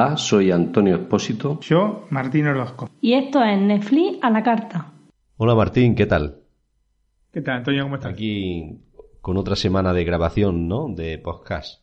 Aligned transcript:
Hola, 0.00 0.16
soy 0.16 0.52
Antonio 0.52 0.94
Espósito. 0.94 1.58
Yo, 1.58 2.06
Martín 2.10 2.46
Orozco. 2.46 2.88
Y 3.00 3.14
esto 3.14 3.42
es 3.42 3.60
Netflix 3.60 4.20
a 4.22 4.30
la 4.30 4.44
carta. 4.44 4.92
Hola 5.38 5.56
Martín, 5.56 5.96
¿qué 5.96 6.06
tal? 6.06 6.36
¿Qué 7.32 7.42
tal, 7.42 7.56
Antonio? 7.56 7.82
¿Cómo 7.82 7.96
estás? 7.96 8.12
Aquí 8.12 8.78
con 9.20 9.36
otra 9.36 9.56
semana 9.56 9.92
de 9.92 10.04
grabación, 10.04 10.68
¿no? 10.68 10.86
De 10.86 11.18
podcast. 11.18 11.82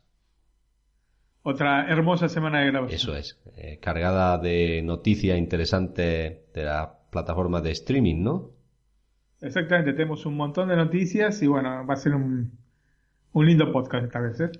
Otra 1.44 1.90
hermosa 1.90 2.30
semana 2.30 2.62
de 2.62 2.68
grabación. 2.68 2.96
Eso 2.96 3.18
es, 3.18 3.38
eh, 3.58 3.80
cargada 3.82 4.38
de 4.38 4.82
noticias 4.82 5.38
interesantes 5.38 6.54
de 6.54 6.64
las 6.64 6.88
plataformas 7.12 7.64
de 7.64 7.72
streaming, 7.72 8.24
¿no? 8.24 8.52
Exactamente, 9.42 9.92
tenemos 9.92 10.26
un 10.26 10.38
montón 10.38 10.70
de 10.70 10.78
noticias 10.78 11.42
y 11.44 11.48
bueno, 11.48 11.86
va 11.86 11.96
a 11.96 11.98
ser 11.98 12.16
un, 12.16 12.50
un 13.34 13.46
lindo 13.46 13.74
podcast 13.74 14.06
esta 14.06 14.22
vez, 14.22 14.40
¿eh? 14.40 14.52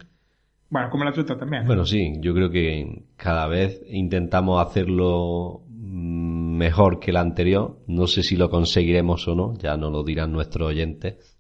Bueno, 0.70 0.90
como 0.90 1.04
la 1.04 1.14
tuya 1.14 1.38
también. 1.38 1.66
Bueno, 1.66 1.86
sí, 1.86 2.16
yo 2.20 2.34
creo 2.34 2.50
que 2.50 3.04
cada 3.16 3.48
vez 3.48 3.82
intentamos 3.88 4.66
hacerlo 4.66 5.64
mejor 5.70 7.00
que 7.00 7.12
el 7.12 7.18
anterior. 7.18 7.80
No 7.88 8.08
sé 8.08 8.24
si 8.24 8.36
lo 8.36 8.50
conseguiremos 8.50 9.28
o 9.28 9.36
no, 9.36 9.58
ya 9.58 9.78
no 9.78 9.90
lo 9.90 10.04
dirán 10.04 10.32
nuestros 10.32 10.70
oyentes. 10.70 11.38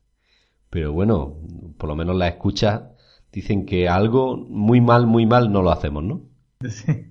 Pero 0.69 0.93
bueno, 0.93 1.37
por 1.77 1.89
lo 1.89 1.95
menos 1.95 2.15
la 2.15 2.27
escucha 2.27 2.91
dicen 3.31 3.65
que 3.65 3.89
algo 3.89 4.37
muy 4.37 4.81
mal, 4.81 5.07
muy 5.07 5.25
mal 5.25 5.51
no 5.51 5.61
lo 5.61 5.71
hacemos, 5.71 6.03
¿no? 6.03 6.21
Sí. 6.69 6.91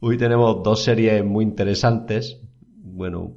Hoy 0.00 0.18
tenemos 0.18 0.62
dos 0.62 0.82
series 0.82 1.24
muy 1.24 1.44
interesantes. 1.44 2.40
Bueno, 2.60 3.36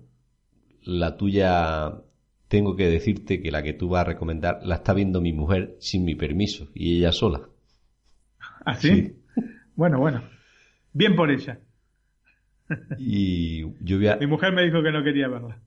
la 0.83 1.15
tuya 1.15 2.01
tengo 2.47 2.75
que 2.75 2.87
decirte 2.89 3.41
que 3.41 3.51
la 3.51 3.63
que 3.63 3.73
tú 3.73 3.89
vas 3.89 4.01
a 4.01 4.05
recomendar 4.05 4.59
la 4.63 4.75
está 4.75 4.93
viendo 4.93 5.21
mi 5.21 5.33
mujer 5.33 5.77
sin 5.79 6.05
mi 6.05 6.15
permiso 6.15 6.69
y 6.73 6.97
ella 6.97 7.11
sola. 7.13 7.49
¿Ah, 8.65 8.75
sí? 8.75 9.23
Bueno, 9.75 9.99
bueno. 9.99 10.23
Bien 10.93 11.15
por 11.15 11.31
ella. 11.31 11.61
Y 12.95 13.61
yo 13.83 13.97
voy 13.97 14.07
a... 14.07 14.17
Mi 14.19 14.27
mujer 14.27 14.53
me 14.53 14.61
dijo 14.63 14.83
que 14.83 14.91
no 14.91 15.03
quería 15.03 15.27
verla. 15.27 15.59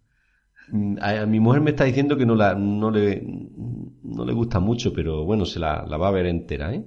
A, 1.00 1.22
a 1.22 1.26
mi 1.26 1.38
mujer 1.40 1.60
me 1.62 1.70
está 1.70 1.84
diciendo 1.84 2.16
que 2.16 2.26
no, 2.26 2.34
la, 2.34 2.54
no, 2.54 2.90
le, 2.90 3.22
no 4.02 4.24
le 4.24 4.32
gusta 4.32 4.60
mucho, 4.60 4.92
pero 4.92 5.24
bueno, 5.24 5.44
se 5.44 5.58
la, 5.58 5.84
la 5.86 5.96
va 5.96 6.08
a 6.08 6.12
ver 6.12 6.26
entera, 6.26 6.72
¿eh? 6.74 6.84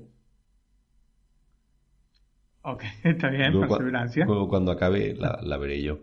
Ok, 2.63 2.83
está 3.03 3.29
bien, 3.29 3.53
Luego, 3.53 3.59
perseverancia. 3.59 4.25
luego 4.25 4.47
cuando 4.49 4.71
acabe 4.71 5.13
la, 5.15 5.39
la 5.43 5.57
veré 5.57 5.81
yo. 5.81 5.99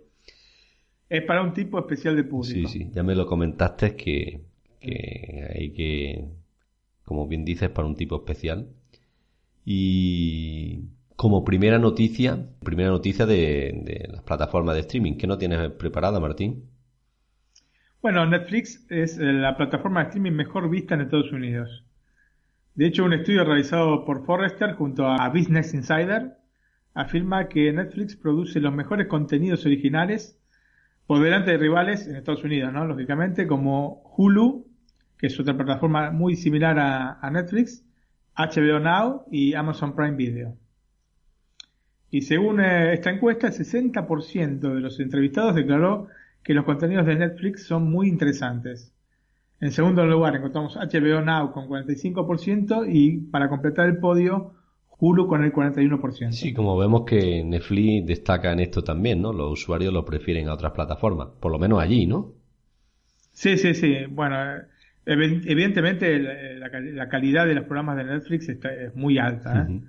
Es 1.11 1.25
para 1.25 1.43
un 1.43 1.53
tipo 1.53 1.79
especial 1.79 2.15
de 2.15 2.23
público. 2.23 2.69
Sí, 2.69 2.79
sí, 2.85 2.91
ya 2.95 3.03
me 3.03 3.17
lo 3.17 3.27
comentaste 3.27 3.97
que, 3.97 4.43
que 4.79 5.51
hay 5.55 5.73
que, 5.73 6.25
como 7.05 7.27
bien 7.27 7.45
dices, 7.45 7.69
para 7.69 7.89
un 7.89 7.97
tipo 7.97 8.17
especial. 8.17 8.69
Y 9.65 10.85
como 11.17 11.45
primera 11.45 11.81
noticia, 11.81 12.47
primera 12.61 12.91
noticia 12.91 13.27
de, 13.27 13.83
de 13.85 14.09
las 14.09 14.23
plataformas 14.23 14.77
de 14.77 14.83
streaming, 14.83 15.17
¿qué 15.19 15.27
no 15.27 15.37
tienes 15.37 15.73
preparada, 15.73 16.21
Martín? 16.21 16.71
Bueno, 18.01 18.25
Netflix 18.25 18.87
es 18.89 19.19
eh, 19.19 19.25
la 19.25 19.57
plataforma 19.57 20.01
de 20.01 20.07
streaming 20.07 20.33
mejor 20.33 20.71
vista 20.71 20.95
en 20.95 21.03
Estados 21.03 21.33
Unidos. 21.33 21.85
De 22.77 22.87
hecho, 22.87 23.05
un 23.05 23.13
estudio 23.13 23.45
realizado 23.45 24.05
por 24.05 24.25
Forrester 24.25 24.75
junto 24.75 25.07
a 25.07 25.29
Business 25.29 25.75
Insider 25.75 26.37
afirma 26.95 27.49
que 27.49 27.73
Netflix 27.73 28.17
produce 28.17 28.61
los 28.61 28.73
mejores 28.73 29.09
contenidos 29.09 29.67
originales 29.67 30.40
por 31.11 31.21
delante 31.21 31.51
de 31.51 31.57
rivales 31.57 32.07
en 32.07 32.15
Estados 32.15 32.45
Unidos, 32.45 32.73
¿no? 32.73 32.87
Lógicamente, 32.87 33.49
como 33.49 34.01
Hulu, 34.17 34.69
que 35.19 35.27
es 35.27 35.41
otra 35.41 35.57
plataforma 35.57 36.13
muy 36.13 36.37
similar 36.37 36.79
a, 36.79 37.29
Netflix, 37.33 37.85
HBO 38.37 38.79
Now 38.79 39.25
y 39.29 39.55
Amazon 39.55 39.97
Prime 39.97 40.15
Video. 40.15 40.57
Y 42.13 42.23
según 42.23 42.61
eh, 42.61 42.93
esta 42.93 43.11
encuesta, 43.11 43.49
el 43.49 43.55
60% 43.55 44.61
de 44.61 44.81
los 44.81 45.01
entrevistados 45.01 45.57
declaró 45.57 46.07
que 46.45 46.55
los 46.55 46.65
contenidos 46.65 47.07
de 47.07 47.17
Netflix 47.17 47.67
son 47.67 47.91
muy 47.91 48.07
interesantes. 48.07 48.95
En 49.61 49.73
segundo 49.73 50.07
lugar 50.07 50.37
encontramos 50.37 50.77
HBO 50.77 51.23
Now 51.23 51.51
con 51.51 51.67
45% 51.67 52.87
y 52.89 53.19
para 53.33 53.49
completar 53.49 53.89
el 53.89 53.99
podio 53.99 54.55
Hulu 55.01 55.27
con 55.27 55.43
el 55.43 55.53
41%. 55.53 56.33
Sí, 56.33 56.53
como 56.53 56.77
vemos 56.77 57.05
que 57.07 57.43
Netflix 57.43 58.07
destaca 58.07 58.53
en 58.53 58.61
esto 58.61 58.83
también, 58.85 59.23
¿no? 59.23 59.33
Los 59.33 59.53
usuarios 59.53 59.93
lo 59.93 60.05
prefieren 60.05 60.49
a 60.49 60.55
otras 60.55 60.73
plataformas, 60.73 61.29
por 61.41 61.51
lo 61.51 61.59
menos 61.59 61.81
allí, 61.81 62.07
¿no? 62.07 62.35
Sí, 63.33 63.57
sí, 63.57 63.73
sí. 63.75 63.95
Bueno, 64.11 64.37
eh, 64.57 64.63
evi- 65.07 65.43
evidentemente 65.47 66.19
la, 66.19 66.35
la 66.59 66.71
cal- 66.71 66.95
la 66.95 67.09
calidad 67.09 67.47
de 67.47 67.55
los 67.55 67.65
programas 67.65 67.97
de 67.97 68.05
Netflix 68.05 68.49
está- 68.49 68.75
es 68.75 68.95
muy 68.95 69.19
alta. 69.19 69.67
¿eh? 69.71 69.81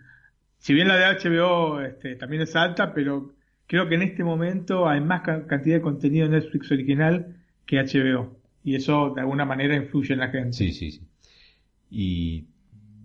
Si 0.59 0.73
bien 0.73 0.87
la 0.87 0.95
de 0.95 1.05
HBO 1.05 1.81
este, 1.81 2.15
también 2.15 2.43
es 2.43 2.55
alta, 2.55 2.93
pero 2.93 3.33
creo 3.67 3.89
que 3.89 3.95
en 3.95 4.03
este 4.03 4.23
momento 4.23 4.87
hay 4.87 5.01
más 5.01 5.21
ca- 5.23 5.45
cantidad 5.47 5.75
de 5.77 5.81
contenido 5.81 6.29
de 6.29 6.39
Netflix 6.39 6.71
original 6.71 7.35
que 7.65 7.77
HBO. 7.79 8.37
Y 8.63 8.75
eso 8.75 9.11
de 9.15 9.21
alguna 9.21 9.43
manera 9.43 9.75
influye 9.75 10.13
en 10.13 10.19
la 10.19 10.29
gente. 10.29 10.53
Sí, 10.53 10.71
sí, 10.71 10.91
sí. 10.91 11.01
Y 11.89 12.45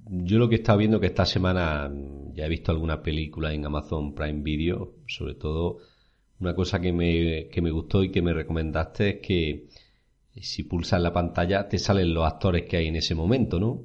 yo 0.08 0.38
lo 0.38 0.48
que 0.48 0.56
he 0.56 0.58
estado 0.58 0.78
viendo 0.78 1.00
que 1.00 1.06
esta 1.06 1.24
semana 1.26 1.90
ya 2.34 2.46
he 2.46 2.48
visto 2.48 2.72
alguna 2.72 3.02
película 3.02 3.52
en 3.52 3.64
Amazon 3.66 4.14
Prime 4.14 4.42
Video, 4.42 4.94
sobre 5.06 5.34
todo 5.34 5.78
una 6.40 6.54
cosa 6.54 6.80
que 6.80 6.92
me, 6.92 7.48
que 7.50 7.60
me 7.62 7.70
gustó 7.70 8.02
y 8.04 8.10
que 8.10 8.22
me 8.22 8.32
recomendaste 8.32 9.08
es 9.08 9.16
que 9.26 9.66
si 10.40 10.64
pulsas 10.64 11.00
la 11.00 11.12
pantalla 11.12 11.66
te 11.68 11.78
salen 11.78 12.12
los 12.12 12.26
actores 12.26 12.64
que 12.66 12.76
hay 12.76 12.88
en 12.88 12.96
ese 12.96 13.14
momento, 13.14 13.58
¿no? 13.58 13.82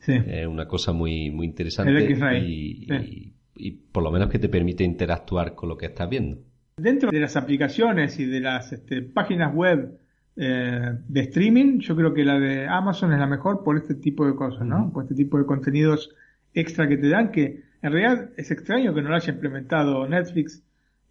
Sí. 0.00 0.12
Es 0.26 0.46
una 0.46 0.66
cosa 0.66 0.92
muy, 0.92 1.30
muy 1.30 1.46
interesante 1.46 2.14
Sí. 2.14 2.86
y- 2.88 3.32
y 3.58 3.70
por 3.70 4.02
lo 4.02 4.10
menos 4.10 4.28
que 4.28 4.38
te 4.38 4.48
permite 4.50 4.84
interactuar 4.84 5.54
con 5.54 5.68
lo 5.70 5.76
que 5.78 5.86
estás 5.86 6.10
viendo. 6.10 6.38
Dentro 6.76 7.10
de 7.10 7.20
las 7.20 7.36
aplicaciones 7.36 8.18
y 8.18 8.26
de 8.26 8.40
las 8.40 8.70
este, 8.72 9.00
páginas 9.02 9.54
web 9.54 9.98
eh, 10.36 10.92
de 11.08 11.20
streaming, 11.20 11.78
yo 11.78 11.96
creo 11.96 12.12
que 12.12 12.24
la 12.24 12.38
de 12.38 12.66
Amazon 12.66 13.12
es 13.12 13.18
la 13.18 13.26
mejor 13.26 13.64
por 13.64 13.76
este 13.76 13.94
tipo 13.94 14.26
de 14.26 14.34
cosas, 14.34 14.66
¿no? 14.66 14.92
Por 14.92 15.04
este 15.04 15.14
tipo 15.14 15.38
de 15.38 15.46
contenidos 15.46 16.14
extra 16.52 16.88
que 16.88 16.98
te 16.98 17.08
dan, 17.08 17.30
que 17.32 17.62
en 17.82 17.92
realidad 17.92 18.30
es 18.36 18.50
extraño 18.50 18.94
que 18.94 19.02
no 19.02 19.08
lo 19.08 19.16
haya 19.16 19.32
implementado 19.32 20.06
Netflix 20.06 20.62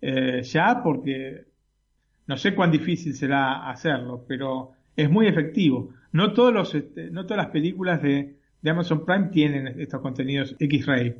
eh, 0.01 0.43
ya, 0.43 0.81
porque 0.83 1.45
no 2.27 2.37
sé 2.37 2.53
cuán 2.53 2.71
difícil 2.71 3.15
será 3.15 3.69
hacerlo, 3.69 4.25
pero 4.27 4.71
es 4.95 5.09
muy 5.09 5.27
efectivo. 5.27 5.89
No 6.11 6.33
todos 6.33 6.53
los, 6.53 6.75
este, 6.75 7.09
no 7.09 7.25
todas 7.25 7.43
las 7.43 7.51
películas 7.51 8.01
de, 8.01 8.35
de 8.61 8.69
Amazon 8.69 9.05
Prime 9.05 9.29
tienen 9.29 9.79
estos 9.79 10.01
contenidos 10.01 10.55
X-Ray, 10.59 11.15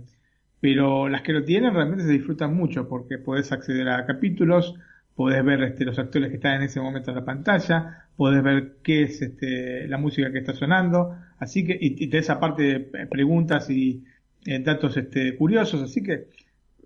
pero 0.60 1.10
las 1.10 1.22
que 1.22 1.34
lo 1.34 1.44
tienen 1.44 1.74
realmente 1.74 2.06
se 2.06 2.12
disfrutan 2.12 2.56
mucho 2.56 2.88
porque 2.88 3.18
podés 3.18 3.52
acceder 3.52 3.90
a 3.90 4.06
capítulos, 4.06 4.76
podés 5.16 5.44
ver 5.44 5.64
este, 5.64 5.86
los 5.86 5.98
actores 5.98 6.30
que 6.30 6.36
están 6.36 6.56
en 6.56 6.64
ese 6.64 6.82
momento 6.82 7.12
en 7.12 7.18
la 7.18 7.26
pantalla, 7.26 8.08
podés 8.16 8.44
ver 8.44 8.78
qué 8.84 9.04
es 9.04 9.22
este, 9.22 9.88
la 9.88 9.98
música 9.98 10.32
que 10.32 10.40
está 10.40 10.54
sonando, 10.54 11.16
así 11.40 11.66
que, 11.66 11.74
y, 11.74 12.04
y 12.04 12.08
tenés 12.10 12.30
aparte 12.30 12.64
de 12.64 13.08
preguntas 13.08 13.70
y 13.70 14.04
eh, 14.46 14.60
datos 14.60 14.98
este, 14.98 15.36
curiosos, 15.36 15.82
así 15.82 16.04
que 16.04 16.28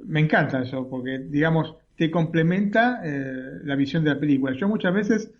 me 0.05 0.19
encanta 0.19 0.61
eso, 0.61 0.87
porque 0.89 1.19
digamos, 1.19 1.75
te 1.95 2.09
complementa 2.09 3.01
eh, 3.03 3.59
la 3.63 3.75
visión 3.75 4.03
de 4.03 4.11
la 4.11 4.19
película. 4.19 4.55
Yo 4.55 4.69
muchas 4.69 4.93
veces, 4.93 5.31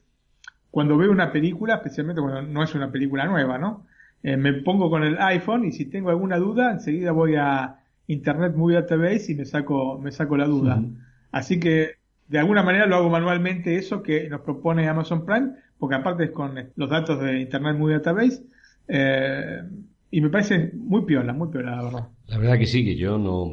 cuando 0.72 0.98
veo 0.98 1.12
una 1.12 1.32
película, 1.32 1.76
especialmente 1.76 2.22
cuando 2.22 2.42
no 2.42 2.64
es 2.64 2.76
una 2.76 2.92
película 2.92 3.26
nueva, 3.26 3.58
¿no? 3.58 3.86
Eh, 4.22 4.36
me 4.36 4.54
pongo 4.54 4.90
con 4.90 5.04
el 5.04 5.18
iPhone 5.20 5.64
y 5.64 5.72
si 5.72 5.86
tengo 5.86 6.10
alguna 6.10 6.38
duda, 6.38 6.74
enseguida 6.74 7.14
voy 7.14 7.36
a 7.36 7.78
Internet 8.08 8.54
Movie 8.56 8.76
Database 8.76 9.32
y 9.32 9.36
me 9.36 9.46
saco, 9.46 9.98
me 10.00 10.12
saco 10.12 10.36
la 10.36 10.46
duda. 10.46 10.84
Así 11.32 11.60
que 11.60 11.99
de 12.30 12.40
alguna 12.40 12.64
manera 12.64 12.86
lo 12.86 12.96
hago 12.96 13.10
manualmente 13.10 13.76
eso 13.76 14.02
que 14.02 14.30
nos 14.30 14.42
propone 14.42 14.88
Amazon 14.88 15.26
Prime, 15.26 15.52
porque 15.78 15.96
aparte 15.96 16.26
es 16.26 16.31
con 16.31 16.72
los 16.76 16.90
datos 16.90 17.20
de 17.20 17.42
Internet 17.42 17.76
Movie 17.76 17.96
Database, 17.96 18.44
eh, 18.88 19.62
y 20.12 20.22
me 20.22 20.30
parece 20.30 20.72
muy 20.74 21.06
piola, 21.06 21.34
muy 21.34 21.50
piola, 21.50 21.76
la 21.76 21.84
verdad. 21.84 22.08
La 22.28 22.38
verdad 22.38 22.58
que 22.58 22.66
sí, 22.66 22.86
que 22.86 22.96
yo 22.96 23.18
no. 23.18 23.52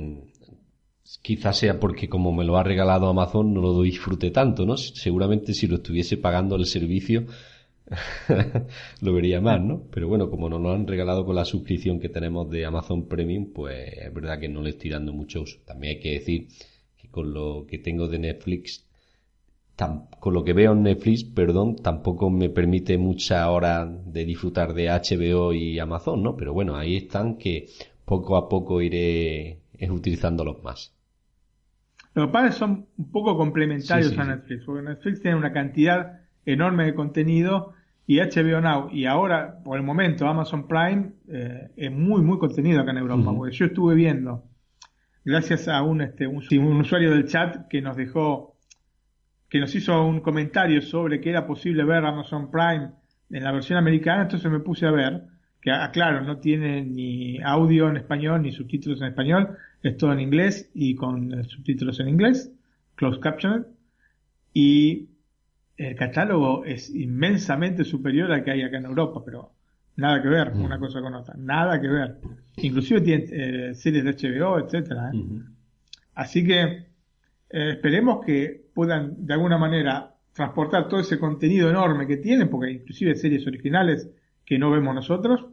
Quizás 1.22 1.58
sea 1.58 1.78
porque 1.78 2.08
como 2.08 2.32
me 2.32 2.44
lo 2.44 2.56
ha 2.56 2.64
regalado 2.64 3.08
Amazon 3.08 3.54
no 3.54 3.60
lo 3.60 3.82
disfrute 3.82 4.30
tanto, 4.30 4.66
¿no? 4.66 4.76
Seguramente 4.76 5.54
si 5.54 5.68
lo 5.68 5.76
estuviese 5.76 6.16
pagando 6.16 6.56
el 6.56 6.66
servicio 6.66 7.26
lo 9.00 9.12
vería 9.12 9.40
más, 9.40 9.60
¿no? 9.60 9.84
Pero 9.92 10.08
bueno, 10.08 10.28
como 10.28 10.48
nos 10.48 10.60
lo 10.60 10.72
han 10.72 10.86
regalado 10.86 11.24
con 11.24 11.36
la 11.36 11.44
suscripción 11.44 12.00
que 12.00 12.08
tenemos 12.08 12.50
de 12.50 12.66
Amazon 12.66 13.06
Premium, 13.06 13.52
pues 13.52 13.76
es 13.98 14.12
verdad 14.12 14.40
que 14.40 14.48
no 14.48 14.62
le 14.62 14.70
estoy 14.70 14.90
dando 14.90 15.12
mucho 15.12 15.42
uso. 15.42 15.58
También 15.64 15.96
hay 15.96 16.02
que 16.02 16.12
decir 16.12 16.48
que 17.06 17.10
con 17.10 17.32
lo 17.32 17.66
que 17.66 17.78
tengo 17.78 18.08
de 18.08 18.18
Netflix, 18.18 18.86
con 20.20 20.32
lo 20.32 20.42
que 20.44 20.54
veo 20.54 20.72
en 20.72 20.82
Netflix, 20.82 21.24
perdón, 21.24 21.76
tampoco 21.76 22.30
me 22.30 22.48
permite 22.48 22.96
mucha 22.96 23.50
hora 23.50 23.84
de 23.86 24.24
disfrutar 24.24 24.72
de 24.72 24.88
HBO 24.88 25.52
y 25.52 25.78
Amazon, 25.78 26.22
¿no? 26.22 26.36
Pero 26.36 26.54
bueno, 26.54 26.76
ahí 26.76 26.96
están 26.96 27.36
que 27.36 27.66
poco 28.04 28.36
a 28.36 28.48
poco 28.48 28.80
iré 28.80 29.58
utilizándolos 29.90 30.62
más. 30.62 30.94
Lo 32.14 32.26
que 32.26 32.32
pasa 32.32 32.46
es 32.46 32.54
que 32.54 32.58
son 32.60 32.86
un 32.96 33.10
poco 33.10 33.36
complementarios 33.36 34.08
Sí, 34.08 34.14
sí, 34.14 34.20
a. 34.20 34.24
Netflix, 34.24 34.64
porque 34.64 34.82
Netflix 34.82 35.20
tiene 35.20 35.36
una 35.36 35.52
cantidad 35.52 36.20
enorme 36.46 36.86
de 36.86 36.94
contenido 36.94 37.74
y 38.06 38.20
HBO 38.20 38.60
Now 38.62 38.88
y 38.90 39.04
ahora, 39.04 39.58
por 39.62 39.76
el 39.76 39.82
momento, 39.82 40.26
Amazon 40.26 40.66
Prime 40.66 41.10
eh, 41.28 41.68
es 41.76 41.92
muy, 41.92 42.22
muy 42.22 42.38
contenido 42.38 42.80
acá 42.80 42.92
en 42.92 42.98
Europa, 42.98 43.34
porque 43.36 43.54
yo 43.54 43.66
estuve 43.66 43.94
viendo 43.94 44.44
gracias 45.26 45.66
a 45.66 45.82
un, 45.82 46.02
este, 46.02 46.28
usuario 46.28 47.10
del 47.10 47.26
chat 47.26 47.66
que 47.66 47.82
nos 47.82 47.96
dejó, 47.96 48.56
que 49.48 49.58
nos 49.58 49.74
hizo 49.74 50.06
un 50.06 50.20
comentario 50.20 50.80
sobre 50.80 51.20
que 51.20 51.30
era 51.30 51.48
posible 51.48 51.84
ver 51.84 52.04
Amazon 52.04 52.48
Prime 52.48 52.92
en 53.30 53.42
la 53.42 53.50
versión 53.50 53.76
americana, 53.76 54.22
entonces 54.22 54.48
me 54.48 54.60
puse 54.60 54.86
a 54.86 54.92
ver, 54.92 55.24
que 55.60 55.72
aclaro, 55.72 56.20
no 56.20 56.38
tiene 56.38 56.84
ni 56.84 57.42
audio 57.42 57.88
en 57.88 57.96
español 57.96 58.42
ni 58.42 58.52
subtítulos 58.52 59.00
en 59.00 59.08
español, 59.08 59.56
es 59.82 59.96
todo 59.96 60.12
en 60.12 60.20
inglés 60.20 60.70
y 60.74 60.94
con 60.94 61.34
eh, 61.34 61.42
subtítulos 61.42 61.98
en 61.98 62.08
inglés, 62.08 62.52
closed 62.94 63.20
captioned, 63.20 63.66
y 64.54 65.08
el 65.76 65.96
catálogo 65.96 66.64
es 66.64 66.88
inmensamente 66.88 67.82
superior 67.82 68.30
al 68.30 68.44
que 68.44 68.52
hay 68.52 68.62
acá 68.62 68.78
en 68.78 68.84
Europa, 68.84 69.22
pero 69.24 69.55
nada 69.96 70.22
que 70.22 70.28
ver 70.28 70.52
una 70.52 70.78
cosa 70.78 71.00
con 71.00 71.14
otra, 71.14 71.34
nada 71.36 71.80
que 71.80 71.88
ver. 71.88 72.18
Inclusive 72.56 73.00
tiene 73.00 73.24
eh, 73.30 73.74
series 73.74 74.04
de 74.04 74.12
HBO, 74.12 74.58
etcétera. 74.58 75.10
¿eh? 75.12 75.24
Así 76.14 76.44
que 76.46 76.62
eh, 76.62 76.86
esperemos 77.50 78.24
que 78.24 78.66
puedan 78.74 79.26
de 79.26 79.34
alguna 79.34 79.58
manera 79.58 80.14
transportar 80.32 80.88
todo 80.88 81.00
ese 81.00 81.18
contenido 81.18 81.70
enorme 81.70 82.06
que 82.06 82.18
tienen, 82.18 82.50
porque 82.50 82.70
inclusive 82.70 83.14
series 83.16 83.46
originales 83.46 84.10
que 84.44 84.58
no 84.58 84.70
vemos 84.70 84.94
nosotros, 84.94 85.46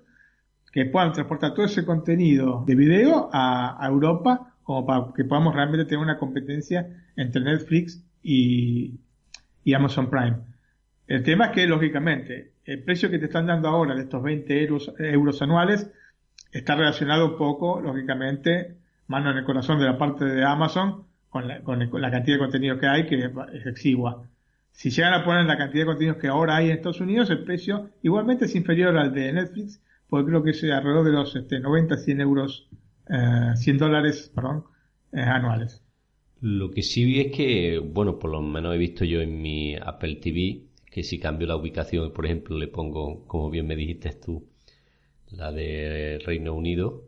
que 0.71 0.85
puedan 0.85 1.13
transportar 1.13 1.53
todo 1.53 1.65
ese 1.65 1.85
contenido 1.85 2.63
de 2.65 2.75
video 2.75 3.29
a, 3.31 3.79
Europa, 3.87 4.55
como 4.63 4.85
para 4.85 5.13
que 5.15 5.23
podamos 5.23 5.53
realmente 5.55 5.85
tener 5.85 6.03
una 6.03 6.17
competencia 6.17 6.87
entre 7.15 7.43
Netflix 7.43 8.03
y, 8.21 8.99
y 9.63 9.73
Amazon 9.73 10.09
Prime. 10.09 10.52
El 11.07 11.23
tema 11.23 11.47
es 11.47 11.51
que, 11.51 11.67
lógicamente, 11.67 12.53
el 12.65 12.83
precio 12.83 13.09
que 13.09 13.19
te 13.19 13.25
están 13.25 13.45
dando 13.45 13.67
ahora 13.67 13.95
de 13.95 14.03
estos 14.03 14.23
20 14.23 14.63
euros, 14.63 14.93
euros 14.99 15.41
anuales 15.41 15.91
está 16.51 16.75
relacionado 16.75 17.31
un 17.31 17.37
poco, 17.37 17.81
lógicamente, 17.81 18.77
mano 19.07 19.31
en 19.31 19.37
el 19.37 19.43
corazón 19.43 19.79
de 19.79 19.85
la 19.85 19.97
parte 19.97 20.25
de 20.25 20.43
Amazon 20.43 21.05
con 21.29 21.47
la, 21.47 21.61
con 21.61 21.79
la 21.79 22.11
cantidad 22.11 22.35
de 22.35 22.39
contenido 22.39 22.77
que 22.77 22.87
hay, 22.87 23.07
que 23.07 23.31
es 23.53 23.65
exigua. 23.65 24.27
Si 24.71 24.89
llegan 24.89 25.13
a 25.13 25.25
poner 25.25 25.45
la 25.45 25.57
cantidad 25.57 25.83
de 25.83 25.87
contenidos 25.87 26.17
que 26.17 26.27
ahora 26.27 26.55
hay 26.55 26.67
en 26.67 26.77
Estados 26.77 27.01
Unidos, 27.01 27.29
el 27.29 27.43
precio 27.43 27.89
igualmente 28.01 28.45
es 28.45 28.55
inferior 28.55 28.97
al 28.97 29.13
de 29.13 29.33
Netflix, 29.33 29.81
porque 30.07 30.29
creo 30.29 30.43
que 30.43 30.51
es 30.51 30.63
alrededor 30.63 31.05
de 31.05 31.11
los 31.11 31.35
este, 31.35 31.59
90, 31.59 31.97
100 31.97 32.21
euros, 32.21 32.69
eh, 33.09 33.55
100 33.55 33.77
dólares, 33.77 34.31
perdón, 34.33 34.63
eh, 35.11 35.21
anuales. 35.21 35.83
Lo 36.41 36.71
que 36.71 36.81
sí 36.81 37.05
vi 37.05 37.21
es 37.21 37.35
que, 37.35 37.79
bueno, 37.79 38.19
por 38.19 38.31
lo 38.31 38.41
menos 38.41 38.75
he 38.75 38.77
visto 38.77 39.05
yo 39.05 39.21
en 39.21 39.41
mi 39.41 39.75
Apple 39.75 40.17
TV, 40.17 40.63
que 40.93 41.01
si 41.03 41.19
cambio 41.19 41.47
la 41.47 41.55
ubicación, 41.55 42.13
por 42.13 42.25
ejemplo, 42.27 42.55
le 42.55 42.67
pongo, 42.67 43.25
como 43.25 43.49
bien 43.49 43.65
me 43.65 43.75
dijiste 43.75 44.11
tú, 44.13 44.47
la 45.31 45.51
de 45.51 46.19
Reino 46.23 46.53
Unido, 46.53 47.05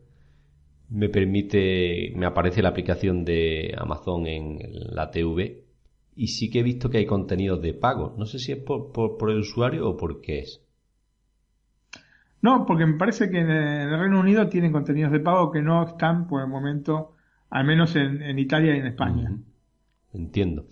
me 0.89 1.07
permite, 1.07 2.11
me 2.15 2.25
aparece 2.25 2.63
la 2.63 2.69
aplicación 2.69 3.23
de 3.23 3.75
Amazon 3.77 4.25
en 4.25 4.59
la 4.89 5.11
TV 5.11 5.65
y 6.15 6.27
sí 6.29 6.49
que 6.49 6.61
he 6.61 6.63
visto 6.63 6.89
que 6.89 6.97
hay 6.97 7.05
contenidos 7.05 7.61
de 7.61 7.75
pago. 7.75 8.15
No 8.17 8.25
sé 8.25 8.39
si 8.39 8.53
es 8.53 8.57
por, 8.57 8.91
por, 8.91 9.29
el 9.29 9.39
usuario 9.39 9.87
o 9.87 9.97
por 9.97 10.19
qué 10.19 10.39
es. 10.39 10.63
No, 12.41 12.65
porque 12.65 12.87
me 12.87 12.97
parece 12.97 13.29
que 13.29 13.39
en 13.39 13.51
el 13.51 13.99
Reino 13.99 14.19
Unido 14.19 14.47
tienen 14.49 14.71
contenidos 14.71 15.11
de 15.11 15.19
pago 15.19 15.51
que 15.51 15.61
no 15.61 15.83
están 15.85 16.27
por 16.27 16.41
el 16.41 16.47
momento, 16.47 17.13
al 17.51 17.65
menos 17.65 17.95
en, 17.95 18.39
Italia 18.39 18.75
y 18.75 18.79
en 18.79 18.87
España. 18.87 19.37
Entiendo. 20.11 20.65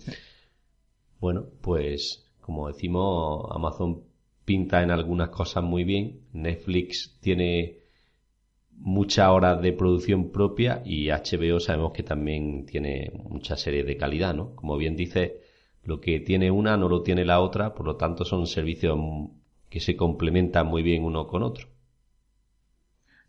Bueno, 1.20 1.46
pues 1.60 2.23
como 2.44 2.68
decimos, 2.68 3.46
Amazon 3.54 4.02
pinta 4.44 4.82
en 4.82 4.90
algunas 4.90 5.30
cosas 5.30 5.64
muy 5.64 5.82
bien. 5.82 6.20
Netflix 6.34 7.18
tiene 7.22 7.78
muchas 8.70 9.30
horas 9.30 9.62
de 9.62 9.72
producción 9.72 10.30
propia 10.30 10.82
y 10.84 11.08
HBO 11.08 11.58
sabemos 11.58 11.92
que 11.92 12.02
también 12.02 12.66
tiene 12.66 13.10
muchas 13.30 13.62
series 13.62 13.86
de 13.86 13.96
calidad, 13.96 14.34
¿no? 14.34 14.54
Como 14.56 14.76
bien 14.76 14.94
dice, 14.94 15.40
lo 15.84 16.02
que 16.02 16.20
tiene 16.20 16.50
una 16.50 16.76
no 16.76 16.90
lo 16.90 17.00
tiene 17.00 17.24
la 17.24 17.40
otra, 17.40 17.74
por 17.74 17.86
lo 17.86 17.96
tanto 17.96 18.26
son 18.26 18.46
servicios 18.46 18.98
que 19.70 19.80
se 19.80 19.96
complementan 19.96 20.66
muy 20.66 20.82
bien 20.82 21.02
uno 21.02 21.26
con 21.26 21.42
otro. 21.42 21.68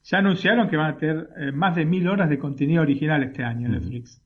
Ya 0.04 0.18
anunciaron 0.18 0.68
que 0.68 0.76
van 0.76 0.96
a 0.96 0.98
tener 0.98 1.30
eh, 1.38 1.52
más 1.54 1.74
de 1.78 1.86
mil 1.86 2.06
horas 2.10 2.30
de 2.30 2.38
contenido 2.38 2.82
original 2.82 3.24
este 3.24 3.46
año 3.46 3.70
Netflix. 3.70 4.22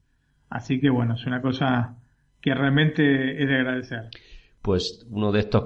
Así 0.50 0.80
que 0.80 0.90
bueno, 0.90 1.14
es 1.14 1.28
una 1.28 1.44
cosa 1.44 1.96
que 2.42 2.56
realmente 2.56 3.40
es 3.40 3.48
de 3.48 3.56
agradecer 3.56 4.10
pues 4.62 5.06
uno 5.10 5.32
de 5.32 5.40
estos 5.40 5.64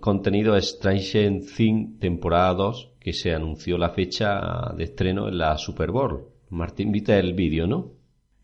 contenidos 0.00 0.58
es 0.58 0.70
Stranger 0.76 1.40
Things 1.56 1.98
temporada 1.98 2.54
2, 2.54 2.92
que 3.00 3.12
se 3.12 3.34
anunció 3.34 3.76
la 3.78 3.90
fecha 3.90 4.72
de 4.76 4.84
estreno 4.84 5.28
en 5.28 5.38
la 5.38 5.56
Super 5.58 5.90
Bowl. 5.90 6.26
Martín, 6.50 6.92
viste 6.92 7.18
el 7.18 7.34
vídeo, 7.34 7.66
¿no? 7.66 7.90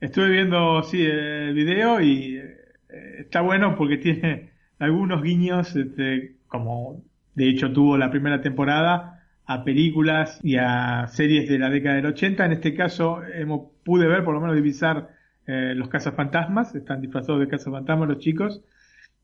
Estuve 0.00 0.31
viendo, 0.31 0.82
sí, 0.82 1.02
el 1.04 1.54
vídeo 1.54 2.00
y 2.00 2.37
eh, 2.37 2.56
está 3.20 3.40
bueno 3.40 3.76
porque 3.76 3.99
tiene 3.99 4.50
algunos 4.78 5.22
guiños, 5.22 5.76
este, 5.76 6.37
como 6.49 7.02
de 7.34 7.49
hecho 7.49 7.72
tuvo 7.72 7.96
la 7.96 8.10
primera 8.10 8.40
temporada, 8.40 9.20
a 9.46 9.64
películas 9.64 10.40
y 10.43 10.56
a 10.56 11.06
series 11.08 11.49
de 11.49 11.58
la 11.58 11.70
década 11.70 11.96
del 11.96 12.06
80. 12.06 12.44
En 12.44 12.52
este 12.52 12.75
caso 12.75 13.22
hemos, 13.22 13.70
pude 13.84 14.08
ver, 14.08 14.25
por 14.25 14.34
lo 14.34 14.40
menos 14.40 14.56
divisar, 14.56 15.10
eh, 15.46 15.75
los 15.76 15.88
cazafantasmas, 15.88 16.75
están 16.75 17.00
disfrazados 17.00 17.40
de 17.40 17.49
cazafantasmas 17.49 18.08
los 18.08 18.19
chicos 18.19 18.62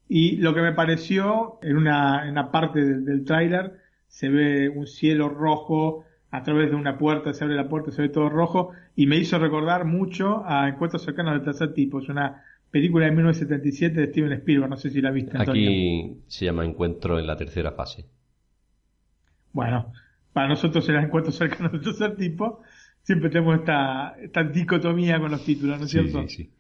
y 0.09 0.37
lo 0.37 0.55
que 0.55 0.63
me 0.63 0.73
pareció, 0.73 1.59
en 1.63 1.77
una, 1.77 2.25
en 2.25 2.31
una 2.31 2.51
parte 2.51 2.81
del, 2.83 3.05
del 3.05 3.25
tráiler, 3.25 3.79
se 4.07 4.29
ve 4.31 4.69
un 4.71 4.87
cielo 4.87 5.29
rojo, 5.29 6.05
a 6.31 6.43
través 6.43 6.71
de 6.71 6.77
una 6.77 6.99
puerta, 6.99 7.33
se 7.33 7.45
abre 7.45 7.57
la 7.57 7.69
puerta, 7.69 7.91
se 7.91 8.03
ve 8.03 8.09
todo 8.09 8.29
rojo, 8.29 8.73
y 8.97 9.07
me 9.07 9.17
hizo 9.17 9.39
recordar 9.39 9.85
mucho 9.85 10.43
a 10.47 10.69
Encuentros 10.69 11.03
cercanos 11.03 11.35
del 11.35 11.43
tercer 11.43 11.75
tipo. 11.75 12.01
Es 12.01 12.09
una 12.09 12.43
película 12.71 13.07
de 13.07 13.13
1977 13.13 14.01
de 14.01 14.07
Steven 14.09 14.33
Spielberg, 14.33 14.71
no 14.71 14.77
sé 14.77 14.91
si 14.91 15.01
la 15.01 15.11
viste. 15.11 15.39
Aquí 15.39 16.19
se 16.27 16.47
llama 16.47 16.65
Encuentro 16.65 17.19
en 17.19 17.27
la 17.27 17.37
tercera 17.37 17.73
fase. 17.73 18.07
Bueno, 19.53 19.93
para 20.33 20.49
nosotros 20.49 20.87
era 20.89 21.03
Encuentros 21.03 21.37
cercanos 21.37 21.73
del 21.73 21.83
tercer 21.83 22.17
tipo. 22.17 22.63
Siempre 23.03 23.31
tenemos 23.31 23.59
esta, 23.59 24.17
esta 24.21 24.43
dicotomía 24.43 25.19
con 25.19 25.31
los 25.31 25.45
títulos, 25.45 25.79
¿no 25.79 25.85
es 25.85 25.91
cierto? 25.91 26.23
Sí, 26.29 26.29
sí 26.29 26.51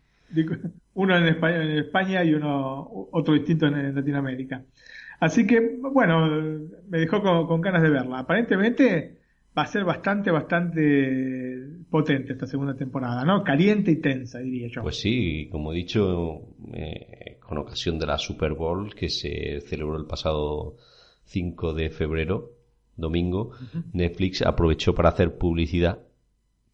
uno 0.94 1.16
en 1.16 1.26
España, 1.26 1.62
en 1.62 1.78
España 1.78 2.24
y 2.24 2.34
uno 2.34 2.88
otro 3.12 3.34
distinto 3.34 3.66
en 3.66 3.94
Latinoamérica. 3.94 4.62
Así 5.20 5.46
que, 5.46 5.78
bueno, 5.92 6.28
me 6.88 6.98
dejó 6.98 7.20
con, 7.22 7.60
ganas 7.60 7.82
de 7.82 7.90
verla. 7.90 8.20
Aparentemente 8.20 9.18
va 9.56 9.62
a 9.62 9.66
ser 9.66 9.84
bastante, 9.84 10.30
bastante 10.30 11.66
potente 11.90 12.34
esta 12.34 12.46
segunda 12.46 12.76
temporada, 12.76 13.24
¿no? 13.24 13.42
Caliente 13.42 13.90
y 13.90 13.96
tensa, 13.96 14.38
diría 14.38 14.68
yo. 14.68 14.82
Pues 14.82 15.00
sí, 15.00 15.48
como 15.50 15.72
he 15.72 15.76
dicho, 15.76 16.42
eh, 16.72 17.38
con 17.40 17.58
ocasión 17.58 17.98
de 17.98 18.06
la 18.06 18.18
Super 18.18 18.52
Bowl 18.52 18.94
que 18.94 19.08
se 19.08 19.60
celebró 19.62 19.96
el 19.96 20.06
pasado 20.06 20.76
5 21.24 21.74
de 21.74 21.90
febrero, 21.90 22.52
domingo, 22.96 23.52
Netflix 23.92 24.42
aprovechó 24.42 24.94
para 24.94 25.10
hacer 25.10 25.38
publicidad 25.38 26.00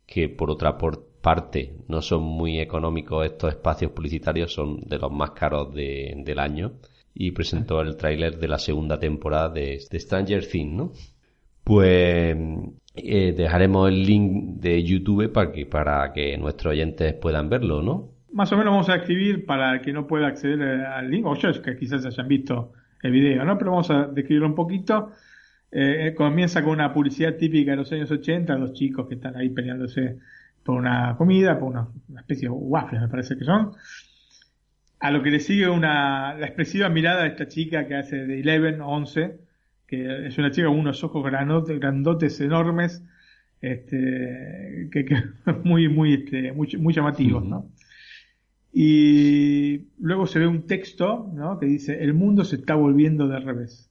que 0.07 0.29
por 0.29 0.51
otra 0.51 0.77
parte 1.25 1.73
no 1.89 2.03
son 2.03 2.23
muy 2.23 2.61
económicos 2.61 3.25
estos 3.25 3.55
espacios 3.55 3.93
publicitarios, 3.93 4.53
son 4.53 4.81
de 4.87 4.99
los 4.99 5.11
más 5.11 5.31
caros 5.31 5.75
del 5.75 6.39
año 6.39 6.75
y 7.15 7.31
presentó 7.31 7.81
el 7.81 7.97
tráiler 7.97 8.39
de 8.39 8.47
la 8.47 8.59
segunda 8.59 9.01
temporada 9.01 9.49
de, 9.49 9.81
Stranger 9.81 10.47
Things, 10.47 10.75
¿no? 10.75 10.93
Pues 11.65 12.37
eh, 12.95 13.35
dejaremos 13.35 13.89
el 13.89 14.05
link 14.05 14.61
de 14.61 14.85
YouTube 14.85 15.33
para 15.33 15.51
que, 15.51 15.65
para 15.65 16.13
que 16.13 16.37
nuestros 16.37 16.73
oyentes 16.73 17.15
puedan 17.15 17.49
verlo, 17.49 17.81
¿no? 17.81 18.11
Más 18.33 18.53
o 18.53 18.59
menos 18.59 18.73
vamos 18.73 18.91
a 18.91 18.97
escribir 18.97 19.47
para 19.47 19.81
que 19.81 19.95
no 19.95 20.07
pueda 20.07 20.27
acceder 20.27 20.83
al 20.83 21.11
link, 21.11 21.25
o 21.25 21.35
yo 21.37 21.51
que 21.63 21.77
quizás 21.77 22.05
hayan 22.05 22.29
visto 22.29 22.73
el 23.03 23.13
video, 23.13 23.43
¿no? 23.47 23.57
Pero 23.57 23.71
vamos 23.71 23.91
a 23.91 24.09
describirlo 24.09 24.49
un 24.49 24.55
poquito. 24.55 25.13
Eh, 25.73 26.13
comienza 26.15 26.63
con 26.63 26.75
una 26.75 26.93
publicidad 26.93 27.35
típica 27.37 27.71
de 27.71 27.79
los 27.79 27.91
años 27.93 28.11
80, 28.11 28.55
dos 28.57 28.75
chicos 28.75 29.09
que 29.09 29.15
están 29.15 29.37
ahí 29.37 29.49
peleándose 29.49 30.19
por 30.65 30.77
una 30.77 31.17
comida, 31.17 31.59
por 31.59 31.71
una, 31.71 31.89
especie 32.19 32.49
de 32.49 32.55
waffles 32.55 33.03
me 33.03 33.09
parece 33.09 33.37
que 33.37 33.45
son. 33.45 33.73
A 35.01 35.11
lo 35.11 35.23
que 35.23 35.31
le 35.31 35.41
sigue 35.41 35.69
una, 35.69 36.35
la 36.35 36.47
expresiva 36.47 36.89
mirada 36.89 37.23
de 37.23 37.29
esta 37.29 37.49
chica 37.49 37.87
que 37.87 37.97
hace 37.97 38.25
de 38.25 38.41
11, 38.41 38.81
11, 38.83 39.39
que 39.87 40.27
es 40.27 40.39
una 40.39 40.51
chica 40.51 40.69
con 40.69 40.79
unos 40.79 41.05
ojos 41.05 41.23
grandotes, 41.25 41.79
grandotes 41.79 42.41
enormes, 42.41 43.05
este, 43.61 44.89
que, 44.91 45.05
que 45.05 45.17
muy, 45.65 45.89
muy, 45.89 46.15
este, 46.15 46.53
muy, 46.53 46.69
muy 46.79 46.95
llamativos, 46.95 47.45
¿no? 47.45 47.71
Y 48.73 49.89
luego 49.99 50.27
se 50.27 50.41
ve 50.41 50.47
un 50.47 50.67
texto, 50.67 51.31
¿no? 51.35 51.59
Que 51.59 51.67
dice, 51.67 52.03
el 52.03 52.15
mundo 52.15 52.45
se 52.45 52.57
está 52.57 52.75
volviendo 52.75 53.29
de 53.29 53.39
revés 53.39 53.91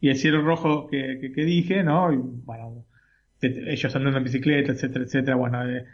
y 0.00 0.08
el 0.08 0.16
cielo 0.16 0.42
rojo 0.42 0.86
que, 0.86 1.32
que, 1.34 1.44
dije, 1.44 1.82
¿no? 1.82 2.12
Y, 2.12 2.16
bueno, 2.16 2.85
ellos 3.40 3.94
andando 3.96 4.18
en 4.18 4.24
bicicleta, 4.24 4.72
etcétera, 4.72 5.04
etcétera. 5.04 5.36
Bueno, 5.36 5.68
eh, 5.68 5.84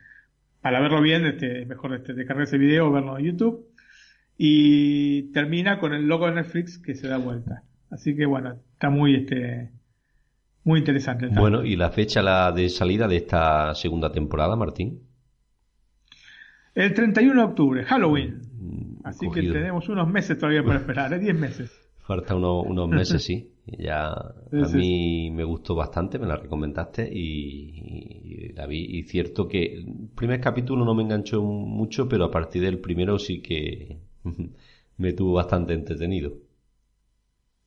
para 0.60 0.80
verlo 0.80 1.00
bien, 1.02 1.26
este, 1.26 1.66
mejor 1.66 1.94
este, 1.94 2.14
descargar 2.14 2.44
ese 2.44 2.58
video 2.58 2.88
o 2.88 2.92
verlo 2.92 3.18
en 3.18 3.24
YouTube. 3.24 3.66
Y 4.38 5.32
termina 5.32 5.78
con 5.78 5.92
el 5.94 6.06
logo 6.06 6.26
de 6.26 6.34
Netflix 6.36 6.78
que 6.78 6.94
se 6.94 7.06
da 7.08 7.18
vuelta. 7.18 7.62
Así 7.90 8.16
que 8.16 8.24
bueno, 8.26 8.56
está 8.72 8.88
muy, 8.90 9.14
este, 9.16 9.70
muy 10.64 10.78
interesante. 10.80 11.28
Bueno, 11.28 11.64
¿y 11.64 11.76
la 11.76 11.90
fecha 11.90 12.22
la 12.22 12.50
de 12.52 12.68
salida 12.68 13.06
de 13.06 13.16
esta 13.16 13.74
segunda 13.74 14.10
temporada, 14.10 14.56
Martín? 14.56 15.00
El 16.74 16.94
31 16.94 17.34
de 17.42 17.46
octubre, 17.46 17.84
Halloween. 17.84 18.40
Mm, 18.54 19.06
Así 19.06 19.26
cogido. 19.26 19.52
que 19.52 19.58
tenemos 19.60 19.88
unos 19.88 20.08
meses 20.08 20.38
todavía 20.38 20.62
para 20.64 20.78
esperar, 20.78 21.12
¿eh? 21.12 21.18
10 21.18 21.34
meses. 21.38 21.70
Falta 21.98 22.34
uno- 22.34 22.62
unos 22.62 22.88
meses, 22.88 23.22
sí. 23.22 23.51
Ya 23.66 24.10
Sí, 24.50 24.64
a 24.64 24.68
sí, 24.68 24.82
mí 24.84 25.30
me 25.30 25.44
gustó 25.44 25.74
bastante, 25.74 26.18
me 26.18 26.26
la 26.26 26.36
recomendaste 26.36 27.08
y, 27.12 28.48
y 28.48 28.52
la 28.54 28.66
vi. 28.66 28.84
Y 28.98 29.04
cierto 29.04 29.48
que 29.48 29.62
el 29.74 30.10
primer 30.14 30.40
capítulo 30.40 30.84
no 30.84 30.94
me 30.94 31.02
enganchó 31.04 31.42
mucho, 31.42 32.08
pero 32.08 32.24
a 32.24 32.30
partir 32.30 32.62
del 32.62 32.80
primero 32.80 33.18
sí 33.18 33.40
que 33.42 33.98
me 34.98 35.12
tuvo 35.12 35.34
bastante 35.34 35.74
entretenido. 35.74 36.34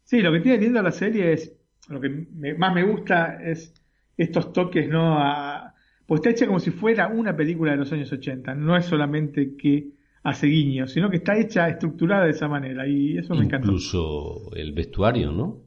Sí, 0.04 0.22
lo 0.22 0.32
que 0.32 0.40
tiene 0.40 0.60
lindo 0.60 0.82
la 0.82 0.92
serie 0.92 1.34
es, 1.34 1.54
lo 1.90 2.00
que 2.00 2.10
me- 2.10 2.54
más 2.56 2.74
me 2.74 2.84
gusta 2.84 3.42
es 3.44 3.74
estos 4.18 4.54
toques, 4.54 4.88
¿no? 4.88 5.18
A, 5.20 5.74
pues 6.06 6.20
está 6.20 6.30
hecha 6.30 6.48
como 6.48 6.60
si 6.60 6.72
fuera 6.72 7.08
una 7.08 7.36
película 7.36 7.72
de 7.72 7.78
los 7.78 7.92
años 7.92 8.12
80, 8.12 8.54
no 8.56 8.78
es 8.78 8.86
solamente 8.86 9.56
que 9.58 9.90
hace 10.24 10.48
guiños, 10.48 10.92
sino 10.92 11.10
que 11.10 11.18
está 11.18 11.38
hecha, 11.38 11.68
estructurada 11.70 12.26
de 12.26 12.32
esa 12.32 12.48
manera 12.48 12.88
y 12.88 13.18
eso 13.18 13.36
me 13.36 13.46
encantó. 13.46 13.84
Incluso 13.84 14.52
el 14.56 14.74
vestuario, 14.74 15.32
¿no? 15.32 15.65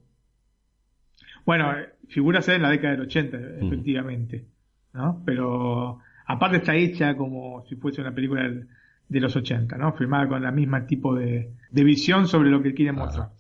Bueno, 1.49 1.73
eh, 1.73 1.89
figúrase 2.09 2.57
en 2.57 2.61
la 2.63 2.69
década 2.69 2.91
del 2.93 3.07
80, 3.07 3.39
efectivamente, 3.63 4.45
¿no? 4.93 5.23
Pero 5.25 5.99
aparte 6.27 6.59
está 6.59 6.77
hecha 6.77 7.17
como 7.17 7.65
si 7.67 7.77
fuese 7.77 8.03
una 8.03 8.15
película 8.15 8.43
del- 8.43 8.69
de 9.09 9.21
los 9.21 9.35
80, 9.35 9.79
¿no? 9.79 9.95
Filmada 9.95 10.29
con 10.29 10.43
la 10.43 10.51
misma 10.53 10.85
tipo 10.87 11.15
de, 11.15 11.53
de 11.71 11.85
visión 11.85 12.29
sobre 12.29 12.51
lo 12.51 12.63
que 12.63 12.75
quieren 12.75 12.97
Ajá. 12.97 13.05
mostrar. 13.07 13.31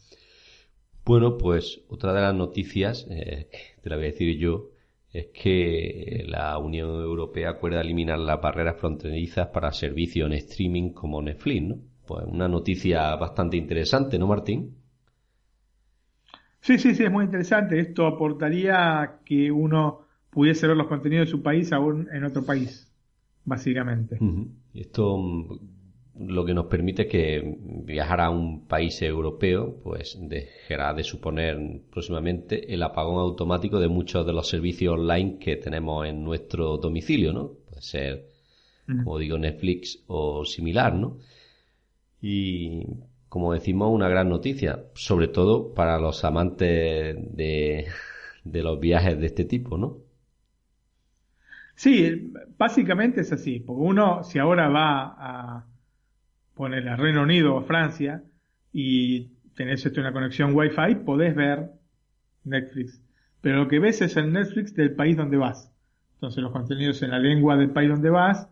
Bueno, 1.04 1.36
pues 1.36 1.82
otra 1.90 2.14
de 2.14 2.22
las 2.22 2.34
noticias, 2.34 3.06
eh, 3.10 3.48
que 3.52 3.82
te 3.82 3.90
la 3.90 3.96
voy 3.96 4.06
a 4.06 4.08
decir 4.12 4.38
yo, 4.38 4.70
es 5.12 5.26
que 5.26 6.24
la 6.28 6.56
Unión 6.56 6.88
Europea 7.02 7.50
acuerda 7.50 7.82
eliminar 7.82 8.18
las 8.20 8.40
barreras 8.40 8.76
fronterizas 8.80 9.48
para 9.48 9.70
servicios 9.72 10.30
en 10.30 10.32
streaming 10.38 10.92
como 10.94 11.20
Netflix, 11.20 11.62
¿no? 11.62 11.76
Pues 12.06 12.24
una 12.26 12.48
noticia 12.48 13.14
bastante 13.16 13.58
interesante, 13.58 14.18
¿no, 14.18 14.26
Martín? 14.28 14.77
Sí, 16.60 16.78
sí, 16.78 16.94
sí, 16.94 17.04
es 17.04 17.10
muy 17.10 17.24
interesante. 17.24 17.78
Esto 17.80 18.06
aportaría 18.06 19.00
a 19.00 19.20
que 19.24 19.50
uno 19.50 20.00
pudiese 20.30 20.66
ver 20.66 20.76
los 20.76 20.86
contenidos 20.88 21.26
de 21.26 21.30
su 21.30 21.42
país 21.42 21.72
aún 21.72 22.08
en 22.12 22.24
otro 22.24 22.44
país, 22.44 22.92
básicamente. 23.44 24.24
Y 24.74 24.80
Esto 24.80 25.16
mm, 25.16 25.58
lo 26.26 26.44
que 26.44 26.54
nos 26.54 26.66
permite 26.66 27.02
es 27.02 27.08
que 27.08 27.56
viajar 27.84 28.20
a 28.20 28.30
un 28.30 28.66
país 28.66 29.00
europeo 29.02 29.80
pues 29.82 30.18
dejará 30.20 30.92
de 30.92 31.04
suponer 31.04 31.58
próximamente 31.90 32.72
el 32.74 32.82
apagón 32.82 33.20
automático 33.20 33.78
de 33.80 33.88
muchos 33.88 34.26
de 34.26 34.32
los 34.32 34.48
servicios 34.48 34.94
online 34.94 35.38
que 35.38 35.56
tenemos 35.56 36.06
en 36.06 36.24
nuestro 36.24 36.76
domicilio, 36.76 37.32
¿no? 37.32 37.52
Puede 37.68 37.82
ser, 37.82 38.26
Mm. 38.88 39.04
como 39.04 39.18
digo, 39.18 39.38
Netflix 39.38 40.02
o 40.08 40.44
similar, 40.44 40.94
¿no? 40.94 41.18
Y 42.20 42.82
como 43.28 43.52
decimos, 43.52 43.92
una 43.92 44.08
gran 44.08 44.28
noticia, 44.28 44.84
sobre 44.94 45.28
todo 45.28 45.74
para 45.74 45.98
los 45.98 46.24
amantes 46.24 47.16
de, 47.36 47.86
de 48.44 48.62
los 48.62 48.80
viajes 48.80 49.18
de 49.18 49.26
este 49.26 49.44
tipo, 49.44 49.76
¿no? 49.76 49.98
Sí, 51.74 52.32
básicamente 52.56 53.20
es 53.20 53.32
así, 53.32 53.60
porque 53.60 53.82
uno, 53.82 54.24
si 54.24 54.38
ahora 54.38 54.68
va 54.68 55.14
a 55.16 55.66
poner 56.54 56.88
a 56.88 56.96
Reino 56.96 57.22
Unido 57.22 57.54
o 57.54 57.62
Francia 57.62 58.24
y 58.72 59.28
tenés 59.54 59.86
esto 59.86 60.00
una 60.00 60.12
conexión 60.12 60.56
Wi-Fi, 60.56 60.96
podés 61.04 61.36
ver 61.36 61.70
Netflix. 62.44 63.00
Pero 63.40 63.58
lo 63.58 63.68
que 63.68 63.78
ves 63.78 64.02
es 64.02 64.16
el 64.16 64.32
Netflix 64.32 64.74
del 64.74 64.94
país 64.96 65.16
donde 65.16 65.36
vas. 65.36 65.72
Entonces 66.14 66.42
los 66.42 66.50
contenidos 66.50 67.00
en 67.02 67.10
la 67.10 67.20
lengua 67.20 67.56
del 67.56 67.70
país 67.70 67.90
donde 67.90 68.10
vas, 68.10 68.48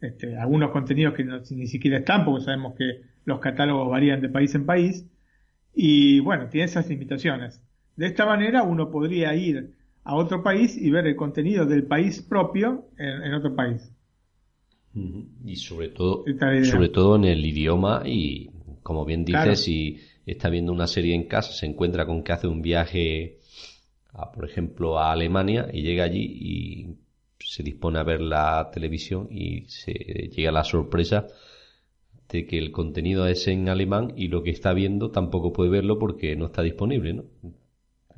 este, 0.00 0.38
algunos 0.38 0.70
contenidos 0.70 1.12
que 1.12 1.24
ni 1.24 1.66
siquiera 1.66 1.98
están, 1.98 2.24
porque 2.24 2.44
sabemos 2.44 2.74
que 2.74 3.02
los 3.24 3.40
catálogos 3.40 3.90
varían 3.90 4.20
de 4.20 4.28
país 4.28 4.54
en 4.54 4.66
país. 4.66 5.06
Y 5.74 6.20
bueno, 6.20 6.48
tiene 6.48 6.66
esas 6.66 6.88
limitaciones. 6.88 7.62
De 7.96 8.06
esta 8.06 8.26
manera 8.26 8.62
uno 8.62 8.90
podría 8.90 9.34
ir 9.34 9.74
a 10.04 10.14
otro 10.16 10.42
país 10.42 10.76
y 10.76 10.90
ver 10.90 11.06
el 11.06 11.16
contenido 11.16 11.66
del 11.66 11.84
país 11.86 12.22
propio 12.22 12.86
en, 12.98 13.22
en 13.24 13.34
otro 13.34 13.54
país. 13.54 13.92
Y 15.44 15.56
sobre 15.56 15.88
todo, 15.88 16.24
sobre 16.64 16.88
todo 16.90 17.16
en 17.16 17.24
el 17.24 17.44
idioma 17.46 18.02
y 18.04 18.50
como 18.82 19.04
bien 19.06 19.24
dices, 19.24 19.42
Claro. 19.42 19.56
si 19.56 19.98
está 20.26 20.50
viendo 20.50 20.70
una 20.72 20.86
serie 20.86 21.14
en 21.14 21.24
casa, 21.24 21.52
se 21.52 21.64
encuentra 21.66 22.04
con 22.04 22.22
que 22.22 22.32
hace 22.32 22.46
un 22.46 22.60
viaje, 22.60 23.38
a, 24.12 24.30
por 24.32 24.44
ejemplo, 24.44 24.98
a 24.98 25.12
Alemania 25.12 25.68
y 25.72 25.82
llega 25.82 26.04
allí 26.04 26.20
y 26.20 26.96
se 27.38 27.62
dispone 27.62 27.98
a 27.98 28.02
ver 28.04 28.20
la 28.20 28.70
televisión 28.72 29.28
y 29.30 29.64
se 29.68 29.92
llega 29.94 30.52
la 30.52 30.64
sorpresa 30.64 31.26
de 32.28 32.46
que 32.46 32.58
el 32.58 32.72
contenido 32.72 33.26
es 33.26 33.46
en 33.48 33.68
alemán 33.68 34.12
y 34.16 34.28
lo 34.28 34.42
que 34.42 34.50
está 34.50 34.72
viendo 34.74 35.10
tampoco 35.10 35.52
puede 35.52 35.70
verlo 35.70 35.98
porque 35.98 36.36
no 36.36 36.46
está 36.46 36.62
disponible, 36.62 37.14
¿no? 37.14 37.24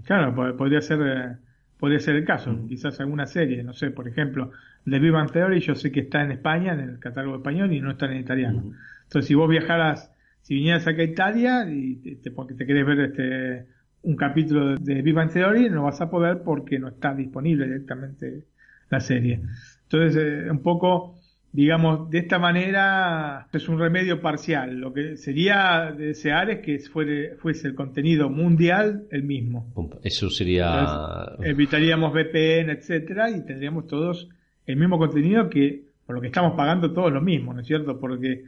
Claro, 0.05 0.35
po- 0.35 0.57
podría 0.57 0.81
ser, 0.81 0.99
eh, 1.03 1.37
podría 1.79 2.01
ser 2.01 2.17
el 2.17 2.25
caso. 2.25 2.65
Quizás 2.69 3.01
alguna 3.01 3.27
serie, 3.27 3.63
no 3.63 3.73
sé, 3.73 3.91
por 3.91 4.09
ejemplo, 4.09 4.51
The 4.85 5.11
Bang 5.11 5.31
Theory, 5.33 5.61
yo 5.61 5.75
sé 5.75 5.91
que 5.93 6.01
está 6.01 6.23
en 6.23 6.33
España, 6.33 6.73
en 6.75 6.81
el 6.81 6.99
catálogo 6.99 7.37
español, 7.37 7.73
y 7.73 7.81
no 7.81 7.91
está 7.93 8.07
en 8.07 8.19
italiano. 8.19 8.67
Ujú. 8.67 8.75
Entonces, 9.05 9.27
si 9.29 9.35
vos 9.35 9.49
viajaras, 9.49 10.11
si 10.43 10.55
vinieras 10.55 10.87
acá 10.87 11.03
a 11.03 11.05
Italia 11.05 11.67
y 11.71 11.97
te, 11.97 12.17
te- 12.17 12.31
porque 12.31 12.55
te 12.55 12.67
querés 12.67 12.87
ver 12.87 13.01
este 13.01 13.67
un 14.03 14.17
capítulo 14.17 14.77
de 14.77 15.13
Bang 15.13 15.33
Theory, 15.33 15.71
no 15.71 15.85
vas 15.85 16.01
a 16.03 16.11
poder 16.11 16.43
porque 16.43 16.79
no 16.79 16.89
está 16.89 17.15
disponible 17.15 17.65
directamente 17.67 18.45
la 18.91 19.01
serie. 19.01 19.41
Entonces, 19.85 20.23
eh, 20.47 20.51
un 20.51 20.63
poco, 20.63 21.19
digamos, 21.55 22.11
de 22.11 22.19
esta 22.19 22.41
manera 22.41 23.47
es 23.53 23.69
un 23.69 23.79
remedio 23.79 24.21
parcial. 24.21 24.75
Lo 24.77 24.93
que 24.93 25.17
sería 25.17 25.93
de 25.97 26.07
desear 26.09 26.51
es 26.51 26.59
que 26.61 26.81
fuere- 26.81 27.37
fuese 27.37 27.69
el 27.69 27.77
contenido 27.77 28.29
mundial 28.29 29.05
el 29.13 29.23
mismo. 29.23 29.73
Eso 30.03 30.29
sería... 30.31 30.67
Entonces, 30.81 31.47
evitaríamos 31.53 32.13
VPN, 32.13 32.71
etcétera, 32.71 33.31
y 33.31 33.45
tendríamos 33.47 33.87
todos 33.87 34.29
el 34.67 34.77
mismo 34.77 34.99
contenido 34.99 35.49
que 35.49 35.85
por 36.05 36.17
lo 36.17 36.21
que 36.21 36.27
estamos 36.27 36.55
pagando 36.57 36.93
todos 36.93 37.13
lo 37.13 37.21
mismo, 37.23 37.55
¿no 37.55 37.61
es 37.61 37.67
cierto? 37.69 37.99
Porque 38.01 38.43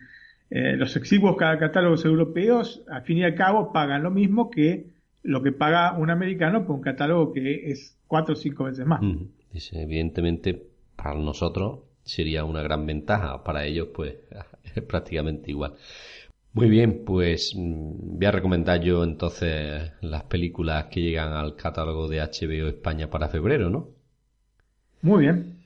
eh, 0.50 0.76
los 0.76 0.94
exiguos 0.96 1.36
catálogos 1.36 2.04
europeos, 2.04 2.82
al 2.90 3.02
fin 3.02 3.18
y 3.18 3.22
al 3.24 3.34
cabo, 3.36 3.72
pagan 3.72 4.02
lo 4.02 4.10
mismo 4.10 4.50
que 4.50 4.88
lo 5.22 5.42
que 5.42 5.52
paga 5.52 5.96
un 5.96 6.10
americano 6.10 6.66
por 6.66 6.74
un 6.76 6.82
catálogo 6.82 7.32
que 7.32 7.70
es 7.70 7.96
cuatro 8.08 8.34
o 8.34 8.36
cinco 8.36 8.64
veces 8.64 8.84
más. 8.84 9.00
Dice, 9.52 9.80
evidentemente, 9.80 10.60
para 10.96 11.14
nosotros 11.18 11.80
sería 12.06 12.44
una 12.44 12.62
gran 12.62 12.86
ventaja. 12.86 13.44
Para 13.44 13.66
ellos, 13.66 13.88
pues, 13.94 14.14
es 14.74 14.82
prácticamente 14.84 15.50
igual. 15.50 15.74
Muy 16.54 16.70
bien, 16.70 17.04
pues 17.04 17.52
mm, 17.54 18.16
voy 18.18 18.26
a 18.26 18.30
recomendar 18.32 18.80
yo 18.82 19.04
entonces 19.04 19.92
las 20.00 20.24
películas 20.24 20.86
que 20.86 21.02
llegan 21.02 21.32
al 21.34 21.54
catálogo 21.56 22.08
de 22.08 22.20
HBO 22.20 22.68
España 22.68 23.10
para 23.10 23.28
febrero, 23.28 23.68
¿no? 23.70 23.90
Muy 25.02 25.20
bien, 25.24 25.64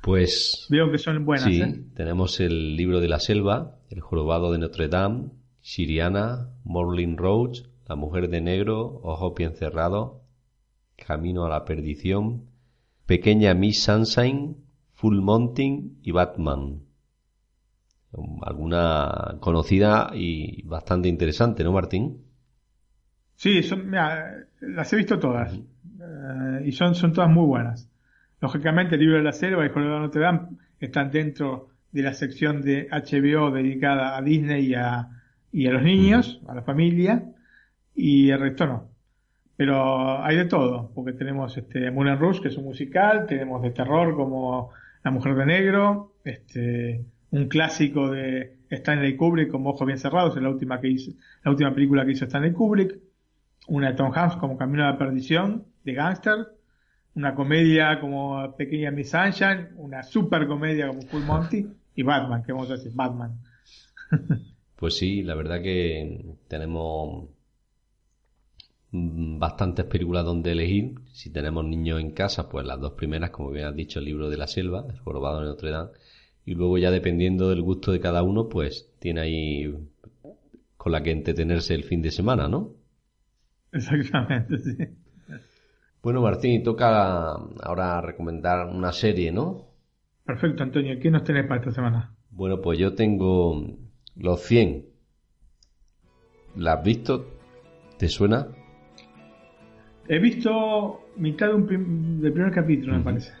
Pues 0.00 0.66
veo 0.68 0.90
que 0.90 0.98
son 0.98 1.24
buenas. 1.24 1.44
sí, 1.44 1.60
¿eh? 1.62 1.84
tenemos 1.94 2.40
el 2.40 2.76
libro 2.76 3.00
de 3.00 3.08
la 3.08 3.20
selva, 3.20 3.78
El 3.90 4.00
jorobado 4.00 4.52
de 4.52 4.58
Notre 4.58 4.88
Dame, 4.88 5.30
Siriana, 5.60 6.50
Morlin 6.64 7.16
Roach, 7.16 7.62
La 7.88 7.96
mujer 7.96 8.28
de 8.28 8.40
negro, 8.40 9.00
Ojo 9.02 9.34
bien 9.34 9.54
cerrado, 9.54 10.22
Camino 10.96 11.44
a 11.46 11.48
la 11.50 11.64
perdición, 11.64 12.50
Pequeña 13.06 13.54
Miss 13.54 13.82
Sunshine, 13.84 14.56
Full 14.94 15.20
Mountain 15.20 15.98
y 16.02 16.10
Batman. 16.12 16.80
Alguna 18.42 19.36
conocida 19.40 20.10
y 20.14 20.62
bastante 20.62 21.08
interesante, 21.08 21.64
¿no, 21.64 21.72
Martín? 21.72 22.22
Sí, 23.34 23.62
son, 23.62 23.90
mira, 23.90 24.46
las 24.60 24.92
he 24.92 24.96
visto 24.96 25.18
todas 25.18 25.52
eh, 25.54 26.62
y 26.64 26.72
son, 26.72 26.94
son 26.94 27.12
todas 27.12 27.30
muy 27.30 27.46
buenas. 27.46 27.90
Lógicamente, 28.40 28.94
el 28.94 29.00
libro 29.00 29.16
de 29.16 29.24
la 29.24 29.32
selva 29.32 29.66
y 29.66 29.68
de 29.68 29.74
Notre 29.74 30.20
Dame 30.20 30.48
están 30.78 31.10
dentro 31.10 31.68
de 31.90 32.02
la 32.02 32.14
sección 32.14 32.62
de 32.62 32.88
HBO 32.90 33.50
dedicada 33.50 34.16
a 34.16 34.22
Disney 34.22 34.66
y 34.66 34.74
a, 34.74 35.08
y 35.52 35.66
a 35.66 35.72
los 35.72 35.82
niños, 35.82 36.40
a 36.46 36.54
la 36.54 36.62
familia, 36.62 37.24
y 37.94 38.30
el 38.30 38.40
resto 38.40 38.66
no. 38.66 38.88
Pero 39.56 40.22
hay 40.22 40.36
de 40.36 40.44
todo, 40.46 40.90
porque 40.94 41.12
tenemos 41.12 41.56
este 41.56 41.90
Moulin 41.90 42.18
Rouge, 42.18 42.42
que 42.42 42.48
es 42.48 42.56
un 42.56 42.64
musical, 42.64 43.26
tenemos 43.26 43.62
de 43.62 43.70
terror 43.70 44.16
como 44.16 44.70
La 45.04 45.10
Mujer 45.10 45.34
de 45.36 45.46
Negro, 45.46 46.16
este 46.24 47.04
un 47.30 47.48
clásico 47.48 48.10
de 48.10 48.58
Stanley 48.70 49.16
Kubrick 49.16 49.50
como 49.50 49.70
Ojos 49.70 49.86
Bien 49.86 49.98
Cerrados, 49.98 50.36
es 50.36 50.42
la 50.42 50.50
última 50.50 50.80
que 50.80 50.88
hizo, 50.88 51.12
la 51.42 51.50
última 51.50 51.74
película 51.74 52.04
que 52.04 52.12
hizo 52.12 52.24
Stanley 52.24 52.52
Kubrick, 52.52 52.96
una 53.68 53.90
de 53.90 53.96
Tom 53.96 54.12
Hanks 54.14 54.36
como 54.36 54.56
Camino 54.56 54.84
a 54.84 54.92
la 54.92 54.98
Perdición, 54.98 55.64
de 55.84 55.92
Gangster, 55.94 56.46
una 57.14 57.34
comedia 57.34 58.00
como 58.00 58.56
Pequeña 58.56 58.90
Miss 58.90 59.10
Sunshine, 59.10 59.68
una 59.76 60.02
super 60.02 60.46
comedia 60.46 60.88
como 60.88 61.02
Full 61.02 61.22
Monty, 61.22 61.66
y 61.96 62.02
Batman, 62.02 62.42
que 62.42 62.52
vamos 62.52 62.70
a 62.70 62.74
decir, 62.74 62.92
Batman. 62.94 63.38
Pues 64.76 64.96
sí, 64.98 65.22
la 65.22 65.36
verdad 65.36 65.62
que 65.62 66.34
tenemos 66.48 67.28
bastantes 68.94 69.84
películas 69.86 70.24
donde 70.24 70.52
elegir. 70.52 70.94
Si 71.12 71.30
tenemos 71.30 71.64
niños 71.64 72.00
en 72.00 72.12
casa, 72.12 72.48
pues 72.48 72.64
las 72.64 72.80
dos 72.80 72.92
primeras, 72.92 73.30
como 73.30 73.50
bien 73.50 73.66
has 73.66 73.74
dicho, 73.74 73.98
el 73.98 74.04
libro 74.04 74.30
de 74.30 74.36
la 74.36 74.46
selva, 74.46 74.86
el 74.88 74.98
jorobado 75.00 75.40
de 75.40 75.46
Notre 75.46 75.70
Dame, 75.70 75.90
Y 76.44 76.54
luego 76.54 76.78
ya 76.78 76.90
dependiendo 76.90 77.48
del 77.48 77.62
gusto 77.62 77.90
de 77.92 78.00
cada 78.00 78.22
uno, 78.22 78.48
pues 78.48 78.92
tiene 79.00 79.20
ahí 79.20 79.74
con 80.76 80.92
la 80.92 81.02
que 81.02 81.10
entretenerse 81.10 81.74
el 81.74 81.84
fin 81.84 82.02
de 82.02 82.10
semana, 82.10 82.48
¿no? 82.48 82.72
Exactamente, 83.72 84.58
sí. 84.58 84.76
Bueno, 86.02 86.20
Martín, 86.20 86.62
toca 86.62 87.32
ahora 87.62 88.00
recomendar 88.00 88.68
una 88.68 88.92
serie, 88.92 89.32
¿no? 89.32 89.66
Perfecto, 90.24 90.62
Antonio. 90.62 90.98
¿Qué 91.00 91.10
nos 91.10 91.24
tenés 91.24 91.46
para 91.46 91.60
esta 91.60 91.72
semana? 91.72 92.14
Bueno, 92.30 92.60
pues 92.60 92.78
yo 92.78 92.94
tengo 92.94 93.66
Los 94.14 94.40
100. 94.42 94.86
¿La 96.56 96.74
has 96.74 96.84
visto? 96.84 97.26
¿Te 97.98 98.08
suena? 98.08 98.48
He 100.08 100.18
visto 100.18 101.00
mitad 101.16 101.48
de 101.48 101.54
un 101.54 101.66
prim- 101.66 102.20
del 102.20 102.32
primer 102.32 102.52
capítulo, 102.52 102.94
me 102.94 103.00
parece. 103.04 103.32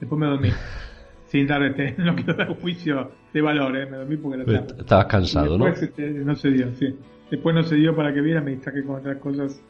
Después 0.00 0.18
me 0.18 0.26
dormí. 0.26 0.50
Sin 1.28 1.46
dar 1.46 1.62
este, 1.64 1.94
no 1.98 2.14
quiero 2.14 2.34
dar 2.34 2.50
un 2.50 2.56
juicio 2.56 3.10
de 3.32 3.40
valor, 3.40 3.76
¿eh? 3.76 3.86
me 3.86 3.96
dormí 3.96 4.16
porque 4.16 4.42
era 4.42 4.44
tarde. 4.66 4.80
estabas 4.80 5.06
cansado, 5.06 5.56
Y 5.56 5.58
¿no? 5.58 5.64
después 5.64 5.82
este, 5.82 6.10
no 6.10 6.36
se 6.36 6.50
dio, 6.50 6.72
sí. 6.74 6.94
Después 7.30 7.54
no 7.54 7.62
se 7.64 7.74
dio 7.74 7.96
para 7.96 8.14
que 8.14 8.20
viera, 8.20 8.40
me 8.40 8.52
distraje 8.52 8.84
con 8.84 8.96
otras 8.96 9.16
cosas 9.18 9.60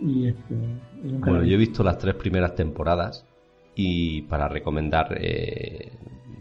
y, 0.00 0.28
este, 0.28 0.54
nunca 1.02 1.30
Bueno, 1.30 1.44
yo 1.44 1.54
he 1.54 1.58
visto 1.58 1.84
las 1.84 1.96
tres 1.98 2.14
primeras 2.16 2.54
temporadas 2.56 3.24
y 3.76 4.22
para 4.22 4.48
recomendar 4.48 5.16
eh, 5.20 5.92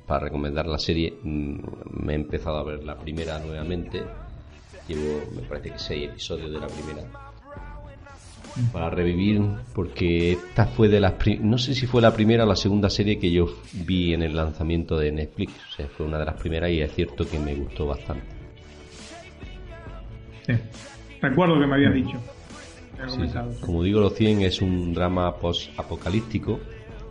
para 0.07 0.22
recomendar 0.25 0.65
la 0.65 0.79
serie 0.79 1.13
mm, 1.22 1.57
me 2.05 2.13
he 2.13 2.15
empezado 2.15 2.57
a 2.57 2.63
ver 2.63 2.84
la 2.84 2.98
primera 2.98 3.38
nuevamente. 3.39 4.01
Llevo, 4.88 5.22
me 5.36 5.41
parece 5.43 5.72
que 5.72 5.79
seis 5.79 6.10
episodios 6.10 6.51
de 6.51 6.60
la 6.60 6.67
primera. 6.67 7.03
Para 8.71 8.89
revivir, 8.89 9.41
porque 9.74 10.31
esta 10.33 10.65
fue 10.65 10.88
de 10.88 11.01
las 11.01 11.13
no 11.41 11.57
sé 11.57 11.74
si 11.75 11.88
fue 11.88 12.01
la 12.01 12.13
primera 12.13 12.45
o 12.45 12.47
la 12.47 12.55
segunda 12.55 12.89
serie 12.89 13.19
que 13.19 13.29
yo 13.29 13.47
vi 13.74 14.13
en 14.13 14.24
el 14.24 14.33
lanzamiento 14.35 14.97
de 14.97 15.12
Netflix. 15.12 15.51
O 15.69 15.71
sea, 15.75 15.88
fue 15.89 16.05
una 16.05 16.17
de 16.19 16.25
las 16.25 16.35
primeras 16.35 16.69
y 16.71 16.79
es 16.81 16.93
cierto 16.93 17.27
que 17.27 17.38
me 17.38 17.53
gustó 17.53 17.85
bastante. 17.88 18.25
Sí. 20.45 20.53
Recuerdo 21.21 21.59
que 21.59 21.67
me 21.67 21.75
habías 21.75 21.93
dicho. 21.93 22.17
Me 22.93 23.00
habías 23.03 23.12
Sí, 23.12 23.17
comentado. 23.17 23.51
sí. 23.53 23.62
Como 23.62 23.83
digo, 23.83 24.00
Los 24.00 24.13
100 24.15 24.41
es 24.43 24.62
un 24.62 24.93
drama 24.93 25.35
post-apocalíptico. 25.35 26.59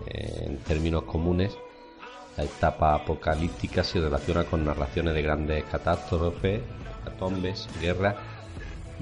eh, 0.07 0.45
en 0.49 0.57
términos 0.59 1.05
comunes, 1.05 1.57
la 2.37 2.45
etapa 2.45 2.95
apocalíptica 2.95 3.83
se 3.83 4.01
relaciona 4.01 4.45
con 4.45 4.63
narraciones 4.65 5.15
de 5.15 5.23
grandes 5.23 5.65
catástrofes, 5.65 6.61
catastombes, 7.05 7.69
guerras 7.81 8.15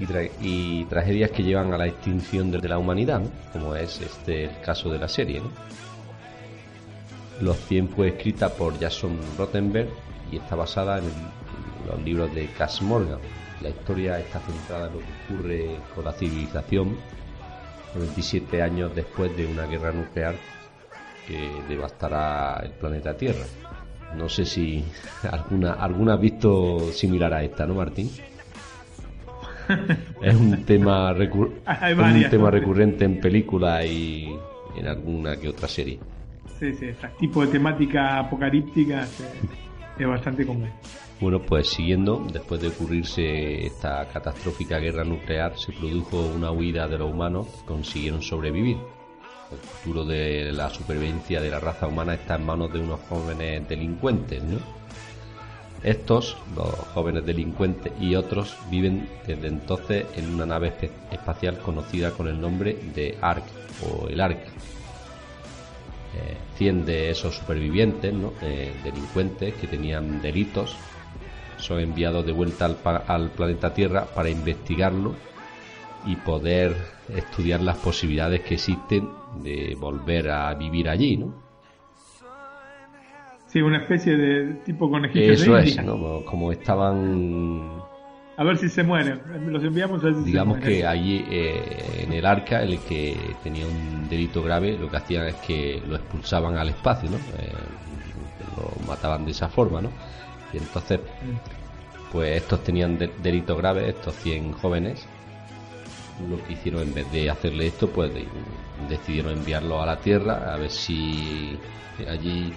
y, 0.03 0.05
tra- 0.05 0.29
y 0.41 0.85
tragedias 0.85 1.31
que 1.31 1.43
llevan 1.43 1.73
a 1.73 1.77
la 1.77 1.87
extinción 1.87 2.51
de, 2.51 2.67
la 2.67 2.77
humanidad, 2.77 3.21
como 3.53 3.75
es 3.75 4.01
este 4.01 4.45
el 4.45 4.61
caso 4.61 4.89
de 4.91 4.99
la 4.99 5.07
serie. 5.07 5.39
¿no? 5.39 5.49
Los 7.41 7.57
100 7.67 7.89
fue 7.89 8.09
escrita 8.09 8.49
por 8.49 8.79
Jason 8.79 9.17
Rottenberg 9.37 9.89
y 10.31 10.37
está 10.37 10.55
basada 10.55 10.99
en, 10.99 11.05
los 11.87 12.01
libros 12.01 12.33
de 12.33 12.47
Cass 12.47 12.81
Morgan. 12.81 13.19
La 13.61 13.69
historia 13.69 14.17
está 14.19 14.39
centrada 14.39 14.87
en 14.87 14.93
lo 14.93 14.99
que 14.99 15.33
ocurre 15.33 15.75
con 15.93 16.05
la 16.05 16.13
civilización 16.13 16.95
97 17.93 18.61
años 18.61 18.95
después 18.95 19.35
de 19.35 19.45
una 19.45 19.65
guerra 19.65 19.91
nuclear 19.91 20.35
que 21.27 21.49
devastará 21.67 22.61
el 22.63 22.71
planeta 22.71 23.15
Tierra. 23.15 23.45
No 24.15 24.29
sé 24.29 24.45
si 24.45 24.83
alguna 25.31 25.73
alguna 25.73 26.13
has 26.13 26.21
visto 26.21 26.91
similar 26.93 27.33
a 27.33 27.43
esta, 27.43 27.65
¿no, 27.65 27.75
Martín? 27.75 28.09
Es 30.21 30.35
un 30.35 30.63
tema 30.65 31.13
recur- 31.13 31.51
es 31.67 31.97
un 32.25 32.29
tema 32.29 32.49
recurrente 32.51 33.05
en 33.05 33.19
películas 33.19 33.85
y 33.85 34.39
en 34.75 34.87
alguna 34.87 35.35
que 35.37 35.49
otra 35.49 35.67
serie. 35.67 35.99
Sí, 36.59 36.73
sí, 36.73 36.85
este 36.87 37.07
tipo 37.19 37.41
de 37.45 37.51
temática 37.51 38.19
apocalíptica 38.19 39.09
es 39.97 40.07
bastante 40.07 40.45
común. 40.45 40.69
Bueno, 41.19 41.39
pues 41.41 41.69
siguiendo, 41.69 42.25
después 42.31 42.59
de 42.61 42.69
ocurrirse 42.69 43.65
esta 43.67 44.07
catastrófica 44.07 44.79
guerra 44.79 45.03
nuclear, 45.03 45.57
se 45.57 45.71
produjo 45.71 46.25
una 46.25 46.51
huida 46.51 46.87
de 46.87 46.97
los 46.97 47.11
humanos 47.11 47.47
que 47.47 47.65
consiguieron 47.65 48.21
sobrevivir. 48.21 48.77
El 49.51 49.57
futuro 49.59 50.03
de 50.05 50.51
la 50.51 50.69
supervivencia 50.69 51.39
de 51.39 51.49
la 51.49 51.59
raza 51.59 51.87
humana 51.87 52.15
está 52.15 52.35
en 52.35 52.45
manos 52.45 52.73
de 52.73 52.79
unos 52.79 52.99
jóvenes 53.01 53.67
delincuentes, 53.69 54.43
¿no? 54.43 54.57
Estos, 55.83 56.37
los 56.55 56.69
jóvenes 56.93 57.25
delincuentes 57.25 57.91
y 57.99 58.15
otros, 58.15 58.55
viven 58.69 59.09
desde 59.27 59.47
entonces 59.47 60.05
en 60.15 60.33
una 60.33 60.45
nave 60.45 60.73
espacial 61.11 61.59
conocida 61.59 62.11
con 62.11 62.29
el 62.29 62.39
nombre 62.39 62.77
de 62.95 63.17
ARC 63.21 63.43
o 63.85 64.07
el 64.07 64.21
ARC. 64.21 64.39
Eh, 66.15 66.37
100 66.57 66.85
de 66.85 67.09
esos 67.09 67.35
supervivientes, 67.35 68.13
¿no? 68.13 68.33
Eh, 68.41 68.71
delincuentes 68.83 69.55
que 69.55 69.67
tenían 69.67 70.21
delitos, 70.21 70.77
son 71.57 71.79
enviados 71.79 72.25
de 72.25 72.31
vuelta 72.31 72.65
al, 72.65 72.77
al 73.07 73.31
planeta 73.31 73.73
Tierra 73.73 74.05
para 74.05 74.29
investigarlo 74.29 75.15
y 76.05 76.15
poder 76.15 76.75
estudiar 77.09 77.61
las 77.61 77.77
posibilidades 77.77 78.41
que 78.41 78.55
existen 78.55 79.09
de 79.41 79.75
volver 79.77 80.29
a 80.29 80.53
vivir 80.53 80.87
allí, 80.87 81.17
¿no? 81.17 81.42
Sí, 83.53 83.61
una 83.61 83.77
especie 83.77 84.17
de 84.17 84.53
tipo 84.65 84.89
conejillos 84.89 85.41
Eso 85.41 85.53
de 85.55 85.61
es, 85.61 85.77
India. 85.77 85.83
¿no? 85.83 86.25
Como- 86.25 86.51
estaban, 86.51 87.83
A 88.35 88.43
ver 88.43 88.57
si 88.57 88.67
se 88.67 88.83
mueren. 88.83 89.21
Los 89.45 89.63
enviamos 89.63 90.01
a 90.03 90.07
ver 90.07 90.15
si 90.15 90.23
digamos 90.23 90.57
se 90.57 90.63
que 90.63 90.85
allí 90.87 91.23
eh, 91.29 92.03
en 92.03 92.13
el 92.13 92.25
arca, 92.25 92.63
el 92.63 92.79
que 92.79 93.15
tenía 93.43 93.67
un 93.67 94.09
delito 94.09 94.41
grave, 94.41 94.75
lo 94.75 94.89
que 94.89 94.97
hacían 94.97 95.27
es 95.27 95.35
que 95.35 95.83
lo 95.87 95.95
expulsaban 95.97 96.57
al 96.57 96.69
espacio, 96.69 97.11
¿no? 97.11 97.17
Eh, 97.17 97.53
lo 98.57 98.71
mataban 98.87 99.23
de 99.23 99.31
esa 99.31 99.47
forma, 99.49 99.81
¿no? 99.83 99.91
Y 100.51 100.57
entonces 100.57 100.99
pues 102.11 102.37
estos 102.41 102.63
tenían 102.63 102.97
de- 102.97 103.11
delitos 103.21 103.55
graves, 103.57 103.87
estos 103.89 104.15
100 104.15 104.51
jóvenes, 104.51 105.07
lo 106.27 106.43
que 106.43 106.53
hicieron 106.53 106.81
en 106.83 106.93
vez 106.95 107.11
de 107.11 107.29
hacerle 107.29 107.67
esto, 107.67 107.87
pues 107.89 108.11
de- 108.13 108.25
decidieron 108.89 109.33
enviarlo 109.33 109.79
a 109.81 109.85
la 109.85 109.99
Tierra 109.99 110.53
a 110.53 110.57
ver 110.57 110.69
si 110.71 111.57
allí, 112.07 112.51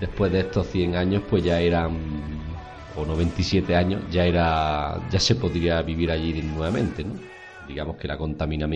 después 0.00 0.32
de 0.32 0.40
estos 0.40 0.66
100 0.68 0.96
años, 0.96 1.22
pues 1.28 1.42
ya 1.44 1.60
eran, 1.60 2.56
o 2.94 3.04
97 3.04 3.74
años, 3.76 4.04
ya 4.10 4.24
era, 4.24 5.06
ya 5.10 5.20
se 5.20 5.34
podría 5.36 5.82
vivir 5.82 6.10
allí 6.10 6.42
nuevamente, 6.42 7.04
¿no? 7.04 7.14
Digamos 7.66 7.96
que 7.96 8.08
la 8.08 8.16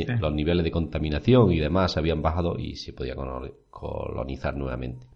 Sí. 0.06 0.12
los 0.20 0.32
niveles 0.34 0.64
de 0.64 0.70
contaminación 0.70 1.50
y 1.52 1.58
demás 1.58 1.96
habían 1.96 2.20
bajado 2.22 2.58
y 2.58 2.76
se 2.76 2.92
podía 2.92 3.14
colonizar 3.70 4.54
nuevamente. 4.56 5.06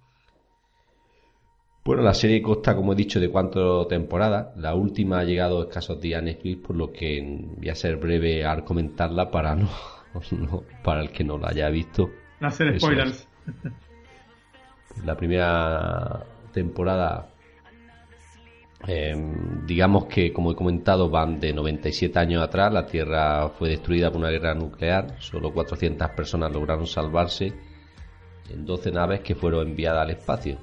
Bueno, 1.84 2.02
la 2.02 2.14
serie 2.14 2.42
consta, 2.42 2.74
como 2.74 2.92
he 2.92 2.96
dicho, 2.96 3.20
de 3.20 3.30
cuatro 3.30 3.86
temporadas. 3.86 4.56
La 4.56 4.74
última 4.74 5.20
ha 5.20 5.24
llegado 5.24 5.62
escasos 5.62 6.00
días 6.00 6.18
a 6.20 6.22
Netflix, 6.24 6.66
por 6.66 6.76
lo 6.76 6.92
que 6.92 7.22
voy 7.56 7.68
a 7.68 7.74
ser 7.76 7.96
breve 7.96 8.44
al 8.44 8.64
comentarla 8.64 9.30
para 9.30 9.54
no, 9.54 9.68
no- 10.32 10.64
para 10.82 11.00
el 11.02 11.10
que 11.12 11.22
no 11.22 11.38
la 11.38 11.48
haya 11.50 11.68
visto. 11.68 12.10
No 12.40 12.48
hacer 12.48 12.78
spoilers. 12.80 13.28
La 15.04 15.16
primera 15.16 16.24
temporada, 16.52 17.28
eh, 18.88 19.14
digamos 19.66 20.06
que, 20.06 20.32
como 20.32 20.52
he 20.52 20.56
comentado, 20.56 21.11
van 21.11 21.38
de 21.38 21.52
97 21.52 22.18
años 22.18 22.42
atrás. 22.42 22.72
La 22.72 22.87
Tierra 22.87 23.48
fue 23.50 23.68
destruida 23.68 24.11
por 24.11 24.20
una 24.20 24.30
guerra 24.30 24.54
nuclear. 24.54 25.16
Solo 25.18 25.52
400 25.52 26.09
personas 26.11 26.52
lograron 26.52 26.87
salvarse 26.87 27.52
en 28.48 28.64
12 28.64 28.92
naves 28.92 29.20
que 29.20 29.35
fueron 29.35 29.68
enviadas 29.68 30.02
al 30.02 30.11
espacio. 30.11 30.56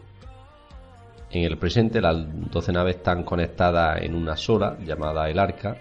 En 1.31 1.43
el 1.43 1.57
presente, 1.57 2.01
las 2.01 2.15
12 2.51 2.71
naves 2.71 2.97
están 2.97 3.23
conectadas 3.23 4.01
en 4.01 4.15
una 4.15 4.35
sola, 4.35 4.77
llamada 4.85 5.29
el 5.29 5.39
Arca. 5.39 5.77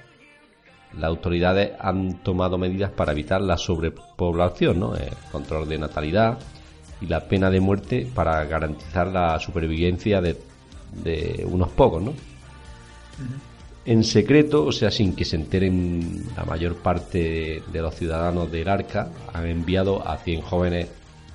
Las 0.94 1.04
autoridades 1.04 1.72
han 1.78 2.22
tomado 2.22 2.58
medidas 2.58 2.90
para 2.90 3.12
evitar 3.12 3.40
la 3.40 3.56
sobrepoblación, 3.56 4.78
¿no? 4.80 4.94
el 4.94 5.12
control 5.30 5.68
de 5.68 5.78
natalidad 5.78 6.38
y 7.02 7.06
la 7.06 7.20
pena 7.20 7.50
de 7.50 7.60
muerte 7.60 8.06
para 8.14 8.44
garantizar 8.44 9.08
la 9.08 9.38
supervivencia 9.40 10.20
de, 10.20 10.36
de 11.04 11.44
unos 11.48 11.70
pocos, 11.70 12.02
¿no? 12.02 12.14
En 13.84 14.04
secreto, 14.04 14.64
o 14.64 14.72
sea, 14.72 14.92
sin 14.92 15.16
que 15.16 15.24
se 15.24 15.36
enteren 15.36 16.24
la 16.36 16.44
mayor 16.44 16.76
parte 16.76 17.62
de 17.72 17.82
los 17.82 17.96
ciudadanos 17.96 18.50
del 18.52 18.68
Arca, 18.68 19.10
han 19.32 19.46
enviado 19.46 20.06
a 20.06 20.18
100 20.18 20.40
jóvenes 20.42 20.88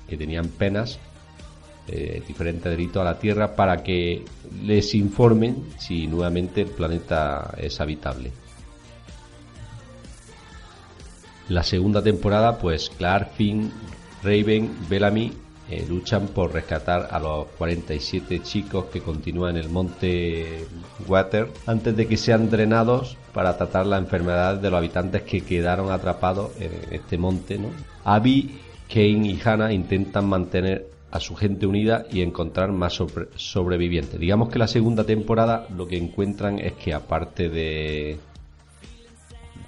que 0.08 0.16
tenían 0.16 0.48
penas 0.48 0.98
eh, 1.88 2.22
diferentes 2.26 2.70
delitos 2.70 3.02
a 3.02 3.04
la 3.04 3.18
Tierra 3.18 3.54
para 3.54 3.82
que 3.82 4.24
les 4.62 4.94
informen 4.94 5.64
si 5.78 6.06
nuevamente 6.06 6.62
el 6.62 6.68
planeta 6.68 7.54
es 7.58 7.80
habitable. 7.82 8.32
La 11.50 11.62
segunda 11.62 12.02
temporada, 12.02 12.58
pues 12.58 12.90
Clark, 12.90 13.32
Finn, 13.36 13.70
Raven, 14.22 14.70
Bellamy 14.88 15.32
eh, 15.70 15.84
luchan 15.86 16.28
por 16.28 16.52
rescatar 16.52 17.08
a 17.10 17.18
los 17.18 17.46
47 17.58 18.40
chicos 18.42 18.86
que 18.86 19.00
continúan 19.00 19.56
en 19.56 19.64
el 19.64 19.68
monte 19.68 20.66
Water 21.06 21.48
antes 21.66 21.94
de 21.94 22.06
que 22.06 22.16
sean 22.16 22.48
drenados 22.48 23.16
para 23.34 23.56
tratar 23.56 23.86
la 23.86 23.98
enfermedad 23.98 24.56
de 24.56 24.70
los 24.70 24.78
habitantes 24.78 25.22
que 25.22 25.42
quedaron 25.42 25.92
atrapados 25.92 26.52
en 26.58 26.72
este 26.94 27.18
monte. 27.18 27.60
Abby, 28.04 28.58
Kane 28.88 29.28
y 29.28 29.40
Hannah 29.44 29.72
intentan 29.72 30.26
mantener 30.26 30.86
a 31.10 31.20
su 31.20 31.34
gente 31.34 31.66
unida 31.66 32.06
y 32.10 32.22
encontrar 32.22 32.72
más 32.72 33.00
sobrevivientes. 33.36 34.18
Digamos 34.18 34.48
que 34.48 34.58
la 34.58 34.68
segunda 34.68 35.04
temporada 35.04 35.66
lo 35.74 35.86
que 35.86 35.96
encuentran 35.96 36.58
es 36.58 36.74
que 36.74 36.92
aparte 36.92 37.48
de, 37.48 38.18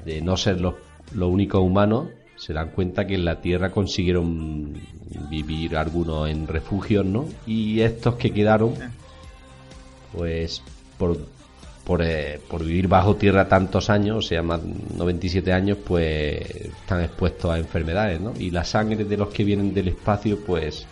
de 0.04 0.20
no 0.20 0.36
ser 0.36 0.60
los, 0.60 0.74
los 1.12 1.30
únicos 1.30 1.60
humanos, 1.60 2.08
se 2.40 2.54
dan 2.54 2.70
cuenta 2.70 3.06
que 3.06 3.16
en 3.16 3.26
la 3.26 3.42
Tierra 3.42 3.70
consiguieron 3.70 4.72
vivir 5.28 5.76
algunos 5.76 6.30
en 6.30 6.46
refugios, 6.46 7.04
¿no? 7.04 7.26
Y 7.46 7.80
estos 7.80 8.14
que 8.14 8.30
quedaron, 8.30 8.74
pues 10.16 10.62
por, 10.96 11.18
por, 11.84 12.00
eh, 12.00 12.40
por 12.48 12.64
vivir 12.64 12.88
bajo 12.88 13.16
tierra 13.16 13.46
tantos 13.46 13.90
años, 13.90 14.16
o 14.16 14.22
sea, 14.22 14.42
más 14.42 14.62
97 14.62 15.52
años, 15.52 15.76
pues 15.84 16.40
están 16.40 17.02
expuestos 17.02 17.50
a 17.50 17.58
enfermedades, 17.58 18.18
¿no? 18.22 18.32
Y 18.38 18.50
la 18.50 18.64
sangre 18.64 19.04
de 19.04 19.16
los 19.18 19.28
que 19.28 19.44
vienen 19.44 19.74
del 19.74 19.88
espacio, 19.88 20.40
pues 20.40 20.86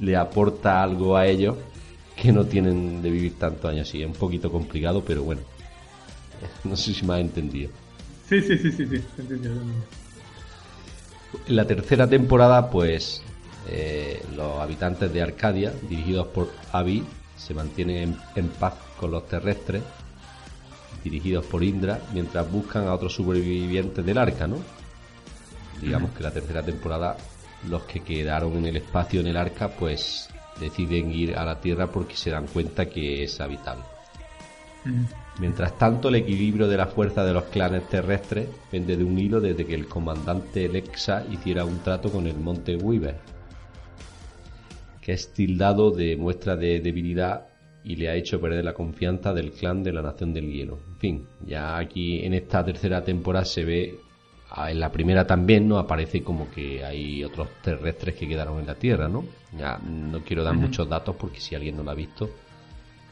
le 0.00 0.16
aporta 0.16 0.82
algo 0.82 1.16
a 1.16 1.26
ellos 1.26 1.56
que 2.14 2.30
no 2.30 2.44
tienen 2.44 3.00
de 3.00 3.10
vivir 3.10 3.38
tantos 3.38 3.70
años. 3.70 3.88
Sí, 3.88 4.02
es 4.02 4.06
un 4.06 4.12
poquito 4.12 4.52
complicado, 4.52 5.02
pero 5.02 5.22
bueno. 5.22 5.40
No 6.64 6.76
sé 6.76 6.92
si 6.92 7.06
me 7.06 7.14
has 7.14 7.20
entendido. 7.20 7.70
Sí, 8.28 8.42
sí, 8.42 8.58
sí, 8.58 8.72
sí, 8.72 8.86
sí. 8.86 9.00
En 11.46 11.56
la 11.56 11.66
tercera 11.66 12.06
temporada, 12.06 12.70
pues 12.70 13.22
eh, 13.68 14.22
los 14.36 14.60
habitantes 14.60 15.12
de 15.12 15.22
Arcadia, 15.22 15.72
dirigidos 15.88 16.28
por 16.28 16.50
Abby, 16.72 17.04
se 17.36 17.54
mantienen 17.54 18.16
en, 18.36 18.48
paz 18.48 18.74
con 18.98 19.10
los 19.10 19.26
terrestres, 19.26 19.82
dirigidos 21.02 21.44
por 21.46 21.62
Indra, 21.62 22.00
mientras 22.12 22.50
buscan 22.50 22.86
a 22.86 22.94
otros 22.94 23.14
supervivientes 23.14 24.04
del 24.04 24.18
arca, 24.18 24.46
¿no? 24.46 24.58
Digamos 25.80 26.12
que 26.12 26.22
la 26.22 26.30
tercera 26.30 26.62
temporada, 26.62 27.16
los 27.68 27.82
que 27.84 28.00
quedaron 28.00 28.56
en 28.58 28.66
el 28.66 28.76
espacio 28.76 29.20
en 29.20 29.26
el 29.26 29.36
arca, 29.36 29.68
pues 29.68 30.28
deciden 30.60 31.10
ir 31.10 31.36
a 31.36 31.44
la 31.44 31.60
Tierra 31.60 31.88
porque 31.90 32.16
se 32.16 32.30
dan 32.30 32.46
cuenta 32.46 32.86
que 32.86 33.24
es 33.24 33.40
habitable. 33.40 33.82
Mientras 35.38 35.78
tanto, 35.78 36.08
el 36.08 36.16
equilibrio 36.16 36.68
de 36.68 36.76
la 36.76 36.86
fuerza 36.86 37.24
de 37.24 37.32
los 37.32 37.44
clanes 37.44 37.88
terrestres 37.88 38.48
pende 38.70 38.96
de 38.96 39.04
un 39.04 39.18
hilo 39.18 39.40
desde 39.40 39.64
que 39.64 39.74
el 39.74 39.86
comandante 39.86 40.68
Lexa 40.68 41.24
hiciera 41.30 41.64
un 41.64 41.78
trato 41.78 42.10
con 42.10 42.26
el 42.26 42.36
monte 42.36 42.76
Weaver, 42.76 43.16
que 45.00 45.12
es 45.12 45.32
tildado 45.32 45.90
de 45.90 46.16
muestra 46.16 46.56
de 46.56 46.80
debilidad 46.80 47.46
y 47.82 47.96
le 47.96 48.10
ha 48.10 48.14
hecho 48.14 48.40
perder 48.40 48.64
la 48.64 48.74
confianza 48.74 49.32
del 49.32 49.52
clan 49.52 49.82
de 49.82 49.92
la 49.92 50.02
Nación 50.02 50.34
del 50.34 50.52
Hielo. 50.52 50.78
En 50.88 50.96
fin, 50.98 51.26
ya 51.44 51.78
aquí 51.78 52.24
en 52.24 52.34
esta 52.34 52.64
tercera 52.64 53.02
temporada 53.02 53.44
se 53.44 53.64
ve, 53.64 53.98
ah, 54.50 54.70
en 54.70 54.78
la 54.78 54.92
primera 54.92 55.26
también, 55.26 55.66
¿no? 55.66 55.78
Aparece 55.78 56.22
como 56.22 56.50
que 56.50 56.84
hay 56.84 57.24
otros 57.24 57.48
terrestres 57.62 58.14
que 58.14 58.28
quedaron 58.28 58.60
en 58.60 58.66
la 58.66 58.76
Tierra, 58.76 59.08
¿no? 59.08 59.24
Ya 59.58 59.78
no 59.78 60.22
quiero 60.22 60.44
dar 60.44 60.54
muchos 60.54 60.88
datos 60.88 61.16
porque 61.16 61.40
si 61.40 61.54
alguien 61.54 61.76
no 61.76 61.82
lo 61.82 61.90
ha 61.90 61.94
visto, 61.94 62.30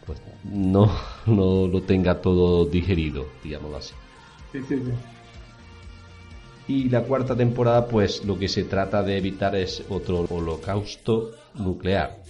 pues 0.06 0.20
no, 0.44 0.90
no 1.26 1.66
lo 1.66 1.82
tenga 1.82 2.20
todo 2.20 2.66
digerido, 2.66 3.26
digámoslo 3.42 3.76
así. 3.76 3.94
Y 6.68 6.88
la 6.88 7.02
cuarta 7.02 7.36
temporada, 7.36 7.86
pues 7.86 8.24
lo 8.24 8.38
que 8.38 8.48
se 8.48 8.64
trata 8.64 9.02
de 9.02 9.18
evitar 9.18 9.56
es 9.56 9.82
otro 9.88 10.26
holocausto 10.30 11.32
nuclear, 11.54 12.22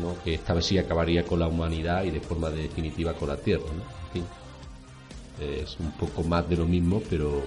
¿no? 0.00 0.14
que 0.22 0.34
esta 0.34 0.54
vez 0.54 0.66
sí 0.66 0.78
acabaría 0.78 1.24
con 1.24 1.40
la 1.40 1.48
humanidad 1.48 2.04
y 2.04 2.10
de 2.10 2.20
forma 2.20 2.48
definitiva 2.50 3.14
con 3.14 3.28
la 3.28 3.36
Tierra. 3.36 3.64
Es 5.40 5.78
un 5.78 5.92
poco 5.92 6.24
más 6.24 6.48
de 6.48 6.56
lo 6.56 6.66
mismo, 6.66 7.02
pero 7.08 7.42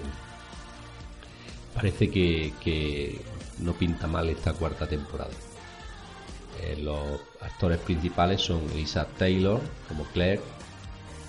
parece 1.74 2.10
que, 2.10 2.54
que 2.62 3.22
no 3.60 3.74
pinta 3.74 4.08
mal 4.08 4.30
esta 4.30 4.54
cuarta 4.54 4.88
temporada. 4.88 5.32
Eh, 6.62 6.78
los 6.82 7.20
actores 7.41 7.80
principales 7.80 8.41
son 8.41 8.62
Lisa 8.75 9.08
Taylor 9.17 9.60
como 9.88 10.04
Claire, 10.06 10.41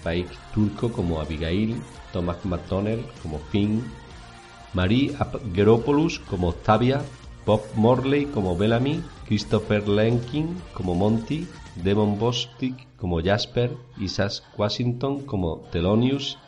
Paik 0.03 0.29
Turco 0.55 0.93
como 0.93 1.21
Abigail, 1.21 1.81
Thomas 2.13 2.45
McDonnell 2.45 3.05
como 3.23 3.39
Finn, 3.39 3.83
Marie 4.75 5.15
Geropoulos 5.55 6.19
como 6.21 6.49
Octavia, 6.49 7.03
Bob 7.45 7.63
Morley 7.75 8.27
como 8.27 8.57
Bellamy, 8.57 9.03
Christopher 9.27 9.89
Lenkin 9.89 10.57
como 10.75 10.95
Monty, 10.95 11.47
Devon 11.77 12.19
Bostic 12.19 12.87
como 12.97 13.23
Jasper, 13.23 13.73
Isaac 13.99 14.43
Washington 14.57 15.23
como 15.27 15.59
Thelonious. 15.71 16.39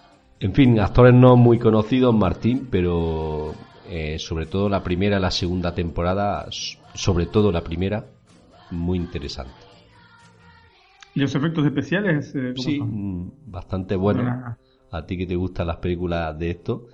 En 0.40 0.53
fin, 0.53 0.79
actores 0.79 1.14
no 1.14 1.37
muy 1.37 1.59
conocidos, 1.59 2.14
Martín, 2.14 2.68
pero 2.70 3.55
eh, 3.88 4.18
sobre 4.18 4.46
todo 4.46 4.68
la 4.68 4.83
primera 4.83 5.18
y 5.18 5.20
la 5.20 5.31
segunda 5.31 5.74
temporada, 5.74 6.46
sobre 6.94 7.27
todo 7.27 7.50
la 7.50 7.62
primera, 7.62 8.05
muy 8.75 8.99
interesante. 8.99 9.53
¿Y 11.15 11.21
los 11.21 11.35
efectos 11.35 11.65
especiales? 11.65 12.35
Eh, 12.35 12.55
sí, 12.57 12.81
mm, 12.81 13.31
bastante 13.47 13.97
bueno. 13.97 14.57
A 14.91 15.07
ti 15.07 15.17
que 15.17 15.27
te 15.27 15.37
gustan 15.37 15.67
las 15.67 15.79
películas 15.79 16.39
de 16.39 16.51
esto, 16.51 16.87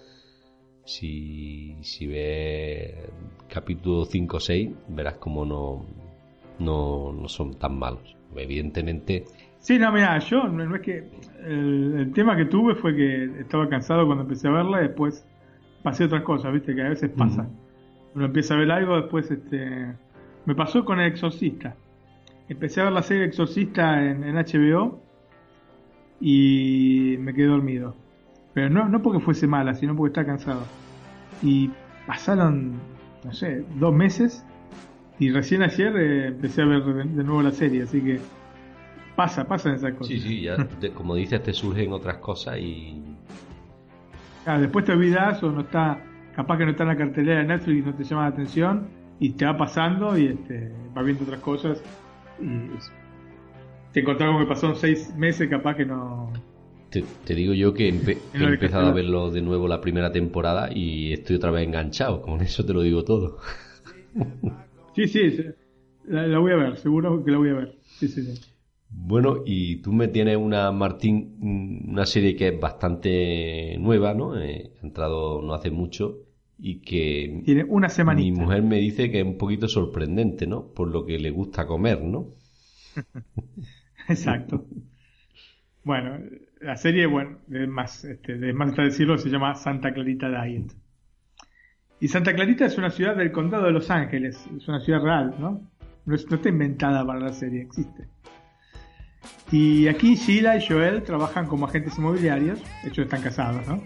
si, 0.84 1.76
si 1.82 2.06
ves 2.06 3.10
capítulo 3.48 4.04
5 4.04 4.36
o 4.36 4.40
6, 4.40 4.70
verás 4.88 5.14
como 5.14 5.44
no, 5.44 5.86
no, 6.58 7.12
no 7.12 7.28
son 7.28 7.58
tan 7.58 7.78
malos. 7.78 8.16
Evidentemente. 8.34 9.24
Sí, 9.58 9.78
no, 9.78 9.92
mira, 9.92 10.18
yo 10.18 10.48
no, 10.48 10.74
es 10.74 10.82
que. 10.82 11.08
El, 11.46 12.12
tema 12.14 12.36
que 12.36 12.44
tuve 12.44 12.74
fue 12.74 12.94
que 12.94 13.24
estaba 13.40 13.68
cansado 13.68 14.06
cuando 14.06 14.22
empecé 14.22 14.48
a 14.48 14.52
verla, 14.52 14.80
después 14.80 15.26
pasé 15.82 16.04
otras 16.04 16.22
cosas, 16.22 16.52
viste, 16.52 16.74
que 16.74 16.82
a 16.82 16.88
veces 16.90 17.10
pasa. 17.10 17.48
Uno 18.14 18.26
empieza 18.26 18.54
a 18.54 18.58
ver 18.58 18.70
algo, 18.70 18.96
después 18.96 19.30
este 19.30 19.94
me 20.46 20.54
pasó 20.54 20.84
con 20.84 21.00
El 21.00 21.06
Exorcista. 21.06 21.76
Empecé 22.48 22.80
a 22.80 22.84
ver 22.84 22.92
la 22.92 23.02
serie 23.02 23.24
Exorcista 23.24 24.04
en, 24.04 24.34
HBO 24.34 25.00
y 26.20 27.16
me 27.20 27.32
quedé 27.34 27.46
dormido. 27.46 27.94
Pero 28.52 28.68
no, 28.68 28.88
no 28.88 29.00
porque 29.02 29.20
fuese 29.20 29.46
mala, 29.46 29.74
sino 29.74 29.94
porque 29.94 30.10
estaba 30.10 30.26
cansado. 30.26 30.62
Y 31.42 31.70
pasaron, 32.06 32.72
no 33.24 33.32
sé, 33.32 33.64
dos 33.76 33.94
meses 33.94 34.44
y 35.20 35.30
recién 35.30 35.62
ayer 35.62 35.94
eh, 35.96 36.26
empecé 36.28 36.62
a 36.62 36.64
ver 36.64 36.82
de, 36.82 37.04
nuevo 37.22 37.42
la 37.42 37.52
serie, 37.52 37.82
así 37.82 38.00
que 38.00 38.18
pasa, 39.14 39.46
pasa 39.46 39.74
esas 39.74 39.92
cosas. 39.92 40.08
Sí, 40.08 40.18
sí, 40.18 40.40
ya, 40.40 40.56
como 40.94 41.14
dices, 41.14 41.42
te 41.42 41.52
surgen 41.52 41.92
otras 41.92 42.16
cosas 42.16 42.58
y... 42.58 43.04
después 44.46 44.86
te 44.86 44.92
olvidas 44.92 45.42
o 45.42 45.52
no 45.52 45.60
está, 45.60 46.02
capaz 46.34 46.56
que 46.56 46.64
no 46.64 46.70
está 46.70 46.84
en 46.84 46.88
la 46.88 46.96
cartelera 46.96 47.40
de 47.40 47.46
Netflix 47.46 47.78
y 47.78 47.82
no 47.82 47.94
te 47.94 48.04
llama 48.04 48.22
la 48.22 48.28
atención 48.28 48.99
y 49.20 49.30
te 49.30 49.44
va 49.44 49.56
pasando 49.56 50.18
y 50.18 50.28
este, 50.28 50.72
va 50.96 51.02
viendo 51.02 51.24
otras 51.24 51.40
cosas 51.40 51.82
y 52.40 52.70
te 53.92 54.00
encontramos 54.00 54.42
que 54.42 54.48
pasaron 54.48 54.76
seis 54.76 55.14
meses 55.14 55.48
capaz 55.48 55.76
que 55.76 55.84
no... 55.84 56.32
Te, 56.90 57.34
digo 57.36 57.54
yo 57.54 57.72
que 57.72 57.88
he 57.88 57.88
empezado 57.88 58.88
a 58.88 58.92
verlo 58.92 59.30
de 59.30 59.42
nuevo 59.42 59.68
la 59.68 59.80
primera 59.80 60.10
temporada 60.10 60.70
y 60.74 61.12
estoy 61.12 61.36
otra 61.36 61.52
vez 61.52 61.64
enganchado, 61.64 62.20
con 62.20 62.40
eso 62.40 62.64
te 62.64 62.72
lo 62.72 62.80
digo 62.82 63.04
todo. 63.04 63.38
sí, 64.96 65.06
sí, 65.06 65.36
la, 66.08 66.38
voy 66.38 66.50
a 66.50 66.56
ver, 66.56 66.78
seguro 66.78 67.22
que 67.24 67.30
la 67.30 67.38
voy 67.38 67.50
a 67.50 67.54
ver. 67.54 67.76
Sí, 67.84 68.08
sí, 68.08 68.22
sí. 68.22 68.40
Bueno, 68.88 69.42
y 69.46 69.76
tú 69.76 69.92
me 69.92 70.08
tienes 70.08 70.36
una, 70.36 70.72
Martín, 70.72 71.84
una 71.88 72.06
serie 72.06 72.34
que 72.34 72.48
es 72.48 72.58
bastante 72.58 73.76
nueva, 73.78 74.14
¿no? 74.14 74.36
He 74.36 74.72
entrado 74.82 75.42
no 75.42 75.54
hace 75.54 75.70
mucho 75.70 76.29
y 76.62 76.80
que 76.80 77.42
tiene 77.44 77.64
una 77.64 77.88
semana 77.88 78.20
mi 78.20 78.32
mujer 78.32 78.62
me 78.62 78.76
dice 78.76 79.10
que 79.10 79.20
es 79.20 79.26
un 79.26 79.38
poquito 79.38 79.66
sorprendente, 79.66 80.46
¿no? 80.46 80.66
Por 80.74 80.88
lo 80.88 81.06
que 81.06 81.18
le 81.18 81.30
gusta 81.30 81.66
comer, 81.66 82.02
¿no? 82.02 82.26
Exacto. 84.08 84.66
bueno, 85.84 86.18
la 86.60 86.76
serie, 86.76 87.06
bueno, 87.06 87.38
de 87.46 87.66
más, 87.66 88.04
este, 88.04 88.36
de 88.36 88.52
más 88.52 88.76
decirlo, 88.76 89.16
se 89.16 89.30
llama 89.30 89.54
Santa 89.54 89.92
Clarita 89.92 90.28
Diet. 90.28 90.72
Y 92.00 92.08
Santa 92.08 92.34
Clarita 92.34 92.66
es 92.66 92.76
una 92.76 92.90
ciudad 92.90 93.16
del 93.16 93.32
condado 93.32 93.64
de 93.64 93.72
Los 93.72 93.90
Ángeles, 93.90 94.46
es 94.56 94.68
una 94.68 94.80
ciudad 94.80 95.02
real, 95.02 95.34
¿no? 95.38 95.50
No, 96.04 96.14
no 96.14 96.14
está 96.14 96.48
inventada 96.48 97.06
para 97.06 97.20
la 97.20 97.32
serie, 97.32 97.62
existe. 97.62 98.08
Y 99.52 99.88
aquí 99.88 100.14
Sheila 100.14 100.56
y 100.56 100.66
Joel 100.66 101.02
trabajan 101.02 101.46
como 101.46 101.66
agentes 101.66 101.98
inmobiliarios, 101.98 102.62
de 102.82 102.88
hecho 102.88 103.02
están 103.02 103.22
casados, 103.22 103.66
¿no? 103.66 103.82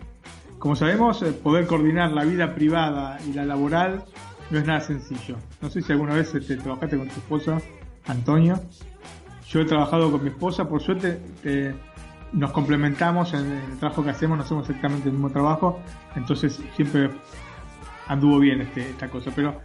Como 0.64 0.76
sabemos, 0.76 1.20
eh, 1.20 1.32
poder 1.32 1.66
coordinar 1.66 2.12
la 2.12 2.24
vida 2.24 2.54
privada 2.54 3.18
y 3.28 3.34
la 3.34 3.44
laboral 3.44 4.02
no 4.48 4.58
es 4.58 4.66
nada 4.66 4.80
sencillo. 4.80 5.36
No 5.60 5.68
sé 5.68 5.82
si 5.82 5.92
alguna 5.92 6.14
vez 6.14 6.34
este, 6.34 6.56
trabajaste 6.56 6.96
con 6.96 7.06
tu 7.06 7.16
esposa, 7.16 7.58
Antonio. 8.06 8.58
Yo 9.46 9.60
he 9.60 9.66
trabajado 9.66 10.10
con 10.10 10.22
mi 10.22 10.30
esposa, 10.30 10.66
por 10.66 10.80
suerte 10.80 11.20
eh, 11.44 11.74
nos 12.32 12.50
complementamos 12.52 13.34
en 13.34 13.52
el 13.52 13.78
trabajo 13.78 14.02
que 14.02 14.08
hacemos, 14.08 14.38
no 14.38 14.44
hacemos 14.44 14.66
exactamente 14.66 15.10
el 15.10 15.12
mismo 15.12 15.28
trabajo, 15.28 15.80
entonces 16.16 16.58
siempre 16.74 17.10
anduvo 18.08 18.38
bien 18.38 18.62
este, 18.62 18.88
esta 18.88 19.10
cosa. 19.10 19.32
Pero 19.36 19.60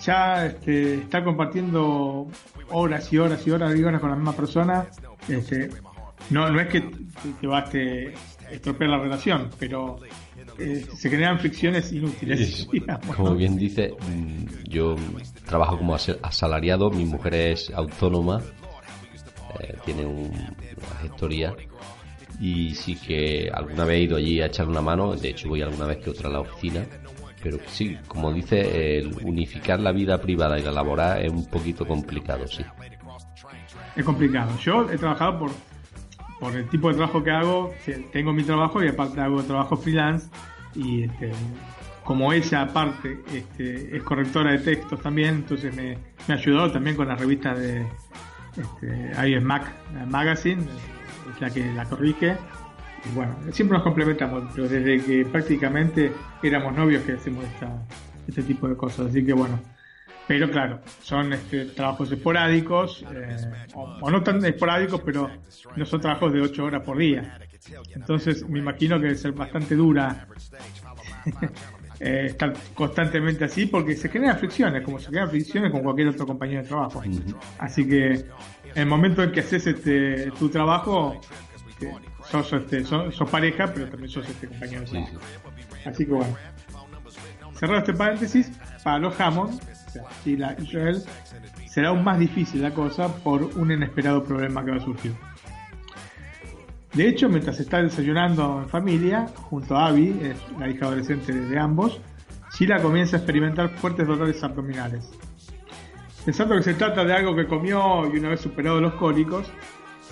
ya 0.00 0.46
este, 0.46 1.00
estar 1.00 1.22
compartiendo 1.22 2.28
horas 2.70 3.12
y 3.12 3.18
horas 3.18 3.46
y 3.46 3.50
horas 3.50 3.76
y 3.76 3.84
horas 3.84 4.00
con 4.00 4.08
la 4.08 4.16
misma 4.16 4.32
persona, 4.32 4.86
este, 5.28 5.68
no, 6.30 6.48
no 6.48 6.60
es 6.60 6.68
que 6.68 6.80
te, 7.42 7.46
baste 7.46 8.14
estropear 8.54 8.90
la 8.90 8.98
relación, 8.98 9.50
pero 9.58 9.98
eh, 10.58 10.84
se 10.96 11.10
generan 11.10 11.38
fricciones 11.38 11.92
inútiles. 11.92 12.68
como 13.16 13.34
bien 13.34 13.56
dice, 13.56 13.92
mm, 13.92 14.68
yo 14.68 14.96
trabajo 15.46 15.78
como 15.78 15.94
asalariado, 15.94 16.90
mi 16.90 17.04
mujer 17.04 17.34
es 17.34 17.70
autónoma, 17.70 18.40
eh, 19.60 19.74
tiene 19.84 20.06
una 20.06 20.96
gestoría 21.02 21.54
y 22.40 22.74
sí 22.74 22.96
que 22.96 23.50
alguna 23.52 23.84
vez 23.84 23.96
he 23.96 24.02
ido 24.02 24.16
allí 24.16 24.40
a 24.40 24.46
echar 24.46 24.68
una 24.68 24.80
mano, 24.80 25.14
de 25.14 25.30
hecho 25.30 25.48
voy 25.48 25.62
alguna 25.62 25.86
vez 25.86 25.98
que 25.98 26.10
otra 26.10 26.28
a 26.28 26.32
la 26.32 26.40
oficina, 26.40 26.84
pero 27.42 27.58
sí, 27.66 27.96
como 28.08 28.32
dice, 28.32 28.98
el 28.98 29.14
unificar 29.22 29.78
la 29.78 29.92
vida 29.92 30.20
privada 30.20 30.58
y 30.58 30.62
la 30.62 30.72
laboral 30.72 31.22
es 31.22 31.30
un 31.30 31.46
poquito 31.46 31.86
complicado, 31.86 32.46
sí. 32.48 32.64
Es 33.94 34.04
complicado. 34.04 34.50
Yo 34.58 34.90
he 34.90 34.96
trabajado 34.96 35.40
por 35.40 35.50
por 36.44 36.54
el 36.54 36.68
tipo 36.68 36.90
de 36.90 36.96
trabajo 36.96 37.24
que 37.24 37.30
hago, 37.30 37.74
tengo 38.12 38.34
mi 38.34 38.42
trabajo 38.42 38.84
y 38.84 38.88
aparte 38.88 39.18
hago 39.18 39.42
trabajo 39.44 39.78
freelance 39.78 40.28
y 40.74 41.04
este, 41.04 41.32
como 42.04 42.34
ella 42.34 42.60
aparte 42.60 43.18
este, 43.32 43.96
es 43.96 44.02
correctora 44.02 44.52
de 44.52 44.58
textos 44.58 45.00
también, 45.00 45.36
entonces 45.36 45.74
me, 45.74 45.96
me 46.28 46.34
ayudado 46.34 46.70
también 46.70 46.96
con 46.96 47.08
la 47.08 47.16
revista 47.16 47.54
de 47.54 47.86
este, 48.58 49.40
Mac 49.40 49.72
Magazine, 50.06 50.62
es 51.34 51.40
la 51.40 51.48
que 51.48 51.64
la 51.72 51.86
corrige. 51.86 52.36
Y 53.06 53.14
bueno, 53.14 53.34
siempre 53.50 53.78
nos 53.78 53.84
complementamos, 53.84 54.44
pero 54.54 54.68
desde 54.68 55.02
que 55.02 55.24
prácticamente 55.24 56.12
éramos 56.42 56.74
novios 56.74 57.04
que 57.04 57.12
hacemos 57.12 57.42
esta, 57.44 57.86
este 58.28 58.42
tipo 58.42 58.68
de 58.68 58.76
cosas, 58.76 59.06
así 59.06 59.24
que 59.24 59.32
bueno, 59.32 59.58
pero 60.26 60.50
claro, 60.50 60.80
son 61.02 61.32
este, 61.32 61.66
trabajos 61.66 62.10
esporádicos, 62.10 63.04
eh, 63.12 63.36
o, 63.74 64.10
no 64.10 64.22
tan 64.22 64.44
esporádicos, 64.44 65.02
pero 65.02 65.30
no 65.76 65.84
son 65.84 66.00
trabajos 66.00 66.32
de 66.32 66.40
8 66.40 66.64
horas 66.64 66.82
por 66.82 66.98
día. 66.98 67.38
Entonces 67.94 68.48
me 68.48 68.58
imagino 68.58 68.96
que 68.96 69.04
debe 69.04 69.16
ser 69.16 69.32
bastante 69.32 69.74
dura 69.74 70.26
eh, 72.00 72.26
estar 72.26 72.54
constantemente 72.74 73.44
así, 73.44 73.66
porque 73.66 73.96
se 73.96 74.08
generan 74.08 74.38
fricciones, 74.38 74.82
como 74.82 74.98
se 74.98 75.06
generan 75.06 75.30
fricciones 75.30 75.70
con 75.70 75.82
cualquier 75.82 76.08
otro 76.08 76.26
compañero 76.26 76.62
de 76.62 76.68
trabajo. 76.68 77.02
Así 77.58 77.86
que 77.86 78.12
en 78.12 78.26
el 78.74 78.86
momento 78.86 79.22
en 79.22 79.30
que 79.30 79.40
haces 79.40 79.66
este, 79.66 80.30
tu 80.38 80.48
trabajo, 80.48 81.20
este, 81.68 81.92
sos, 82.30 82.52
este, 82.52 82.84
sos, 82.84 83.30
pareja, 83.30 83.70
pero 83.72 83.88
también 83.88 84.10
sos 84.10 84.26
este 84.28 84.48
compañero 84.48 84.80
de 84.80 84.86
trabajo. 84.86 85.18
Así 85.84 86.06
que 86.06 86.12
bueno. 86.12 86.36
Cerrado 87.54 87.78
este 87.78 87.94
paréntesis, 87.94 88.50
para 88.82 88.98
los 88.98 89.18
Hammond, 89.20 89.60
y 90.24 90.36
la 90.36 90.54
Israel, 90.60 91.02
será 91.66 91.88
aún 91.88 92.04
más 92.04 92.18
difícil 92.18 92.62
la 92.62 92.72
cosa 92.72 93.08
por 93.08 93.42
un 93.42 93.70
inesperado 93.70 94.22
problema 94.24 94.64
que 94.64 94.70
va 94.70 94.76
a 94.76 94.80
surgir. 94.80 95.12
De 96.92 97.08
hecho, 97.08 97.28
mientras 97.28 97.58
está 97.58 97.82
desayunando 97.82 98.60
en 98.62 98.68
familia, 98.68 99.26
junto 99.34 99.76
a 99.76 99.88
Abby, 99.88 100.32
la 100.58 100.68
hija 100.68 100.86
adolescente 100.86 101.32
de 101.32 101.58
ambos, 101.58 102.00
Sheila 102.52 102.80
comienza 102.80 103.16
a 103.16 103.18
experimentar 103.18 103.68
fuertes 103.70 104.06
dolores 104.06 104.42
abdominales. 104.44 105.10
Pensando 106.24 106.54
que 106.56 106.62
se 106.62 106.74
trata 106.74 107.04
de 107.04 107.12
algo 107.12 107.34
que 107.34 107.46
comió 107.46 108.06
y 108.12 108.18
una 108.18 108.30
vez 108.30 108.40
superado 108.40 108.80
los 108.80 108.94
cólicos, 108.94 109.50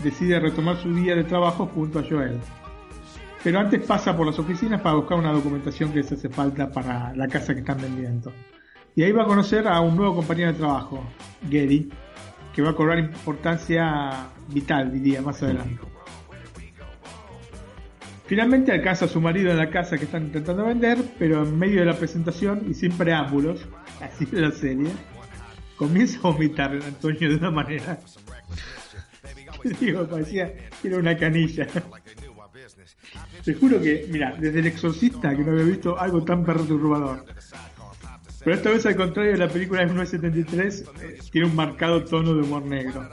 decide 0.02 0.40
retomar 0.40 0.76
su 0.76 0.92
día 0.92 1.14
de 1.14 1.24
trabajo 1.24 1.66
junto 1.66 2.00
a 2.00 2.02
Joel. 2.02 2.40
Pero 3.44 3.60
antes 3.60 3.84
pasa 3.84 4.16
por 4.16 4.26
las 4.26 4.38
oficinas 4.38 4.80
para 4.80 4.96
buscar 4.96 5.18
una 5.18 5.32
documentación 5.32 5.90
que 5.90 5.98
les 5.98 6.12
hace 6.12 6.28
falta 6.28 6.70
para 6.70 7.14
la 7.14 7.28
casa 7.28 7.54
que 7.54 7.60
están 7.60 7.80
vendiendo. 7.80 8.32
Y 8.94 9.02
ahí 9.02 9.12
va 9.12 9.22
a 9.22 9.26
conocer 9.26 9.66
a 9.66 9.80
un 9.80 9.96
nuevo 9.96 10.16
compañero 10.16 10.52
de 10.52 10.58
trabajo, 10.58 11.02
Gary, 11.50 11.90
que 12.54 12.62
va 12.62 12.70
a 12.70 12.74
cobrar 12.74 12.98
importancia 12.98 14.28
vital, 14.48 14.92
diría, 14.92 15.22
más 15.22 15.42
adelante. 15.42 15.80
Finalmente 18.26 18.72
alcanza 18.72 19.06
a 19.06 19.08
su 19.08 19.20
marido 19.20 19.50
en 19.50 19.58
la 19.58 19.70
casa 19.70 19.98
que 19.98 20.04
están 20.04 20.24
intentando 20.24 20.64
vender, 20.64 20.98
pero 21.18 21.42
en 21.42 21.58
medio 21.58 21.80
de 21.80 21.86
la 21.86 21.94
presentación 21.94 22.64
y 22.68 22.74
sin 22.74 22.92
preámbulos, 22.92 23.66
así 24.00 24.26
de 24.26 24.40
la 24.40 24.50
serie, 24.50 24.90
comienza 25.76 26.18
a 26.18 26.30
vomitar 26.30 26.74
en 26.74 26.82
Antonio 26.82 27.30
de 27.30 27.36
una 27.36 27.50
manera. 27.50 27.98
digo, 29.80 30.06
parecía 30.06 30.52
que 30.80 30.88
era 30.88 30.98
una 30.98 31.16
canilla. 31.16 31.66
Te 33.44 33.54
juro 33.54 33.80
que, 33.80 34.06
mira, 34.10 34.34
desde 34.38 34.60
el 34.60 34.66
exorcista 34.66 35.34
que 35.34 35.42
no 35.42 35.52
había 35.52 35.64
visto 35.64 35.98
algo 35.98 36.22
tan 36.22 36.44
perturbador. 36.44 37.24
Pero 38.44 38.56
esta 38.56 38.70
vez 38.70 38.86
al 38.86 38.96
contrario, 38.96 39.36
la 39.36 39.48
película 39.48 39.80
de 39.80 39.86
1973 39.86 40.84
eh, 41.00 41.18
tiene 41.30 41.46
un 41.46 41.54
marcado 41.54 42.04
tono 42.04 42.34
de 42.34 42.42
humor 42.42 42.64
negro. 42.64 43.08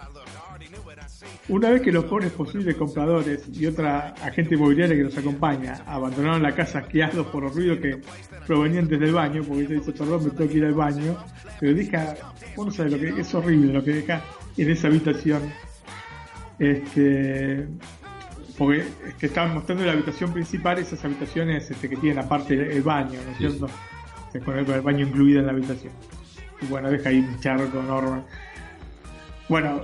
Una 1.50 1.72
vez 1.72 1.82
que 1.82 1.92
los 1.92 2.06
pobres 2.06 2.32
posibles 2.32 2.76
compradores 2.76 3.44
y 3.52 3.66
otra 3.66 4.10
agente 4.22 4.56
inmobiliaria 4.56 4.96
que 4.96 5.04
los 5.04 5.18
acompaña 5.18 5.82
abandonaron 5.86 6.44
la 6.44 6.54
casa 6.54 6.80
asqueados 6.80 7.26
por 7.28 7.44
los 7.44 7.56
ruidos 7.56 7.80
que 7.80 8.00
provenían 8.46 8.88
desde 8.88 9.06
el 9.06 9.14
baño, 9.14 9.44
porque 9.44 9.68
se 9.68 9.74
dice, 9.76 9.92
perdón, 9.92 10.26
me 10.26 10.30
tengo 10.32 10.50
que 10.50 10.58
ir 10.58 10.66
al 10.66 10.74
baño, 10.76 11.18
pero 11.60 11.74
deja, 11.74 12.16
vos 12.56 12.78
no 12.78 12.86
lo 12.86 13.00
que 13.00 13.22
es 13.22 13.34
horrible 13.34 13.74
lo 13.74 13.84
que 13.84 13.94
deja 13.94 14.22
en 14.58 14.70
esa 14.70 14.88
habitación. 14.88 15.42
Este, 16.60 17.68
porque 18.58 18.86
que 19.18 19.26
estaban 19.26 19.54
mostrando 19.54 19.86
la 19.86 19.94
habitación 19.94 20.34
principal, 20.34 20.78
esas 20.78 21.04
habitaciones 21.04 21.72
este, 21.72 21.90
que 21.90 21.96
tienen 21.96 22.20
aparte 22.24 22.76
el 22.76 22.84
baño, 22.84 23.20
¿no 23.26 23.32
es 23.32 23.38
cierto? 23.38 23.68
Con 24.38 24.58
el, 24.58 24.82
baño 24.82 25.08
incluido 25.08 25.40
en 25.40 25.48
la 25.48 25.54
habitación. 25.54 25.94
Y 26.62 26.66
bueno, 26.68 26.90
deja 26.90 27.10
ahí 27.10 27.20
un 27.20 27.40
charco 27.40 27.80
enorme. 27.80 28.22
Bueno, 29.48 29.82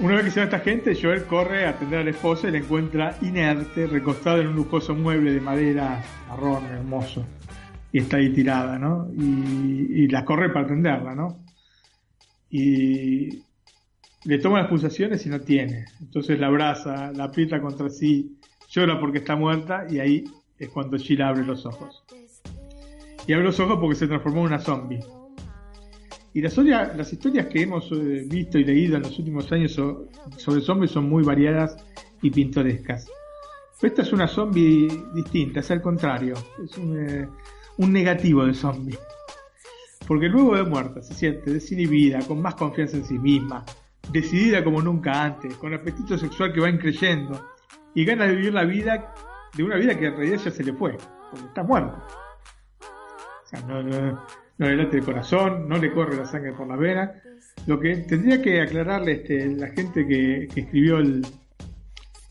una 0.00 0.16
vez 0.16 0.24
que 0.26 0.30
se 0.30 0.40
va 0.40 0.44
esta 0.44 0.58
gente, 0.60 0.98
Joel 1.00 1.24
corre 1.24 1.64
a 1.64 1.70
atender 1.70 2.00
a 2.00 2.04
la 2.04 2.10
esposa 2.10 2.48
y 2.48 2.52
la 2.52 2.58
encuentra 2.58 3.16
inerte, 3.22 3.86
recostada 3.86 4.40
en 4.40 4.48
un 4.48 4.56
lujoso 4.56 4.94
mueble 4.94 5.32
de 5.32 5.40
madera 5.40 6.02
marrón 6.28 6.66
hermoso. 6.66 7.24
Y 7.92 8.00
está 8.00 8.18
ahí 8.18 8.32
tirada, 8.32 8.78
¿no? 8.78 9.08
Y, 9.16 10.08
la 10.08 10.24
corre 10.24 10.50
para 10.50 10.66
atenderla, 10.66 11.14
¿no? 11.14 11.38
Y 12.50 13.42
le 14.24 14.38
toma 14.38 14.60
las 14.60 14.68
pulsaciones 14.68 15.24
y 15.24 15.30
no 15.30 15.40
tiene. 15.40 15.86
Entonces 16.00 16.38
la 16.38 16.48
abraza, 16.48 17.12
la 17.12 17.24
aprieta 17.24 17.60
contra 17.60 17.88
sí, 17.88 18.38
llora 18.68 19.00
porque 19.00 19.18
está 19.18 19.34
muerta 19.34 19.86
y 19.88 19.98
ahí 19.98 20.24
es 20.58 20.68
cuando 20.68 20.98
Sheila 20.98 21.28
abre 21.28 21.44
los 21.44 21.64
ojos 21.64 22.04
y 23.26 23.32
abre 23.32 23.44
los 23.44 23.58
ojos 23.60 23.78
porque 23.80 23.96
se 23.96 24.06
transformó 24.06 24.40
en 24.40 24.46
una 24.46 24.58
zombie. 24.58 25.00
Y 26.32 26.42
las, 26.42 26.56
las 26.58 27.12
historias 27.12 27.46
que 27.46 27.62
hemos 27.62 27.90
eh, 27.92 28.24
visto 28.26 28.58
y 28.58 28.64
leído 28.64 28.96
en 28.96 29.02
los 29.02 29.18
últimos 29.18 29.50
años 29.52 29.72
sobre 29.72 30.60
zombies 30.60 30.90
son 30.90 31.08
muy 31.08 31.24
variadas 31.24 31.76
y 32.22 32.30
pintorescas. 32.30 33.08
Pero 33.80 33.90
esta 33.90 34.02
es 34.02 34.12
una 34.12 34.28
zombie 34.28 34.88
distinta, 35.14 35.60
es 35.60 35.70
al 35.70 35.82
contrario, 35.82 36.34
es 36.62 36.76
un, 36.78 36.98
eh, 36.98 37.28
un 37.78 37.92
negativo 37.92 38.44
de 38.44 38.54
zombie. 38.54 38.98
Porque 40.06 40.28
luego 40.28 40.56
de 40.56 40.62
muerta 40.62 41.02
se 41.02 41.14
siente 41.14 41.52
desinhibida, 41.52 42.20
con 42.20 42.40
más 42.40 42.54
confianza 42.54 42.98
en 42.98 43.04
sí 43.04 43.18
misma, 43.18 43.64
decidida 44.12 44.62
como 44.62 44.80
nunca 44.80 45.24
antes, 45.24 45.54
con 45.56 45.74
apetito 45.74 46.16
sexual 46.16 46.52
que 46.52 46.60
va 46.60 46.68
increyendo 46.68 47.44
y 47.94 48.04
ganas 48.04 48.28
de 48.28 48.36
vivir 48.36 48.52
la 48.52 48.64
vida 48.64 49.14
de 49.56 49.64
una 49.64 49.76
vida 49.76 49.98
que 49.98 50.06
en 50.06 50.16
realidad 50.16 50.40
ya 50.44 50.50
se 50.50 50.62
le 50.62 50.74
fue, 50.74 50.96
porque 51.30 51.46
está 51.46 51.62
muerta 51.62 52.06
no, 53.66 53.82
no, 53.82 54.20
no 54.58 54.68
le 54.68 54.76
late 54.76 54.98
el 54.98 55.04
corazón, 55.04 55.68
no 55.68 55.76
le 55.76 55.92
corre 55.92 56.16
la 56.16 56.26
sangre 56.26 56.52
por 56.52 56.66
la 56.66 56.76
vena. 56.76 57.12
Lo 57.66 57.78
que 57.78 57.96
tendría 57.96 58.40
que 58.40 58.60
aclararle 58.60 59.12
este, 59.12 59.54
la 59.54 59.68
gente 59.68 60.06
que, 60.06 60.44
escribió 60.44 60.98
el, 60.98 61.26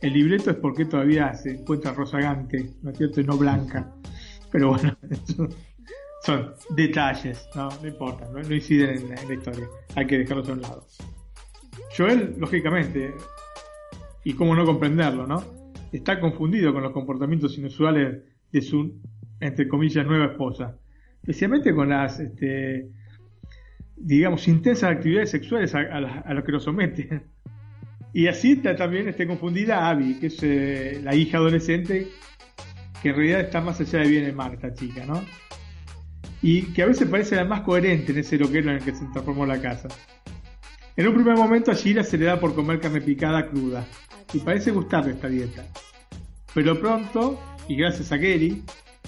el, 0.01 0.13
libreto 0.13 0.51
es 0.51 0.57
porque 0.57 0.85
todavía 0.85 1.33
se 1.33 1.51
encuentra 1.51 1.93
rozagante, 1.93 2.71
¿no 2.81 2.91
es 2.91 2.97
cierto? 2.97 3.21
No 3.23 3.37
blanca. 3.37 3.93
Pero 4.51 4.69
bueno, 4.69 4.97
son, 6.23 6.53
detalles, 6.69 7.47
no, 7.55 7.69
no 7.81 7.87
importa, 7.87 8.27
no, 8.31 8.39
inciden 8.53 9.11
en 9.11 9.27
la, 9.27 9.33
historia. 9.33 9.67
Hay 9.95 10.07
que 10.07 10.19
dejarlos 10.19 10.49
a 10.49 10.53
un 10.53 10.61
lado. 10.61 10.87
Joel, 11.95 12.35
lógicamente, 12.37 13.13
y 14.23 14.33
cómo 14.33 14.55
no 14.55 14.65
comprenderlo, 14.65 15.27
¿no? 15.27 15.43
Está 15.91 16.19
confundido 16.19 16.73
con 16.73 16.83
los 16.83 16.91
comportamientos 16.91 17.57
inusuales 17.57 18.23
de 18.51 18.61
su, 18.61 18.99
entre 19.39 19.67
comillas, 19.67 20.05
nueva 20.05 20.25
esposa 20.25 20.77
especialmente 21.25 21.73
con 21.73 21.89
las, 21.89 22.19
este, 22.19 22.87
digamos, 23.95 24.47
intensas 24.47 24.91
actividades 24.91 25.31
sexuales 25.31 25.73
a, 25.73 25.79
a, 25.79 26.33
lo 26.35 26.43
que 26.43 26.51
lo 26.51 26.59
someten. 26.59 27.23
Y 28.13 28.27
así 28.27 28.51
está 28.51 28.75
también 28.75 29.07
este, 29.09 29.25
confundida 29.25 29.89
Abby, 29.89 30.19
que 30.19 30.27
es 30.27 30.37
eh, 30.43 31.01
la 31.03 31.15
hija 31.15 31.39
adolescente, 31.39 32.09
que 33.01 33.09
en 33.09 33.15
realidad 33.15 33.41
está 33.41 33.59
más 33.59 33.81
allá 33.81 34.01
de 34.01 34.07
bien 34.07 34.35
mal, 34.35 34.53
esta 34.53 34.71
chica, 34.71 35.03
¿no? 35.03 35.25
Y 36.43 36.71
que 36.73 36.83
a 36.83 36.85
veces 36.85 37.07
parece 37.09 37.35
la 37.37 37.43
más 37.43 37.61
coherente 37.61 38.11
en 38.11 38.19
ese 38.19 38.37
loquero 38.37 38.69
en 38.69 38.77
el 38.77 38.83
que 38.83 38.93
se 38.93 39.05
transformó 39.05 39.47
la 39.47 39.59
casa. 39.59 39.87
En 40.95 41.07
un 41.07 41.15
primer 41.15 41.35
momento 41.35 41.71
a 41.71 41.73
Shira 41.73 42.03
se 42.03 42.19
le 42.19 42.25
da 42.25 42.39
por 42.39 42.53
comer 42.53 42.79
carne 42.79 43.01
picada 43.01 43.47
cruda, 43.47 43.83
y 44.31 44.37
parece 44.41 44.69
gustarle 44.69 45.13
esta 45.13 45.27
dieta. 45.27 45.65
Pero 46.53 46.79
pronto, 46.79 47.41
y 47.67 47.75
gracias 47.75 48.11
a 48.11 48.17
Gary, 48.17 48.61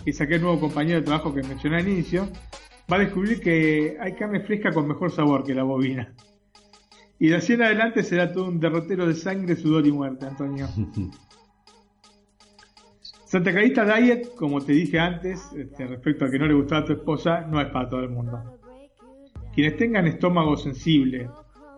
que 0.08 0.14
saqué 0.14 0.36
el 0.36 0.42
nuevo 0.42 0.62
compañero 0.62 1.02
de 1.02 1.06
trabajo 1.06 1.36
que 1.36 1.44
mencioné 1.44 1.80
al 1.80 1.90
inicio, 1.90 2.30
va 2.90 2.96
a 2.96 3.00
descubrir 3.00 3.42
que 3.42 3.98
hay 4.00 4.14
carne 4.14 4.40
fresca 4.40 4.72
con 4.72 4.88
mejor 4.88 5.12
sabor 5.12 5.44
que 5.44 5.54
la 5.54 5.64
bovina. 5.64 6.14
Y 7.20 7.28
de 7.28 7.36
así 7.36 7.52
en 7.52 7.64
adelante 7.64 8.04
será 8.04 8.32
todo 8.32 8.46
un 8.46 8.58
derrotero 8.58 9.06
de 9.06 9.16
sangre, 9.16 9.58
sudor 9.58 9.86
y 9.86 9.92
muerte, 9.92 10.26
Antonio. 10.26 10.66
Santa 13.26 13.52
Clarita 13.52 13.84
Diet, 13.84 14.34
como 14.36 14.62
te 14.62 14.72
dije 14.72 14.98
antes, 14.98 15.52
este, 15.52 15.86
respecto 15.86 16.24
a 16.24 16.32
que 16.32 16.40
no 16.40 16.48
le 16.48 16.54
gustaba 16.54 16.84
a 16.84 16.86
tu 16.86 16.94
esposa, 16.94 17.42
no 17.42 17.60
es 17.60 17.68
para 17.68 17.90
todo 17.90 18.00
el 18.00 18.10
mundo. 18.10 18.62
Quienes 19.54 19.76
tengan 19.76 20.08
estómago 20.08 20.56
sensible 20.56 21.30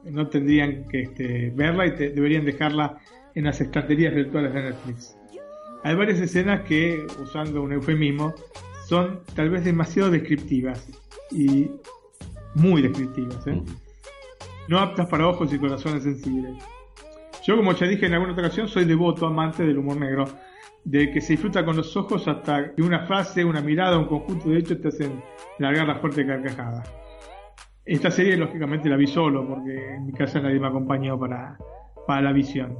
no 0.04 0.28
tendrían 0.28 0.88
que 0.88 1.02
este, 1.02 1.52
verla 1.56 1.88
y 1.88 1.98
deberían 1.98 2.46
dejarla 2.46 3.00
en 3.34 3.46
las 3.46 3.60
estanterías 3.60 4.13
virtuales 4.13 4.54
de 4.54 4.62
Netflix. 4.62 5.18
Hay 5.84 5.96
varias 5.96 6.20
escenas 6.20 6.62
que, 6.62 7.06
usando 7.22 7.62
un 7.62 7.74
eufemismo, 7.74 8.34
son 8.86 9.22
tal 9.36 9.50
vez 9.50 9.63
demasiado 9.63 10.12
descriptivas 10.12 10.89
y 11.32 11.70
muy 12.56 12.82
descriptivas, 12.82 13.46
¿eh? 13.48 13.62
no 14.68 14.80
aptas 14.80 15.08
para 15.08 15.28
ojos 15.28 15.54
y 15.54 15.60
corazones 15.60 16.04
sensibles. 16.04 16.54
Yo, 17.44 17.56
como 17.56 17.74
ya 17.74 17.88
dije 17.88 18.06
en 18.06 18.13
alguna 18.13 18.34
otra 18.34 18.48
ocasión, 18.48 18.68
soy 18.68 18.86
devoto 18.86 19.26
amante 19.26 19.63
del 19.63 19.78
humor 19.78 19.98
negro, 19.98 20.26
de 20.84 21.12
que 21.12 21.22
se 21.22 21.34
disfruta 21.34 21.63
con 21.63 21.78
los 21.78 21.96
ojos 21.96 22.28
hasta 22.28 22.76
que 22.76 22.82
una 22.82 23.06
frase, 23.06 23.46
una 23.46 23.62
mirada, 23.62 23.98
un 23.98 24.06
conjunto 24.06 24.50
de 24.50 24.60
hechos 24.60 24.82
te 24.82 24.89
hacen 24.89 25.24
largar 25.60 25.88
la 25.88 25.96
fuerte 25.96 26.26
carcajada. 26.26 26.84
Esta 27.86 28.12
serie, 28.12 28.38
lógicamente, 28.38 28.89
la 28.89 28.98
vi 28.98 29.08
solo, 29.08 29.48
porque 29.48 29.96
en 29.96 30.06
mi 30.06 30.13
casa 30.13 30.39
nadie 30.39 30.60
me 30.60 30.68
acompañó 30.68 31.18
para, 31.20 31.58
para 32.06 32.22
la 32.22 32.34
visión. 32.34 32.78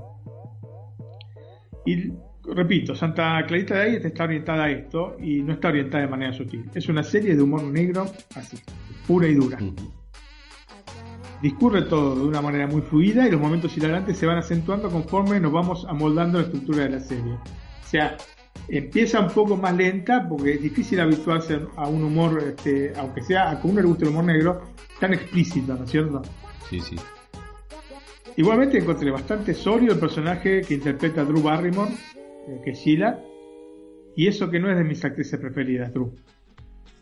Y 1.86 2.12
repito, 2.54 2.96
Santa 2.96 3.44
Clarita 3.48 3.76
de 3.76 3.82
ahí 3.82 3.96
está 3.96 4.24
orientada 4.24 4.66
a 4.66 4.72
esto 4.72 5.18
y 5.20 5.42
no 5.42 5.54
está 5.54 5.70
orientada 5.70 6.04
de 6.04 6.10
manera 6.10 6.34
sutil. 6.34 6.66
Es 6.74 6.88
una 6.90 7.04
serie 7.04 7.36
de 7.36 7.42
humor 7.42 7.64
negro 7.64 8.06
así, 8.36 8.58
pura 9.08 9.28
y 9.28 9.36
dura. 9.36 9.58
Discurre 11.42 11.84
todo 11.84 12.16
de 12.16 12.28
una 12.28 12.42
manera 12.42 12.68
muy 12.68 12.82
fluida 12.82 13.28
y 13.28 13.32
los 13.32 13.40
momentos 13.40 13.76
hilarantes 13.78 14.18
se 14.18 14.26
van 14.26 14.38
acentuando 14.38 14.90
conforme 14.90 15.40
nos 15.40 15.52
vamos 15.52 15.86
amoldando 15.88 16.40
la 16.40 16.46
estructura 16.46 16.84
de 16.84 16.90
la 16.90 17.00
serie. 17.00 17.34
O 17.34 17.88
sea, 17.88 18.18
empieza 18.68 19.22
un 19.22 19.30
poco 19.30 19.56
más 19.56 19.76
lenta 19.76 20.28
porque 20.28 20.56
es 20.56 20.62
difícil 20.62 21.00
habituarse 21.00 21.62
a 21.78 21.88
un 21.88 22.04
humor, 22.04 22.44
este, 22.46 22.94
aunque 22.98 23.22
sea 23.24 23.52
a 23.52 23.60
uno 23.64 23.82
le 23.82 23.88
guste 23.88 24.04
el 24.04 24.12
humor 24.12 24.26
negro, 24.26 24.62
tan 25.00 25.14
explícito, 25.14 25.76
¿no 25.76 25.86
es 25.86 25.92
cierto? 25.92 26.22
Sí, 26.70 26.82
sí. 26.82 26.96
Igualmente 28.36 28.78
encontré 28.78 29.12
bastante 29.12 29.54
sólido 29.54 29.94
el 29.94 30.00
personaje 30.00 30.62
que 30.62 30.76
interpreta 30.76 31.24
Drew 31.26 31.42
Barrymore, 31.42 31.92
que 32.64 32.72
es 32.72 32.80
Sheila, 32.80 33.20
y 34.16 34.28
eso 34.28 34.50
que 34.50 34.60
no 34.60 34.70
es 34.70 34.78
de 34.78 34.84
mis 34.84 35.04
actrices 35.04 35.40
preferidas, 35.40 35.94
Drew. 35.94 36.14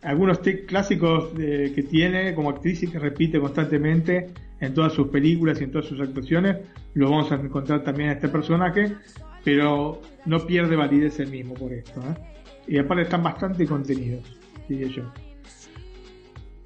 Algunos 0.04 0.40
clásicos 0.68 1.30
que 1.36 1.86
tiene 1.90 2.36
como 2.36 2.52
actriz 2.52 2.84
y 2.84 2.88
que 2.88 3.00
repite 3.00 3.40
constantemente 3.40 4.28
en 4.60 4.74
todas 4.74 4.94
sus 4.94 5.08
películas 5.08 5.60
y 5.60 5.66
en 5.66 5.72
todas 5.72 5.88
sus 5.88 6.00
actuaciones, 6.00 6.58
lo 6.94 7.10
vamos 7.10 7.32
a 7.32 7.36
encontrar 7.36 7.84
también 7.84 8.10
en 8.10 8.16
este 8.16 8.28
personaje, 8.28 8.96
pero 9.44 10.02
no 10.26 10.46
pierde 10.46 10.76
validez 10.76 11.20
el 11.20 11.30
mismo 11.30 11.54
por 11.54 11.74
esto. 11.74 12.02
¿eh? 12.02 12.16
Y 12.68 12.78
aparte 12.78 13.04
están 13.04 13.24
bastante 13.24 13.66
contenidos, 13.66 14.24
diría 14.68 14.88
yo. 14.88 15.04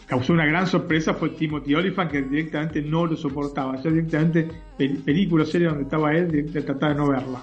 Causó 0.07 0.33
una 0.33 0.45
gran 0.45 0.67
sorpresa 0.67 1.13
fue 1.13 1.29
Timothy 1.29 1.73
Olyphant 1.73 2.11
que 2.11 2.21
directamente 2.21 2.81
no 2.81 3.05
lo 3.05 3.15
soportaba. 3.15 3.81
Yo 3.81 3.91
directamente, 3.91 4.45
película 4.77 5.45
serie 5.45 5.67
donde 5.67 5.83
estaba 5.83 6.13
él, 6.13 6.51
trataba 6.51 6.89
de 6.89 6.95
no 6.99 7.09
verla. 7.09 7.41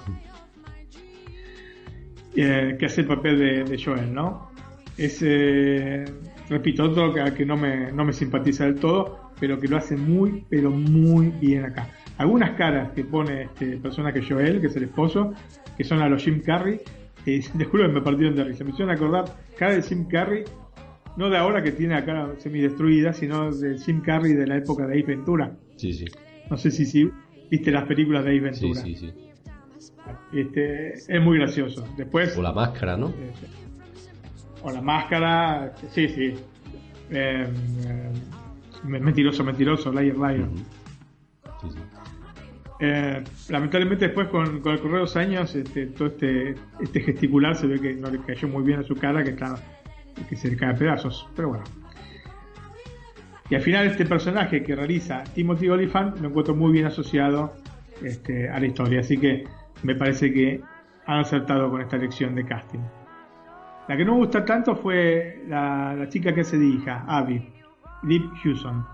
Que 2.39 2.87
hace 2.87 3.01
el 3.01 3.07
papel 3.07 3.67
de, 3.67 3.83
Joel, 3.83 4.15
¿no? 4.15 4.51
Es, 4.97 5.21
eh, 5.23 6.05
repito, 6.49 6.85
otro 6.85 7.13
que, 7.13 7.33
que 7.35 7.45
no, 7.45 7.57
me, 7.57 7.91
no 7.93 8.05
me 8.05 8.13
simpatiza 8.13 8.65
del 8.65 8.77
todo, 8.77 9.33
pero 9.41 9.59
que 9.59 9.69
lo 9.69 9.77
hace 9.77 9.97
muy, 9.97 10.45
pero 10.49 10.71
muy 10.71 11.29
bien 11.41 11.65
acá 11.65 11.89
algunas 12.19 12.57
caras 12.57 12.93
que 12.93 13.05
pone 13.05 13.45
este 13.45 13.79
personaje 13.79 14.21
Joel, 14.23 14.61
que 14.61 14.67
es 14.67 14.77
el 14.77 14.85
esposo, 14.85 15.33
que 15.77 15.85
son 15.85 16.01
a 16.01 16.09
los 16.09 16.23
Jim 16.23 16.43
Carrey, 16.43 16.81
eh, 17.25 17.41
les 17.57 17.69
juro 17.69 17.87
que 17.87 17.93
me 17.95 18.03
partieron 18.03 18.37
de 18.37 18.45
risa. 18.45 18.65
Me 18.65 18.71
hicieron 18.71 18.95
acordar 18.95 19.25
cara 19.57 19.75
de 19.75 19.83
Jim 19.83 20.07
Carrey, 20.09 20.45
no 21.17 21.31
de 21.31 21.39
ahora 21.39 21.63
que 21.63 21.73
tiene 21.73 21.95
la 21.95 22.05
cara 22.05 22.35
semidestruida, 22.39 23.13
sino 23.13 23.53
de 23.53 23.79
Jim 23.79 24.01
Carrey 24.03 24.35
de 24.35 24.47
la 24.47 24.57
época 24.59 24.87
de 24.87 24.99
Ace 24.99 25.07
Ventura. 25.07 25.57
Sí, 25.77 25.93
sí. 25.93 26.07
No 26.51 26.57
sé 26.57 26.71
si, 26.71 26.85
si 26.85 27.09
viste 27.51 27.71
las 27.71 27.85
películas 27.87 28.25
de 28.25 28.33
Ace 28.33 28.41
Ventura. 28.41 28.81
Sí, 28.81 28.97
sí, 28.97 29.07
sí. 29.07 29.28
Este, 30.33 30.95
es 30.95 31.23
muy 31.23 31.39
gracioso. 31.39 31.87
Después. 31.97 32.37
O 32.37 32.43
la 32.43 32.53
máscara, 32.53 32.97
¿no? 32.97 33.09
Este, 33.09 33.47
o 34.63 34.71
la 34.71 34.83
máscara, 34.83 35.73
sí, 35.91 36.09
sí. 36.09 36.35
Eh, 37.11 37.47
eh, 37.87 38.13
mentiroso, 38.85 39.45
mentiroso, 39.45 39.93
liar, 39.93 40.17
liar. 40.17 40.49
Sí, 41.61 41.69
sí. 41.71 41.79
Eh, 42.81 43.25
lamentablemente 43.49 44.07
después 44.07 44.29
con, 44.29 44.47
el 44.47 44.61
correr 44.61 44.81
de 44.81 44.99
los 44.99 45.17
años 45.17 45.53
este, 45.57 45.87
todo 45.87 46.09
este, 46.09 46.55
este 46.81 47.01
gesticular 47.01 47.57
se 47.57 47.67
ve 47.67 47.81
que 47.81 47.95
no 47.95 48.09
le 48.09 48.21
cayó 48.21 48.47
muy 48.47 48.63
bien 48.63 48.79
a 48.79 48.85
su 48.85 48.95
cara 48.95 49.25
que 49.25 49.31
está 49.31 49.57
que 50.29 50.37
se 50.37 50.49
le 50.49 50.57
cae 50.57 50.71
a 50.71 50.75
pedazos 50.77 51.29
pero 51.35 51.49
bueno 51.49 51.65
y 53.51 53.57
al 53.57 53.63
final 53.63 53.89
este 53.89 54.07
personaje 54.07 54.63
que 54.63 54.77
realiza 54.77 55.25
Timothy 55.35 55.69
Olyphant 55.69 56.21
lo 56.21 56.29
encuentro 56.29 56.55
muy 56.55 56.71
bien 56.71 56.87
asociado 56.87 57.53
este, 58.01 58.49
a 58.49 58.61
la 58.61 58.67
historia 58.67 59.01
así 59.01 59.19
que 59.19 59.45
me 59.83 59.95
parece 59.95 60.33
que 60.33 60.61
han 61.07 61.21
acertado 61.21 61.71
con 61.71 61.81
esta 61.81 61.97
elección 61.97 62.35
de 62.35 62.45
casting 62.45 62.81
la 63.89 63.97
que 63.97 64.05
no 64.05 64.13
me 64.13 64.19
gusta 64.19 64.45
tanto 64.45 64.77
fue 64.77 65.45
la, 65.49 65.95
la 65.95 66.09
chica 66.09 66.35
que 66.35 66.45
se 66.45 66.59
dirija 66.59 67.05
Abby 67.07 67.43
Deep 68.03 68.31
Hewson 68.45 68.85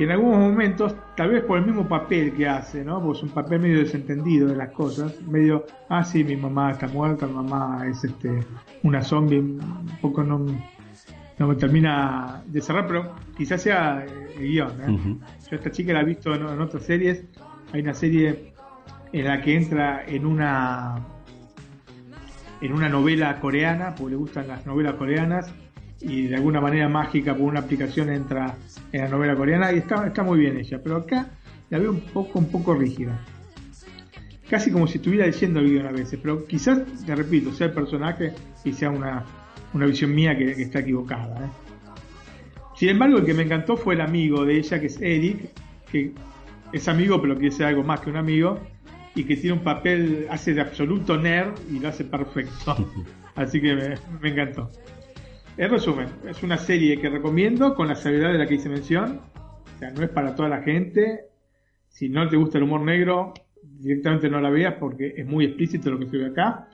que 0.00 0.04
en 0.04 0.12
algunos 0.12 0.38
momentos, 0.38 0.96
tal 1.14 1.28
vez 1.28 1.44
por 1.44 1.58
el 1.58 1.66
mismo 1.66 1.86
papel 1.86 2.32
que 2.32 2.48
hace, 2.48 2.82
¿no? 2.82 3.02
Pues 3.02 3.22
un 3.22 3.28
papel 3.28 3.60
medio 3.60 3.80
desentendido 3.80 4.48
de 4.48 4.56
las 4.56 4.70
cosas, 4.70 5.20
medio, 5.22 5.66
ah, 5.90 6.02
sí, 6.02 6.24
mi 6.24 6.36
mamá 6.36 6.70
está 6.70 6.88
muerta, 6.88 7.26
mi 7.26 7.34
mamá 7.34 7.86
es 7.86 8.02
este 8.04 8.40
una 8.82 9.02
zombie, 9.02 9.40
un 9.40 9.98
poco 10.00 10.22
no, 10.22 10.46
no 11.38 11.46
me 11.46 11.54
termina 11.54 12.42
de 12.46 12.62
cerrar, 12.62 12.86
pero 12.86 13.14
quizás 13.36 13.60
sea 13.60 14.02
el 14.04 14.38
guion, 14.38 14.80
¿eh? 14.80 15.18
Yo 15.50 15.56
esta 15.56 15.70
chica 15.70 15.92
la 15.92 16.00
he 16.00 16.04
visto 16.04 16.34
en, 16.34 16.48
en 16.48 16.60
otras 16.62 16.82
series, 16.82 17.24
hay 17.72 17.82
una 17.82 17.92
serie 17.92 18.49
en 19.12 19.24
la 19.24 19.40
que 19.40 19.56
entra 19.56 20.04
en 20.06 20.26
una 20.26 20.98
en 22.60 22.72
una 22.72 22.88
novela 22.88 23.40
coreana, 23.40 23.94
porque 23.94 24.10
le 24.10 24.16
gustan 24.16 24.48
las 24.48 24.66
novelas 24.66 24.94
coreanas, 24.94 25.50
y 26.00 26.26
de 26.26 26.36
alguna 26.36 26.60
manera 26.60 26.88
mágica 26.88 27.34
por 27.34 27.46
una 27.46 27.60
aplicación 27.60 28.10
entra 28.10 28.56
en 28.92 29.02
la 29.02 29.08
novela 29.08 29.36
coreana 29.36 29.72
y 29.72 29.78
está, 29.78 30.06
está 30.06 30.22
muy 30.22 30.38
bien 30.40 30.56
ella, 30.56 30.80
pero 30.82 30.96
acá 30.96 31.28
la 31.68 31.78
veo 31.78 31.90
un 31.90 32.00
poco, 32.00 32.38
un 32.38 32.50
poco 32.50 32.74
rígida. 32.74 33.18
Casi 34.48 34.72
como 34.72 34.86
si 34.86 34.98
estuviera 34.98 35.26
diciendo 35.26 35.60
el 35.60 35.70
guion 35.70 35.86
a 35.86 35.92
veces, 35.92 36.18
pero 36.20 36.44
quizás, 36.44 36.80
te 37.06 37.14
repito, 37.14 37.52
sea 37.52 37.68
el 37.68 37.72
personaje 37.72 38.32
y 38.64 38.72
sea 38.72 38.90
una, 38.90 39.24
una 39.74 39.86
visión 39.86 40.14
mía 40.14 40.36
que, 40.36 40.50
está 40.50 40.80
equivocada. 40.80 41.44
¿eh? 41.44 41.50
Sin 42.74 42.88
embargo, 42.88 43.18
el 43.18 43.24
que 43.24 43.34
me 43.34 43.44
encantó 43.44 43.76
fue 43.76 43.94
el 43.94 44.00
amigo 44.00 44.44
de 44.44 44.56
ella, 44.56 44.80
que 44.80 44.86
es 44.86 45.00
Eric, 45.00 45.50
que 45.92 46.12
es 46.72 46.88
amigo, 46.88 47.20
pero 47.20 47.36
quiere 47.36 47.54
ser 47.54 47.66
algo 47.66 47.84
más 47.84 48.00
que 48.00 48.10
un 48.10 48.16
amigo, 48.16 48.58
y 49.14 49.24
que 49.24 49.36
tiene 49.36 49.58
un 49.58 49.64
papel, 49.64 50.26
hace 50.30 50.54
de 50.54 50.60
absoluto 50.60 51.16
nerd 51.16 51.54
y 51.70 51.78
lo 51.78 51.88
hace 51.88 52.04
perfecto. 52.04 52.76
Así 53.34 53.60
que 53.60 53.74
me, 53.74 53.94
me 54.20 54.28
encantó. 54.30 54.70
En 55.56 55.70
resumen, 55.70 56.08
es 56.28 56.42
una 56.42 56.56
serie 56.56 57.00
que 57.00 57.08
recomiendo 57.08 57.74
con 57.74 57.88
la 57.88 57.94
seriedad 57.94 58.32
de 58.32 58.38
la 58.38 58.46
que 58.46 58.54
hice 58.54 58.68
mención. 58.68 59.20
O 59.74 59.78
sea, 59.78 59.90
no 59.90 60.02
es 60.02 60.10
para 60.10 60.34
toda 60.34 60.48
la 60.48 60.62
gente. 60.62 61.26
Si 61.88 62.08
no 62.08 62.28
te 62.28 62.36
gusta 62.36 62.58
el 62.58 62.64
humor 62.64 62.82
negro, 62.82 63.34
directamente 63.62 64.30
no 64.30 64.40
la 64.40 64.50
veas 64.50 64.74
porque 64.74 65.14
es 65.16 65.26
muy 65.26 65.44
explícito 65.44 65.90
lo 65.90 65.98
que 65.98 66.06
se 66.06 66.16
ve 66.16 66.26
acá. 66.26 66.68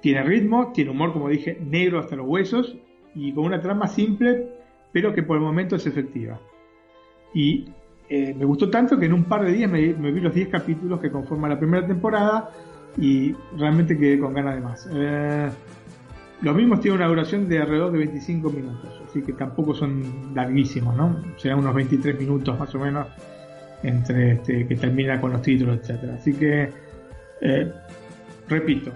Tiene 0.00 0.22
ritmo, 0.22 0.72
tiene 0.72 0.90
humor, 0.90 1.12
como 1.12 1.28
dije, 1.28 1.58
negro 1.60 1.98
hasta 1.98 2.16
los 2.16 2.26
huesos 2.26 2.76
y 3.14 3.32
con 3.32 3.44
una 3.44 3.60
trama 3.60 3.86
simple, 3.86 4.48
pero 4.92 5.14
que 5.14 5.22
por 5.22 5.36
el 5.36 5.42
momento 5.42 5.76
es 5.76 5.86
efectiva. 5.86 6.40
Y 7.34 7.68
eh, 8.08 8.34
me 8.38 8.44
gustó 8.44 8.70
tanto 8.70 8.98
que 8.98 9.06
en 9.06 9.12
un 9.12 9.24
par 9.24 9.44
de 9.44 9.52
días 9.52 9.70
me, 9.70 9.80
vi 9.80 10.20
los 10.20 10.32
10 10.32 10.48
capítulos 10.48 11.00
que 11.00 11.10
conforman 11.10 11.50
la 11.50 11.58
primera 11.58 11.86
temporada 11.86 12.50
y 12.96 13.34
realmente 13.58 13.98
quedé 13.98 14.18
con 14.18 14.32
ganas 14.32 14.54
de 14.54 14.60
más. 14.60 14.88
Eh, 14.92 15.50
los 16.42 16.54
mismos 16.54 16.80
tienen 16.80 17.00
una 17.00 17.08
duración 17.08 17.48
de 17.48 17.58
alrededor 17.58 17.92
de 17.92 17.98
25 17.98 18.50
minutos, 18.50 19.02
así 19.08 19.22
que 19.22 19.32
tampoco 19.32 19.74
son 19.74 20.34
larguísimos, 20.34 20.94
¿no? 20.96 21.20
Serán 21.36 21.58
unos 21.58 21.74
23 21.74 22.18
minutos 22.18 22.58
más 22.58 22.74
o 22.74 22.78
menos 22.78 23.08
entre 23.82 24.32
este, 24.32 24.66
que 24.66 24.76
termina 24.76 25.20
con 25.20 25.32
los 25.32 25.42
títulos, 25.42 25.80
etcétera. 25.80 26.14
Así 26.14 26.32
que, 26.34 26.70
eh, 27.40 27.72
repito, 28.48 28.92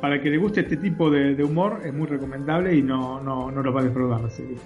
para 0.00 0.20
que 0.20 0.30
le 0.30 0.36
guste 0.36 0.60
este 0.60 0.76
tipo 0.76 1.10
de, 1.10 1.42
humor 1.42 1.80
es 1.84 1.92
muy 1.92 2.06
recomendable 2.06 2.76
y 2.76 2.82
no, 2.82 3.20
no, 3.20 3.50
no 3.50 3.60
lo 3.60 3.72
va 3.72 3.80
a 3.80 3.84
defraudar 3.84 4.20
la 4.20 4.30
serie. 4.30 4.56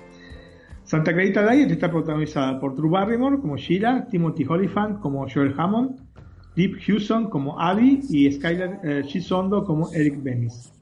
Santa 0.89 1.13
Clarita 1.13 1.47
Diet 1.47 1.71
está 1.71 1.91
protagonizada 1.91 2.59
por 2.59 2.75
Drew 2.75 2.89
Barrymore 2.89 3.39
como 3.41 3.59
Sheila, 3.59 4.07
Timothy 4.11 4.47
Olyphant 4.49 5.01
como 5.01 5.29
Joel 5.29 5.55
Hammond, 5.55 6.01
Deep 6.57 6.79
Hewson 6.81 7.29
como 7.29 7.61
Abby 7.61 8.01
y 8.09 8.33
Skylar 8.33 8.81
eh, 8.83 9.05
como 9.67 9.93
Eric 9.93 10.23
Bemis. 10.23 10.73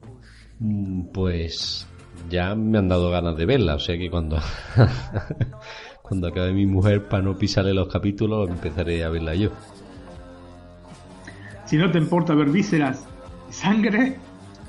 Mm, 0.59 1.07
pues 1.13 1.85
ya 2.29 2.55
me 2.55 2.77
han 2.77 2.87
dado 2.87 3.11
ganas 3.11 3.35
de 3.35 3.45
verla, 3.45 3.75
o 3.75 3.79
sea 3.79 3.97
que 3.97 4.09
cuando 4.09 4.37
cuando 6.01 6.27
acabe 6.29 6.53
mi 6.53 6.65
mujer 6.65 7.09
para 7.09 7.23
no 7.23 7.37
pisarle 7.37 7.73
los 7.73 7.89
capítulos 7.89 8.49
empezaré 8.49 9.03
a 9.03 9.09
verla 9.09 9.35
yo. 9.35 9.49
Si 11.65 11.75
no 11.75 11.91
te 11.91 11.97
importa 11.97 12.33
ver 12.33 12.49
vísceras, 12.49 13.05
sangre, 13.49 14.15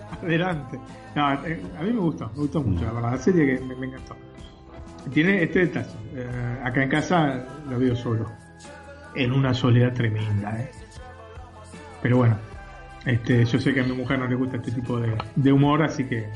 Adelante. 0.23 0.81
No, 1.15 1.33
eh, 1.45 1.63
a 1.79 1.83
mí 1.83 1.93
me 1.93 2.01
gustó, 2.01 2.29
me 2.35 2.41
gustó 2.41 2.61
mucho, 2.61 2.85
la 2.85 2.93
verdad. 2.93 3.13
La 3.13 3.19
serie 3.19 3.59
que 3.59 3.65
me, 3.65 3.87
encantó. 3.87 4.17
Tiene 5.13 5.43
este 5.43 5.61
detalle. 5.61 5.89
Eh, 6.15 6.61
acá 6.63 6.83
en 6.83 6.89
casa 6.89 7.47
lo 7.69 7.79
veo 7.79 7.97
solo. 7.97 8.31
En 9.15 9.33
una 9.33 9.55
soledad 9.55 9.95
tremenda, 9.95 10.61
¿eh? 10.61 10.71
Pero 12.03 12.19
bueno, 12.19 12.39
este, 13.07 13.45
yo 13.45 13.59
sé 13.59 13.75
que 13.75 13.81
a 13.81 13.85
mi 13.85 13.93
mujer 13.93 14.19
no 14.19 14.29
le 14.29 14.35
gusta 14.35 14.57
este 14.57 14.73
tipo 14.73 15.01
de, 15.01 15.53
humor, 15.53 15.83
así 15.83 16.05
que 16.05 16.27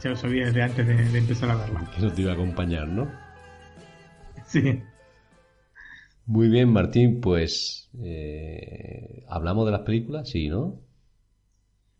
ya 0.00 0.10
lo 0.10 0.16
sabía 0.16 0.46
desde 0.46 0.62
antes 0.62 0.86
de, 0.86 1.18
empezar 1.18 1.50
a 1.50 1.56
verla. 1.56 1.90
Que 1.94 2.02
no 2.02 2.12
te 2.12 2.22
iba 2.22 2.30
a 2.32 2.34
acompañar, 2.34 2.88
¿no? 2.88 3.10
Sí. 4.46 4.82
Muy 6.26 6.48
bien, 6.48 6.72
Martín, 6.72 7.20
pues 7.20 7.90
eh, 8.02 9.24
hablamos 9.28 9.66
de 9.66 9.72
las 9.72 9.80
películas, 9.80 10.28
sí, 10.30 10.48
¿no? 10.48 10.80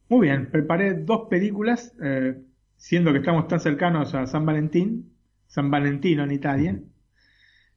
Muy 0.09 0.29
bien, 0.29 0.51
preparé 0.51 0.95
dos 0.95 1.29
películas, 1.29 1.95
eh, 2.03 2.41
siendo 2.77 3.13
que 3.13 3.19
estamos 3.19 3.49
tan 3.49 3.61
cercanos 3.61 4.15
a 4.15 4.27
San 4.27 4.47
Valentín, 4.47 5.12
San 5.53 5.71
Valentino 5.71 6.25
en 6.25 6.31
Italia. 6.31 6.81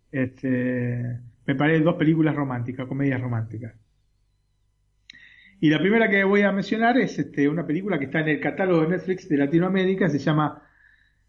Este, 0.09 1.19
preparé 1.43 1.81
dos 1.81 1.95
películas 1.95 2.33
románticas, 2.33 2.87
comedias 2.87 3.19
románticas. 3.19 3.73
Y 5.59 5.69
la 5.69 5.79
primera 5.79 6.09
que 6.09 6.23
voy 6.23 6.43
a 6.43 6.53
mencionar 6.53 6.97
es 6.97 7.19
este, 7.19 7.49
una 7.49 7.67
película 7.67 7.99
que 7.99 8.05
está 8.05 8.21
en 8.21 8.29
el 8.29 8.39
catálogo 8.39 8.83
de 8.83 8.87
Netflix 8.87 9.27
de 9.27 9.37
Latinoamérica, 9.37 10.07
se 10.07 10.19
llama 10.19 10.63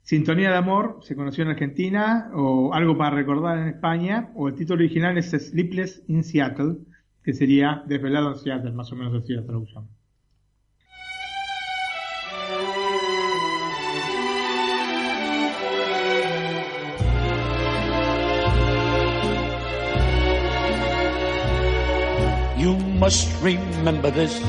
Sintonía 0.03 0.51
de 0.51 0.57
Amor, 0.57 1.01
se 1.03 1.17
conoció 1.17 1.43
en 1.43 1.51
Argentina, 1.51 2.31
o 2.33 2.73
Algo 2.73 2.97
para 2.97 3.17
recordar 3.17 3.59
en 3.59 3.67
España, 3.67 4.31
o 4.37 4.47
el 4.47 4.55
título 4.55 4.79
original 4.79 5.19
es 5.19 5.31
Sleepless 5.31 6.05
in 6.07 6.23
Seattle, 6.23 6.77
que 7.25 7.35
sería 7.35 7.83
Desvelado 7.89 8.31
en 8.31 8.39
Seattle, 8.39 8.71
más 8.71 8.93
o 8.93 8.95
menos 8.95 9.21
así 9.21 9.33
la 9.33 9.45
traducción. 9.45 9.89
Must 22.99 23.29
remember 23.43 24.11
this. 24.11 24.41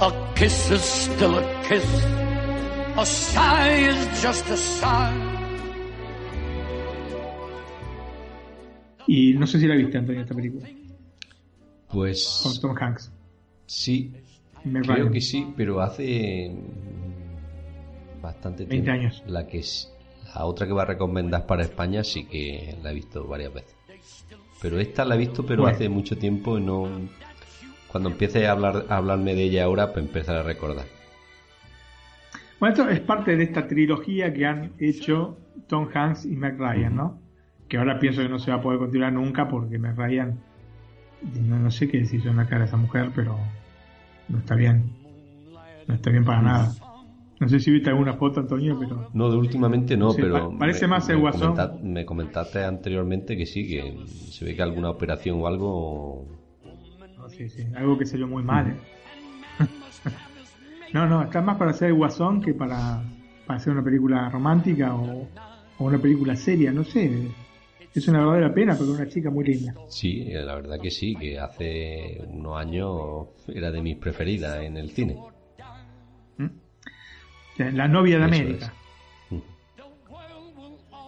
A 0.00 0.10
kiss 0.34 0.70
is 0.70 0.82
still 0.82 1.38
a 1.38 1.62
kiss. 1.68 1.86
A 2.96 3.06
sigh 3.06 3.88
is 3.90 4.22
just 4.22 4.48
a 4.50 4.56
sigh. 4.56 5.32
Y 9.06 9.34
no 9.34 9.46
sé 9.46 9.58
si 9.58 9.66
la 9.66 9.74
viste, 9.74 9.98
Antonio, 9.98 10.22
esta 10.22 10.34
película. 10.34 10.68
Pues. 11.88 12.40
Con 12.42 12.60
Tom 12.60 12.76
Hanks. 12.78 13.12
Sí. 13.66 14.12
creo 14.62 15.10
que 15.10 15.20
sí, 15.20 15.52
pero 15.56 15.80
hace 15.80 16.52
bastante 18.22 18.66
tiempo. 18.66 18.86
20 18.86 18.90
años. 18.90 19.22
La 19.26 19.46
que 19.46 19.58
es 19.58 19.92
la 20.34 20.46
otra 20.46 20.66
que 20.66 20.72
va 20.72 20.82
a 20.82 20.86
recomendar 20.86 21.46
para 21.46 21.62
España 21.62 22.04
sí 22.04 22.24
que 22.24 22.76
la 22.82 22.90
he 22.92 22.94
visto 22.94 23.26
varias 23.26 23.52
veces. 23.52 23.74
Pero 24.60 24.78
esta 24.78 25.04
la 25.04 25.16
he 25.16 25.18
visto, 25.18 25.44
pero 25.44 25.66
hace 25.66 25.88
mucho 25.88 26.16
tiempo 26.16 26.56
y 26.56 26.60
no. 26.60 26.88
Cuando 27.92 28.10
empiece 28.10 28.46
a, 28.46 28.52
hablar, 28.52 28.86
a 28.88 28.96
hablarme 28.96 29.34
de 29.34 29.44
ella 29.44 29.64
ahora, 29.64 29.92
pues 29.92 30.04
empezar 30.04 30.36
a 30.36 30.42
recordar. 30.42 30.86
Bueno, 32.58 32.74
esto 32.74 32.88
es 32.88 33.00
parte 33.00 33.36
de 33.36 33.44
esta 33.44 33.68
trilogía 33.68 34.32
que 34.32 34.46
han 34.46 34.72
hecho 34.78 35.36
Tom 35.66 35.88
Hanks 35.92 36.24
y 36.24 36.36
Meg 36.36 36.58
Ryan, 36.58 36.96
¿no? 36.96 37.20
Que 37.68 37.76
ahora 37.76 37.98
pienso 37.98 38.22
que 38.22 38.28
no 38.28 38.38
se 38.38 38.50
va 38.50 38.58
a 38.58 38.60
poder 38.62 38.78
continuar 38.78 39.12
nunca 39.12 39.48
porque 39.48 39.78
Meg 39.78 39.96
Ryan, 39.96 40.38
no, 41.44 41.58
no 41.58 41.70
sé 41.70 41.88
qué 41.88 41.98
decir 41.98 42.26
en 42.26 42.36
la 42.36 42.46
cara 42.46 42.60
de 42.60 42.66
esa 42.66 42.76
mujer, 42.76 43.10
pero 43.14 43.38
no 44.28 44.38
está 44.38 44.54
bien. 44.54 44.90
No 45.86 45.94
está 45.94 46.10
bien 46.10 46.24
para 46.24 46.40
nada. 46.40 46.72
No 47.40 47.48
sé 47.48 47.58
si 47.58 47.72
viste 47.72 47.90
alguna 47.90 48.14
foto, 48.14 48.38
Antonio, 48.38 48.78
pero. 48.78 49.08
No, 49.12 49.28
de 49.28 49.36
últimamente 49.36 49.96
no, 49.96 50.14
pero. 50.14 50.56
parece 50.56 50.86
más 50.86 51.08
el 51.08 51.18
guasón. 51.18 51.56
me 51.82 52.06
comentaste 52.06 52.62
anteriormente 52.62 53.36
que 53.36 53.46
sí, 53.46 53.66
que 53.66 54.06
se 54.06 54.44
ve 54.44 54.54
que 54.54 54.62
alguna 54.62 54.90
operación 54.90 55.40
o 55.40 55.48
algo. 55.48 56.41
Sí, 57.28 57.48
sí, 57.48 57.66
algo 57.74 57.98
que 57.98 58.06
salió 58.06 58.26
muy 58.26 58.42
mal, 58.42 58.68
¿eh? 58.68 58.76
no, 60.92 61.06
no, 61.06 61.22
está 61.22 61.40
más 61.40 61.56
para 61.56 61.70
hacer 61.70 61.88
el 61.88 61.94
guasón 61.94 62.40
que 62.40 62.54
para, 62.54 63.02
para 63.46 63.58
hacer 63.58 63.72
una 63.72 63.82
película 63.82 64.28
romántica 64.30 64.94
o, 64.94 65.28
o 65.78 65.84
una 65.84 65.98
película 65.98 66.36
seria, 66.36 66.72
no 66.72 66.84
sé. 66.84 67.28
Es 67.94 68.08
una 68.08 68.20
verdadera 68.20 68.54
pena 68.54 68.74
porque 68.74 68.92
es 68.92 68.98
una 68.98 69.08
chica 69.08 69.30
muy 69.30 69.44
linda. 69.44 69.74
Sí, 69.88 70.24
la 70.32 70.54
verdad 70.54 70.80
que 70.80 70.90
sí, 70.90 71.14
que 71.14 71.38
hace 71.38 72.22
unos 72.26 72.58
años 72.58 73.28
era 73.48 73.70
de 73.70 73.82
mis 73.82 73.98
preferidas 73.98 74.62
en 74.62 74.78
el 74.78 74.90
cine. 74.90 75.18
La 77.58 77.86
novia 77.86 78.18
de 78.18 78.24
América. 78.24 78.72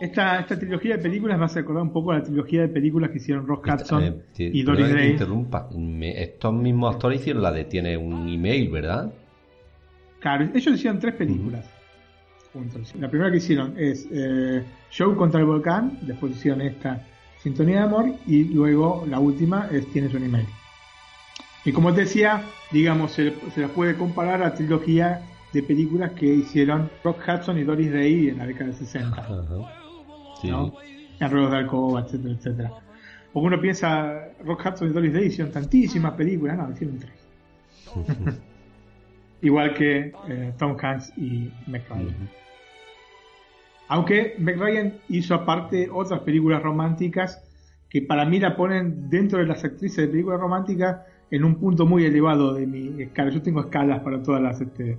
Esta, 0.04 0.40
esta 0.40 0.58
trilogía 0.58 0.98
de 0.98 1.02
películas 1.02 1.38
me 1.38 1.46
hace 1.46 1.60
recordar 1.60 1.82
un 1.82 1.92
poco 1.92 2.12
a 2.12 2.18
la 2.18 2.22
trilogía 2.22 2.60
de 2.60 2.68
películas 2.68 3.10
que 3.10 3.16
hicieron 3.16 3.46
Ross 3.46 3.60
Hudson 3.64 4.02
eh, 4.04 4.22
y 4.36 4.62
Doris 4.62 4.92
Day. 4.92 5.12
interrumpa. 5.12 5.70
estos 6.02 6.52
mismos 6.52 6.94
actores 6.94 7.22
hicieron 7.22 7.42
la 7.42 7.50
de 7.50 7.64
Tiene 7.64 7.96
un 7.96 8.28
email, 8.28 8.68
¿verdad? 8.68 9.10
Claro, 10.20 10.44
ellos 10.54 10.74
hicieron 10.74 10.98
tres 10.98 11.14
películas 11.14 11.64
juntos. 12.52 12.94
La 13.00 13.08
primera 13.08 13.30
que 13.30 13.38
hicieron 13.38 13.74
es 13.78 14.06
eh, 14.12 14.62
Show 14.90 15.16
contra 15.16 15.40
el 15.40 15.46
volcán, 15.46 15.98
después 16.02 16.32
hicieron 16.32 16.60
esta 16.60 17.02
Sintonía 17.42 17.78
de 17.78 17.84
Amor 17.84 18.12
y 18.26 18.44
luego 18.44 19.06
la 19.08 19.18
última 19.18 19.68
es 19.72 19.90
Tienes 19.90 20.12
un 20.12 20.24
email. 20.24 20.46
Y 21.64 21.72
como 21.72 21.94
te 21.94 22.02
decía, 22.02 22.42
digamos, 22.72 23.12
se, 23.12 23.32
se 23.54 23.62
la 23.62 23.68
puede 23.68 23.94
comparar 23.94 24.42
a 24.42 24.48
la 24.50 24.54
trilogía 24.54 25.22
de 25.54 25.62
películas 25.62 26.12
que 26.12 26.26
hicieron 26.26 26.90
Rock 27.02 27.20
Hudson 27.26 27.56
y 27.58 27.64
Doris 27.64 27.90
Day 27.90 28.28
en 28.28 28.36
la 28.36 28.46
década 28.46 28.66
de 28.66 28.76
60. 28.76 29.83
Sí. 30.44 30.50
¿no? 30.50 30.72
En 31.20 31.30
Ruedos 31.30 31.50
de 31.50 31.56
Alcoba, 31.56 32.00
etcétera, 32.00 32.34
etcétera. 32.34 32.72
O 33.32 33.40
uno 33.40 33.60
piensa, 33.60 34.28
Rock 34.44 34.66
Hudson 34.66 34.90
y 34.90 34.92
Doris 34.92 35.12
Day 35.12 35.26
hicieron 35.26 35.52
tantísimas 35.52 36.12
películas, 36.12 36.56
no, 36.56 36.70
hicieron 36.70 36.98
tres. 36.98 37.28
Igual 39.42 39.74
que 39.74 40.12
eh, 40.28 40.52
Tom 40.58 40.76
Hanks 40.80 41.12
y 41.18 41.50
Meg 41.66 41.82
Ryan. 41.88 42.30
Aunque 43.88 44.34
Meg 44.38 44.58
Ryan 44.58 44.94
hizo 45.08 45.34
aparte 45.34 45.88
otras 45.92 46.20
películas 46.20 46.62
románticas 46.62 47.42
que 47.90 48.02
para 48.02 48.24
mí 48.24 48.40
la 48.40 48.56
ponen 48.56 49.08
dentro 49.10 49.38
de 49.38 49.46
las 49.46 49.64
actrices 49.64 49.98
de 49.98 50.08
películas 50.08 50.40
románticas 50.40 51.02
en 51.30 51.44
un 51.44 51.56
punto 51.56 51.86
muy 51.86 52.04
elevado 52.04 52.54
de 52.54 52.66
mi 52.66 53.02
escala. 53.02 53.30
Yo 53.30 53.42
tengo 53.42 53.60
escalas 53.60 54.00
para 54.00 54.22
todas 54.22 54.40
las 54.40 54.60
este, 54.60 54.98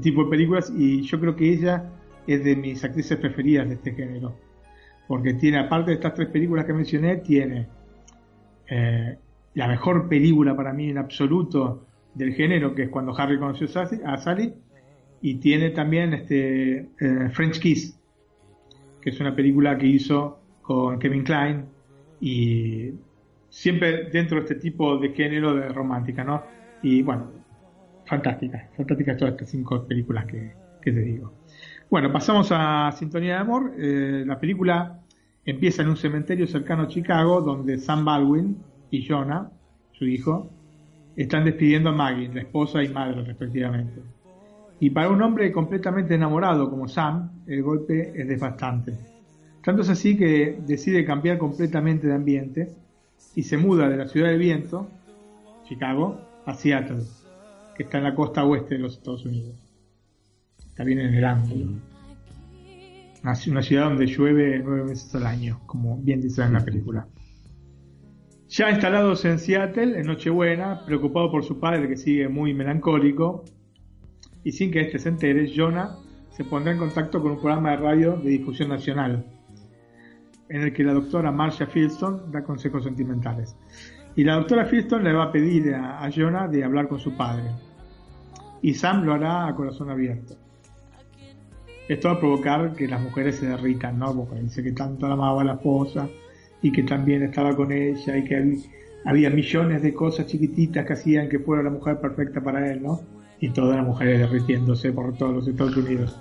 tipo 0.00 0.24
de 0.24 0.30
películas 0.30 0.72
y 0.76 1.02
yo 1.02 1.18
creo 1.18 1.34
que 1.34 1.48
ella 1.52 1.90
es 2.26 2.44
de 2.44 2.56
mis 2.56 2.84
actrices 2.84 3.18
preferidas 3.18 3.68
de 3.68 3.74
este 3.74 3.92
género. 3.92 4.36
Porque 5.06 5.34
tiene, 5.34 5.58
aparte 5.58 5.90
de 5.90 5.96
estas 5.96 6.14
tres 6.14 6.28
películas 6.28 6.64
que 6.64 6.72
mencioné, 6.72 7.16
tiene 7.18 7.68
eh, 8.68 9.16
la 9.54 9.68
mejor 9.68 10.08
película 10.08 10.56
para 10.56 10.72
mí 10.72 10.90
en 10.90 10.98
absoluto 10.98 11.86
del 12.14 12.34
género, 12.34 12.74
que 12.74 12.84
es 12.84 12.88
cuando 12.88 13.16
Harry 13.16 13.38
conoció 13.38 13.68
a 14.04 14.16
Sally, 14.16 14.54
y 15.20 15.36
tiene 15.36 15.70
también 15.70 16.12
este 16.14 16.88
eh, 17.00 17.28
French 17.30 17.60
Kiss, 17.60 17.98
que 19.00 19.10
es 19.10 19.20
una 19.20 19.34
película 19.34 19.76
que 19.78 19.86
hizo 19.86 20.40
con 20.62 20.98
Kevin 20.98 21.22
Klein 21.22 21.64
y 22.20 22.90
siempre 23.48 24.10
dentro 24.10 24.36
de 24.38 24.42
este 24.42 24.54
tipo 24.56 24.98
de 24.98 25.10
género 25.10 25.54
de 25.54 25.68
romántica, 25.68 26.24
¿no? 26.24 26.42
Y 26.82 27.02
bueno, 27.02 27.30
fantásticas, 28.04 28.64
fantásticas 28.76 29.16
todas 29.16 29.32
estas 29.32 29.50
cinco 29.50 29.86
películas 29.86 30.26
que, 30.26 30.52
te 30.82 30.90
digo. 30.92 31.32
Bueno, 31.88 32.12
pasamos 32.12 32.48
a 32.50 32.90
Sintonía 32.92 33.34
de 33.34 33.40
Amor. 33.40 33.72
Eh, 33.78 34.24
la 34.26 34.38
película 34.38 35.00
empieza 35.44 35.82
en 35.82 35.88
un 35.88 35.96
cementerio 35.96 36.46
cercano 36.46 36.82
a 36.82 36.88
Chicago, 36.88 37.40
donde 37.40 37.78
Sam 37.78 38.04
Baldwin 38.04 38.56
y 38.90 39.06
Jonah, 39.06 39.50
su 39.92 40.04
hijo, 40.04 40.50
están 41.16 41.44
despidiendo 41.44 41.90
a 41.90 41.92
Maggie, 41.92 42.28
la 42.32 42.40
esposa 42.40 42.82
y 42.82 42.88
madre 42.88 43.22
respectivamente. 43.22 44.02
Y 44.80 44.90
para 44.90 45.08
un 45.08 45.22
hombre 45.22 45.52
completamente 45.52 46.14
enamorado 46.14 46.68
como 46.68 46.88
Sam, 46.88 47.44
el 47.46 47.62
golpe 47.62 48.12
es 48.20 48.28
devastante. 48.28 48.92
Tanto 49.62 49.82
es 49.82 49.88
así 49.88 50.16
que 50.16 50.58
decide 50.66 51.04
cambiar 51.04 51.38
completamente 51.38 52.08
de 52.08 52.14
ambiente 52.14 52.68
y 53.34 53.42
se 53.44 53.56
muda 53.56 53.88
de 53.88 53.96
la 53.96 54.08
ciudad 54.08 54.28
del 54.28 54.38
viento, 54.40 54.88
Chicago, 55.64 56.20
a 56.44 56.54
Seattle 56.54 57.04
que 57.76 57.82
está 57.82 57.98
en 57.98 58.04
la 58.04 58.14
costa 58.14 58.44
oeste 58.44 58.76
de 58.76 58.80
los 58.80 58.94
Estados 58.94 59.24
Unidos. 59.26 59.65
Bien 60.84 60.98
en 61.00 61.14
el 61.14 61.24
ángulo. 61.24 61.72
Una 63.22 63.62
ciudad 63.62 63.88
donde 63.88 64.06
llueve 64.06 64.60
nueve 64.62 64.84
meses 64.84 65.14
al 65.14 65.26
año, 65.26 65.60
como 65.66 65.98
bien 65.98 66.20
dice 66.20 66.42
en 66.42 66.52
la 66.52 66.64
película. 66.64 67.08
Ya 68.48 68.70
instalados 68.70 69.24
en 69.24 69.38
Seattle, 69.38 69.98
en 69.98 70.06
Nochebuena, 70.06 70.84
preocupado 70.86 71.30
por 71.30 71.44
su 71.44 71.58
padre 71.58 71.88
que 71.88 71.96
sigue 71.96 72.28
muy 72.28 72.54
melancólico, 72.54 73.44
y 74.44 74.52
sin 74.52 74.70
que 74.70 74.82
éste 74.82 75.00
se 75.00 75.08
entere, 75.08 75.50
Jonah 75.52 75.96
se 76.30 76.44
pondrá 76.44 76.72
en 76.72 76.78
contacto 76.78 77.20
con 77.20 77.32
un 77.32 77.40
programa 77.40 77.70
de 77.70 77.76
radio 77.78 78.16
de 78.16 78.30
difusión 78.30 78.68
nacional, 78.68 79.26
en 80.48 80.62
el 80.62 80.72
que 80.72 80.84
la 80.84 80.92
doctora 80.92 81.32
Marcia 81.32 81.66
Fieldstone 81.66 82.30
da 82.30 82.44
consejos 82.44 82.84
sentimentales. 82.84 83.56
Y 84.14 84.22
la 84.22 84.34
doctora 84.34 84.66
Fieldstone 84.66 85.02
le 85.02 85.12
va 85.12 85.24
a 85.24 85.32
pedir 85.32 85.74
a, 85.74 86.04
a 86.04 86.10
Jonah 86.12 86.46
de 86.46 86.62
hablar 86.62 86.86
con 86.86 87.00
su 87.00 87.16
padre 87.16 87.50
y 88.62 88.74
Sam 88.74 89.04
lo 89.04 89.14
hará 89.14 89.46
a 89.46 89.54
corazón 89.54 89.90
abierto. 89.90 90.36
Esto 91.88 92.08
va 92.08 92.14
a 92.14 92.20
provocar 92.20 92.74
que 92.74 92.88
las 92.88 93.00
mujeres 93.00 93.36
se 93.36 93.46
derritan, 93.46 93.98
¿no? 93.98 94.12
Porque 94.14 94.42
dice 94.42 94.62
que 94.62 94.72
tanto 94.72 95.06
amaba 95.06 95.42
a 95.42 95.44
la 95.44 95.52
esposa 95.54 96.08
y 96.60 96.72
que 96.72 96.82
también 96.82 97.22
estaba 97.22 97.54
con 97.54 97.70
ella 97.70 98.16
y 98.16 98.24
que 98.24 98.58
había, 99.04 99.30
millones 99.30 99.82
de 99.82 99.94
cosas 99.94 100.26
chiquititas 100.26 100.84
que 100.84 100.92
hacían 100.94 101.28
que 101.28 101.38
fuera 101.38 101.62
la 101.62 101.70
mujer 101.70 102.00
perfecta 102.00 102.40
para 102.40 102.72
él, 102.72 102.82
¿no? 102.82 103.00
Y 103.38 103.50
todas 103.50 103.76
las 103.76 103.86
mujeres 103.86 104.18
derritiéndose 104.18 104.92
por 104.92 105.16
todos 105.16 105.34
los 105.36 105.48
Estados 105.48 105.76
Unidos. 105.76 106.20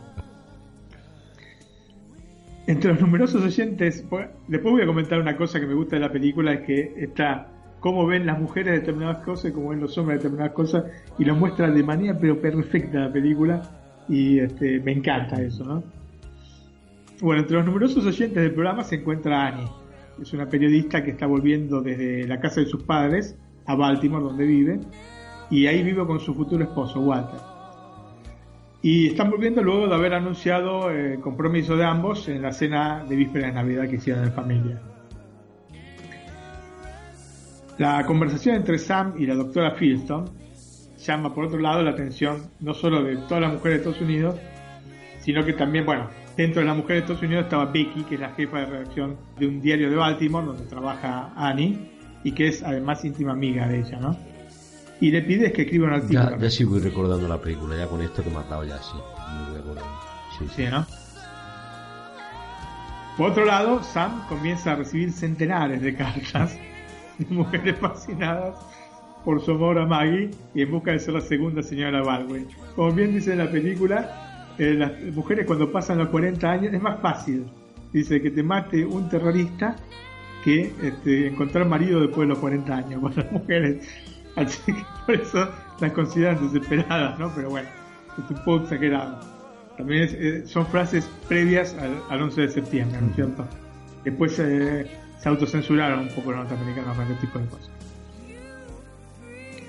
Entre 2.68 2.92
los 2.92 3.02
numerosos 3.02 3.44
oyentes, 3.44 4.06
después 4.48 4.74
voy 4.74 4.82
a 4.82 4.86
comentar 4.86 5.20
una 5.20 5.36
cosa 5.36 5.60
que 5.60 5.66
me 5.66 5.74
gusta 5.74 5.96
de 5.96 6.02
la 6.02 6.12
película, 6.12 6.54
es 6.54 6.62
que 6.62 6.94
está 6.98 7.48
cómo 7.80 8.06
ven 8.06 8.26
las 8.26 8.40
mujeres 8.40 8.82
determinadas 8.82 9.24
cosas 9.24 9.52
y 9.52 9.54
cómo 9.54 9.70
ven 9.70 9.80
los 9.80 9.98
hombres 9.98 10.20
determinadas 10.20 10.54
cosas 10.54 10.86
y 11.18 11.26
lo 11.26 11.36
muestra 11.36 11.70
de 11.70 11.84
manera 11.84 12.18
pero 12.20 12.40
perfecta 12.40 13.00
la 13.00 13.14
película 13.14 13.85
y 14.08 14.40
este, 14.40 14.80
me 14.80 14.92
encanta 14.92 15.42
eso, 15.42 15.64
¿no? 15.64 15.84
Bueno, 17.22 17.42
entre 17.42 17.58
los 17.58 17.66
numerosos 17.66 18.06
oyentes 18.06 18.42
del 18.42 18.54
programa 18.54 18.84
se 18.84 18.96
encuentra 18.96 19.48
Annie. 19.48 19.68
Es 20.22 20.34
una 20.34 20.48
periodista 20.48 21.04
que 21.04 21.12
está 21.12 21.26
volviendo 21.26 21.82
desde 21.82 22.28
la 22.28 22.40
casa 22.40 22.62
de 22.62 22.68
sus 22.68 22.84
padres 22.84 23.38
a 23.66 23.76
Baltimore, 23.76 24.24
donde 24.24 24.46
vive, 24.46 24.80
y 25.50 25.68
ahí 25.68 25.84
vive 25.84 26.06
con 26.06 26.20
su 26.20 26.34
futuro 26.34 26.64
esposo, 26.64 27.00
Walter. 27.00 27.40
Y 28.82 29.08
están 29.08 29.32
volviendo 29.32 29.64
luego 29.64 29.88
de 29.88 29.96
haber 29.96 30.14
anunciado 30.14 30.92
el 30.92 31.20
compromiso 31.20 31.76
de 31.76 31.86
ambos 31.86 32.28
en 32.30 32.42
la 32.42 32.52
cena 32.52 33.04
de 33.04 33.16
víspera 33.16 33.48
de 33.48 33.54
Navidad 33.54 33.90
que 33.90 33.96
hicieron 33.96 34.26
en 34.26 34.32
familia. 34.32 34.80
La 37.78 38.06
conversación 38.06 38.56
entre 38.56 38.78
Sam 38.78 39.16
y 39.18 39.26
la 39.26 39.36
doctora 39.36 39.72
Fieldston 39.72 40.45
llama 41.12 41.34
por 41.34 41.46
otro 41.46 41.60
lado 41.60 41.82
la 41.82 41.92
atención 41.92 42.50
no 42.60 42.74
solo 42.74 43.04
de 43.04 43.18
todas 43.18 43.42
las 43.42 43.54
mujeres 43.54 43.80
de 43.80 43.90
Estados 43.90 44.02
Unidos, 44.02 44.36
sino 45.20 45.44
que 45.44 45.54
también, 45.54 45.86
bueno, 45.86 46.10
dentro 46.38 46.62
de 46.62 46.68
las 46.68 46.76
mujeres 46.76 47.02
de 47.02 47.14
Estados 47.14 47.24
Unidos 47.24 47.46
estaba 47.46 47.66
Becky, 47.66 48.04
que 48.04 48.16
es 48.16 48.22
la 48.22 48.30
jefa 48.32 48.60
de 48.60 48.66
redacción 48.66 49.18
de 49.40 49.48
un 49.48 49.62
diario 49.62 49.90
de 49.90 49.96
Baltimore 49.96 50.46
donde 50.46 50.66
trabaja 50.66 51.34
Annie 51.36 51.92
y 52.24 52.32
que 52.32 52.48
es 52.48 52.64
además 52.64 53.04
íntima 53.06 53.32
amiga 53.34 53.68
de 53.68 53.80
ella, 53.80 54.00
¿no? 54.00 54.18
Y 55.02 55.12
le 55.12 55.22
pide 55.22 55.52
que 55.52 55.64
escriba 55.64 55.88
un 55.88 55.94
artículo. 55.94 56.32
Ya, 56.32 56.38
ya 56.38 56.50
sí 56.50 56.64
voy 56.64 56.80
recordando 56.80 57.28
la 57.28 57.40
película, 57.40 57.76
ya 57.78 57.88
con 57.88 58.02
esto 58.02 58.24
que 58.24 58.30
me 58.30 58.38
has 58.38 58.50
dado 58.50 58.64
ya 58.64 58.78
sí. 58.78 58.98
Sí, 60.40 60.46
sí, 60.56 60.66
¿no? 60.70 60.86
Por 63.18 63.32
otro 63.32 63.46
lado, 63.46 63.82
Sam 63.84 64.28
comienza 64.28 64.74
a 64.74 64.76
recibir 64.76 65.12
centenares 65.12 65.82
de 65.82 65.96
cartas 65.96 66.58
mujeres 67.30 67.78
fascinadas 67.80 68.56
por 69.26 69.42
su 69.42 69.52
amor 69.52 69.80
a 69.80 69.86
Maggie 69.88 70.30
y 70.54 70.62
en 70.62 70.72
busca 70.72 70.92
de 70.92 71.00
ser 71.00 71.16
la 71.16 71.22
segunda 71.22 71.64
señora 71.64 72.04
Baldwin. 72.04 72.48
Como 72.76 72.92
bien 72.92 73.14
dice 73.14 73.32
en 73.32 73.40
la 73.40 73.50
película, 73.50 74.54
eh, 74.60 74.76
las 74.76 75.02
mujeres 75.14 75.48
cuando 75.48 75.72
pasan 75.72 75.98
los 75.98 76.10
40 76.10 76.50
años 76.50 76.74
es 76.74 76.82
más 76.82 77.02
fácil, 77.02 77.46
dice, 77.92 78.22
que 78.22 78.30
te 78.30 78.44
mate 78.44 78.86
un 78.86 79.10
terrorista 79.10 79.76
que 80.44 80.72
este, 80.84 81.28
encontrar 81.28 81.68
marido 81.68 82.00
después 82.00 82.28
de 82.28 82.28
los 82.28 82.38
40 82.38 82.76
años 82.76 83.02
con 83.02 83.16
las 83.16 83.32
mujeres. 83.32 83.88
Así 84.36 84.74
que 84.74 84.86
por 85.06 85.16
eso 85.16 85.50
las 85.80 85.92
consideran 85.94 86.42
desesperadas, 86.42 87.18
¿no? 87.18 87.32
Pero 87.36 87.50
bueno, 87.50 87.68
es 88.18 88.30
un 88.30 88.38
poco 88.44 88.64
exagerado. 88.64 89.20
También 89.76 90.08
eh, 90.12 90.44
son 90.46 90.68
frases 90.68 91.10
previas 91.28 91.76
al, 92.10 92.22
11 92.22 92.42
de 92.42 92.50
septiembre, 92.50 93.02
¿no 93.02 93.10
es 93.10 93.16
cierto? 93.16 93.46
Después 94.04 94.38
eh, 94.40 94.86
se 95.20 95.30
autocensuraron 95.30 96.02
un 96.02 96.10
poco 96.10 96.32
los 96.32 96.42
norteamericanos 96.42 96.96
con 96.96 97.08
este 97.08 97.26
tipo 97.26 97.40
de 97.40 97.46
cosas. 97.48 97.85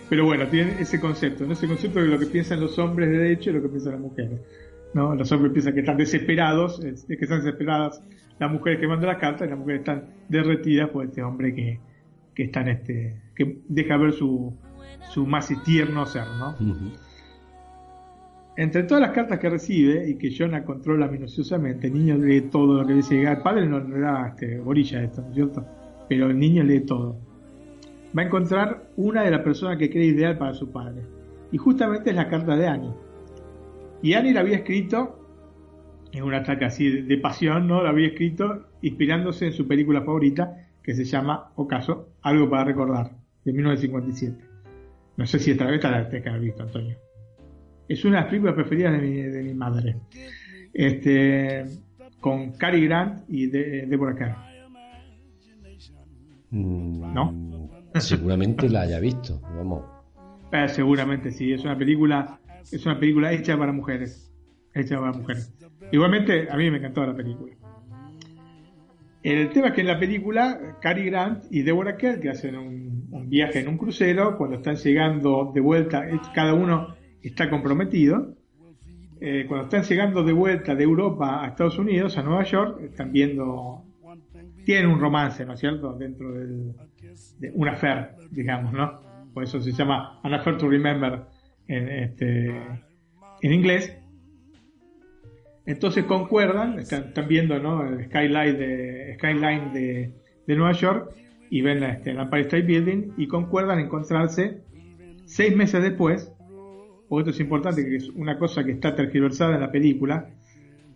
Pero 0.09 0.25
bueno, 0.25 0.47
tienen 0.49 0.79
ese 0.79 1.01
concepto, 1.01 1.45
¿no? 1.45 1.55
Ese 1.55 1.67
concepto 1.67 2.01
de 2.01 2.07
lo 2.07 2.19
que 2.19 2.27
piensan 2.27 2.61
los 2.61 2.79
hombres 2.79 3.11
de 3.11 3.19
derecho 3.19 3.51
y 3.51 3.55
lo 3.55 3.63
que 3.63 3.69
piensan 3.69 3.93
las 3.93 4.01
mujeres. 4.01 4.41
¿no? 4.95 5.15
Los 5.15 5.31
hombres 5.33 5.53
piensan 5.53 5.75
que 5.75 5.81
están 5.81 5.97
desesperados, 5.97 6.83
es, 6.85 7.05
que 7.05 7.15
están 7.15 7.41
desesperadas 7.41 8.03
las 8.39 8.51
mujeres 8.51 8.81
que 8.81 8.87
mandan 8.87 9.09
las 9.09 9.19
cartas 9.19 9.47
y 9.47 9.51
las 9.51 9.59
mujeres 9.59 9.81
están 9.81 10.05
derretidas 10.29 10.91
por 10.91 11.05
este 11.07 11.23
hombre 11.23 11.55
que, 11.55 11.81
que 12.35 12.45
están 12.45 12.69
este, 12.69 13.21
que 13.35 13.59
deja 13.69 13.97
ver 13.97 14.13
su, 14.13 14.55
su 15.11 15.27
más 15.27 15.51
tierno 15.65 16.07
ser, 16.07 16.27
¿no? 16.39 16.55
Entre 18.57 18.85
todas 18.85 19.03
las 19.03 19.11
cartas 19.11 19.39
que 19.39 19.51
recibe 19.51 20.09
y 20.09 20.17
que 20.17 20.35
Jonah 20.35 20.65
controla 20.65 21.09
minuciosamente, 21.09 21.89
el 21.89 21.95
niño 21.95 22.17
lee 22.17 22.43
todo 22.43 22.81
lo 22.81 22.87
que 22.87 22.95
dice. 22.95 23.23
El 23.23 23.39
padre 23.43 23.67
no 23.67 23.81
le 23.81 24.01
da 24.01 24.29
este, 24.29 24.61
orilla 24.61 25.03
esto, 25.03 25.21
¿no 25.21 25.29
es 25.29 25.35
cierto? 25.35 25.67
Pero 26.09 26.31
el 26.31 26.39
niño 26.39 26.63
lee 26.63 26.81
todo. 26.81 27.19
Va 28.17 28.23
a 28.23 28.27
encontrar 28.27 28.91
una 28.97 29.23
de 29.23 29.31
las 29.31 29.41
personas 29.41 29.79
que 29.79 29.91
cree 29.91 30.07
ideal 30.07 30.39
para 30.39 30.55
su 30.55 30.71
padre. 30.71 31.03
Y 31.53 31.59
justamente 31.59 32.11
es 32.11 32.17
la 32.17 32.29
carta 32.29 32.57
de 32.57 32.67
Annie. 32.67 32.95
Y 34.03 34.15
Annie 34.15 34.33
la 34.33 34.41
había 34.41 34.57
escrito 34.57 35.23
en 36.13 36.23
un 36.23 36.35
ataque 36.35 36.65
así 36.65 37.03
de, 37.03 37.19
pasión, 37.19 37.67
¿no? 37.67 37.83
La 37.83 37.91
había 37.91 38.09
escrito 38.09 38.69
inspirándose 38.83 39.47
en 39.47 39.53
su 39.53 39.67
película 39.67 40.01
favorita, 40.03 40.69
que 40.83 40.95
se 40.95 41.05
llama 41.05 41.51
Ocaso, 41.57 42.11
Algo 42.23 42.49
para 42.49 42.65
recordar, 42.65 43.11
de 43.45 43.53
1957. 43.53 44.45
No 45.17 45.27
sé 45.27 45.39
si 45.39 45.51
esta 45.51 45.67
vez 45.67 45.83
la 45.83 46.09
que 46.09 46.29
has 46.29 46.41
visto, 46.41 46.63
Antonio 46.63 46.97
es 47.89 48.05
una 48.05 48.17
de 48.17 48.23
las 48.23 48.31
películas 48.31 48.55
preferidas 48.55 48.93
de 48.93 49.07
mi, 49.07 49.23
de 49.23 49.43
mi 49.43 49.55
madre. 49.55 49.97
Este, 50.73 51.65
con 52.21 52.53
Cary 52.53 52.87
Grant 52.87 53.25
y 53.29 53.47
de, 53.47 53.87
Deborah 53.87 54.17
Kerr. 54.17 54.35
Mm, 56.51 57.15
¿No? 57.15 57.46
Seguramente 58.01 58.69
la 58.69 58.83
haya 58.83 59.01
visto, 59.01 59.41
vamos. 59.57 59.85
Eh, 60.53 60.69
seguramente 60.69 61.31
sí, 61.31 61.53
es 61.53 61.65
una 61.65 61.77
película, 61.77 62.41
es 62.71 62.85
una 62.87 62.99
película 62.99 63.33
hecha 63.33 63.57
para 63.57 63.73
mujeres. 63.73 64.33
Hecha 64.75 64.99
para 64.99 65.13
mujeres. 65.13 65.53
Igualmente, 65.91 66.49
a 66.51 66.57
mí 66.57 66.71
me 66.71 66.79
encantó 66.79 67.07
la 67.07 67.15
película. 67.15 67.55
El 69.23 69.51
tema 69.51 69.69
es 69.69 69.75
que 69.75 69.81
en 69.81 69.89
la 69.89 69.99
película, 69.99 70.77
Cary 70.81 71.07
Grant 71.07 71.45
y 71.51 71.63
Deborah 71.63 71.97
Kerr, 71.97 72.21
que 72.21 72.31
hacen 72.31 72.57
un, 72.57 73.29
viaje 73.29 73.59
en 73.59 73.67
un 73.67 73.77
crucero, 73.77 74.37
cuando 74.39 74.59
están 74.59 74.77
llegando 74.77 75.51
de 75.53 75.61
vuelta, 75.61 76.07
cada 76.33 76.55
uno 76.55 76.95
está 77.23 77.51
comprometido. 77.51 78.37
Eh, 79.21 79.47
cuando 79.49 79.65
están 79.65 79.83
llegando 79.83 80.23
de 80.23 80.33
vuelta 80.33 80.77
de 80.77 80.85
Europa 80.85 81.43
a 81.43 81.49
Estados 81.49 81.77
Unidos, 81.77 82.17
a 82.19 82.23
Nueva 82.23 82.45
York, 82.45 82.81
están 82.85 83.11
viendo, 83.11 83.83
tienen 84.67 84.91
un 84.91 85.01
romance, 85.01 85.47
¿no 85.47 85.55
es 85.55 85.61
cierto?, 85.61 85.95
dentro 85.95 86.31
del, 86.33 86.75
de 87.39 87.51
una 87.55 87.73
affair, 87.73 88.11
digamos, 88.31 88.75
¿no? 88.75 89.01
Por 89.33 89.45
eso 89.45 89.61
se 89.61 89.73
llama 89.73 90.21
An 90.23 90.35
Affair 90.35 90.59
to 90.59 90.69
Remember 90.69 91.23
en, 91.69 91.89
este, 91.89 92.49
en 93.43 93.53
inglés. 93.53 93.97
Entonces 95.65 96.05
concuerdan, 96.05 96.79
están, 96.79 97.13
viendo 97.29 97.59
¿no? 97.59 97.87
el 97.87 98.07
skyline 98.07 98.59
de, 98.59 99.15
skyline 99.15 99.73
de, 99.73 100.13
de 100.47 100.57
Nueva 100.57 100.73
York 100.73 101.15
y 101.49 101.63
ven 101.63 101.83
este, 101.83 102.11
el 102.11 102.19
Empire 102.19 102.43
State 102.43 102.67
Building 102.67 103.15
y 103.17 103.29
concuerdan 103.29 103.79
encontrarse 103.79 104.63
seis 105.27 105.57
meses 105.57 105.83
después 105.83 106.37
porque 107.09 107.31
esto 107.31 107.31
es 107.31 107.41
importante, 107.41 107.85
que 107.85 107.97
es 107.97 108.09
una 108.11 108.39
cosa 108.39 108.65
que 108.65 108.73
está 108.73 108.95
tergiversada 108.95 109.55
en 109.55 109.61
la 109.61 109.71
película, 109.71 110.31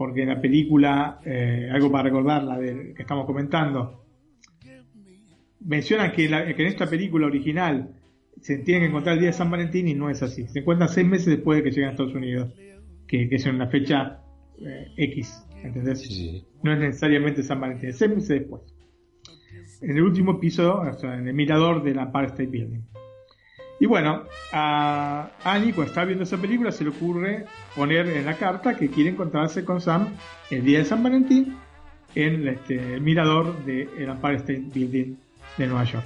porque 0.00 0.22
en 0.22 0.28
la 0.30 0.40
película, 0.40 1.20
eh, 1.26 1.68
algo 1.70 1.92
para 1.92 2.04
recordar, 2.04 2.42
la 2.42 2.58
de, 2.58 2.94
que 2.94 3.02
estamos 3.02 3.26
comentando, 3.26 4.02
mencionan 5.60 6.10
que, 6.12 6.24
en 6.24 6.66
esta 6.66 6.88
película 6.88 7.26
original 7.26 7.90
se 8.40 8.56
tiene 8.60 8.80
que 8.80 8.86
encontrar 8.86 9.16
el 9.16 9.20
día 9.20 9.28
de 9.28 9.34
San 9.34 9.50
Valentín 9.50 9.88
y 9.88 9.92
no 9.92 10.08
es 10.08 10.22
así. 10.22 10.48
Se 10.48 10.60
encuentran 10.60 10.88
seis 10.88 11.06
meses 11.06 11.26
después 11.26 11.58
de 11.58 11.64
que 11.64 11.70
lleguen 11.70 11.88
a 11.88 11.90
Estados 11.90 12.14
Unidos, 12.14 12.50
que, 13.06 13.28
es 13.30 13.44
en 13.44 13.56
una 13.56 13.66
fecha 13.66 14.22
eh, 14.58 14.86
X, 14.96 15.44
¿entendés? 15.62 16.08
No 16.62 16.72
es 16.72 16.78
necesariamente 16.78 17.42
San 17.42 17.60
Valentín, 17.60 17.92
seis 17.92 18.10
meses 18.10 18.28
después. 18.30 18.62
En 19.82 19.98
el 19.98 20.02
último 20.02 20.40
piso, 20.40 20.80
o 20.80 20.94
sea, 20.94 21.18
en 21.18 21.28
el 21.28 21.34
mirador 21.34 21.82
de 21.82 21.94
la 21.94 22.04
Empire 22.04 22.26
State 22.28 22.46
Building. 22.46 22.80
Y 23.80 23.86
bueno, 23.86 24.24
a 24.52 25.30
Annie, 25.42 25.72
cuando 25.72 25.90
está 25.90 26.04
viendo 26.04 26.24
esa 26.24 26.36
película, 26.36 26.70
se 26.70 26.84
le 26.84 26.90
ocurre 26.90 27.46
poner 27.74 28.06
en 28.08 28.26
la 28.26 28.34
carta 28.34 28.76
que 28.76 28.90
quiere 28.90 29.08
encontrarse 29.08 29.64
con 29.64 29.80
Sam 29.80 30.10
el 30.50 30.64
día 30.64 30.80
de 30.80 30.84
San 30.84 31.02
Valentín 31.02 31.56
en 32.14 32.46
este, 32.46 32.94
el 32.94 33.00
mirador 33.00 33.64
del 33.64 33.88
Empire 33.96 34.36
State 34.36 34.64
Building 34.74 35.16
de 35.56 35.66
Nueva 35.66 35.84
York. 35.84 36.04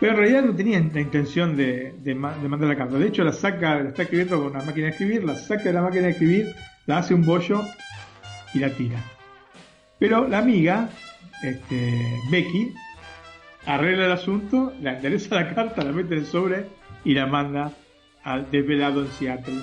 Pero 0.00 0.12
en 0.12 0.18
realidad 0.18 0.42
no 0.42 0.56
tenía 0.56 0.80
la 0.80 1.00
intención 1.00 1.54
de, 1.54 1.94
mandar 2.14 2.68
la 2.68 2.76
carta. 2.76 2.96
De 2.96 3.06
hecho, 3.06 3.22
la 3.22 3.32
saca, 3.34 3.82
la 3.82 3.90
está 3.90 4.04
escribiendo 4.04 4.38
con 4.38 4.52
una 4.52 4.64
máquina 4.64 4.86
de 4.86 4.92
escribir, 4.92 5.22
la 5.22 5.34
saca 5.34 5.64
de 5.64 5.72
la 5.74 5.82
máquina 5.82 6.04
de 6.04 6.10
escribir, 6.10 6.54
la 6.86 6.98
hace 6.98 7.12
un 7.12 7.26
bollo 7.26 7.62
y 8.54 8.58
la 8.58 8.70
tira. 8.70 9.02
Pero 9.98 10.26
la 10.28 10.38
amiga, 10.38 10.88
este, 11.42 12.20
Becky, 12.30 12.72
arregla 13.66 14.06
el 14.06 14.12
asunto, 14.12 14.72
la 14.80 14.96
endereza 14.96 15.34
la 15.34 15.54
carta, 15.54 15.84
la 15.84 15.92
mete 15.92 16.14
en 16.14 16.20
el 16.20 16.26
sobre 16.26 16.66
y 17.04 17.14
la 17.14 17.26
manda 17.26 17.72
al 18.22 18.50
desvelado 18.50 19.02
en 19.02 19.08
Seattle. 19.08 19.62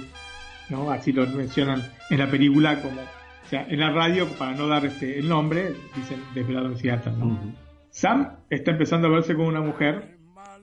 ¿no? 0.69 0.91
Así 0.91 1.11
lo 1.11 1.25
mencionan 1.27 1.81
en 2.09 2.19
la 2.19 2.29
película 2.29 2.81
como, 2.81 3.01
o 3.01 3.47
sea, 3.49 3.65
en 3.69 3.79
la 3.79 3.91
radio, 3.91 4.27
para 4.37 4.53
no 4.53 4.67
dar 4.67 4.85
este, 4.85 5.19
el 5.19 5.27
nombre, 5.27 5.73
dicen 5.95 6.19
desvelado 6.35 6.67
en 6.67 6.77
Seattle. 6.77 7.13
Sam 7.89 8.37
está 8.49 8.71
empezando 8.71 9.07
a 9.07 9.11
verse 9.11 9.35
con 9.35 9.45
una 9.45 9.61
mujer 9.61 10.17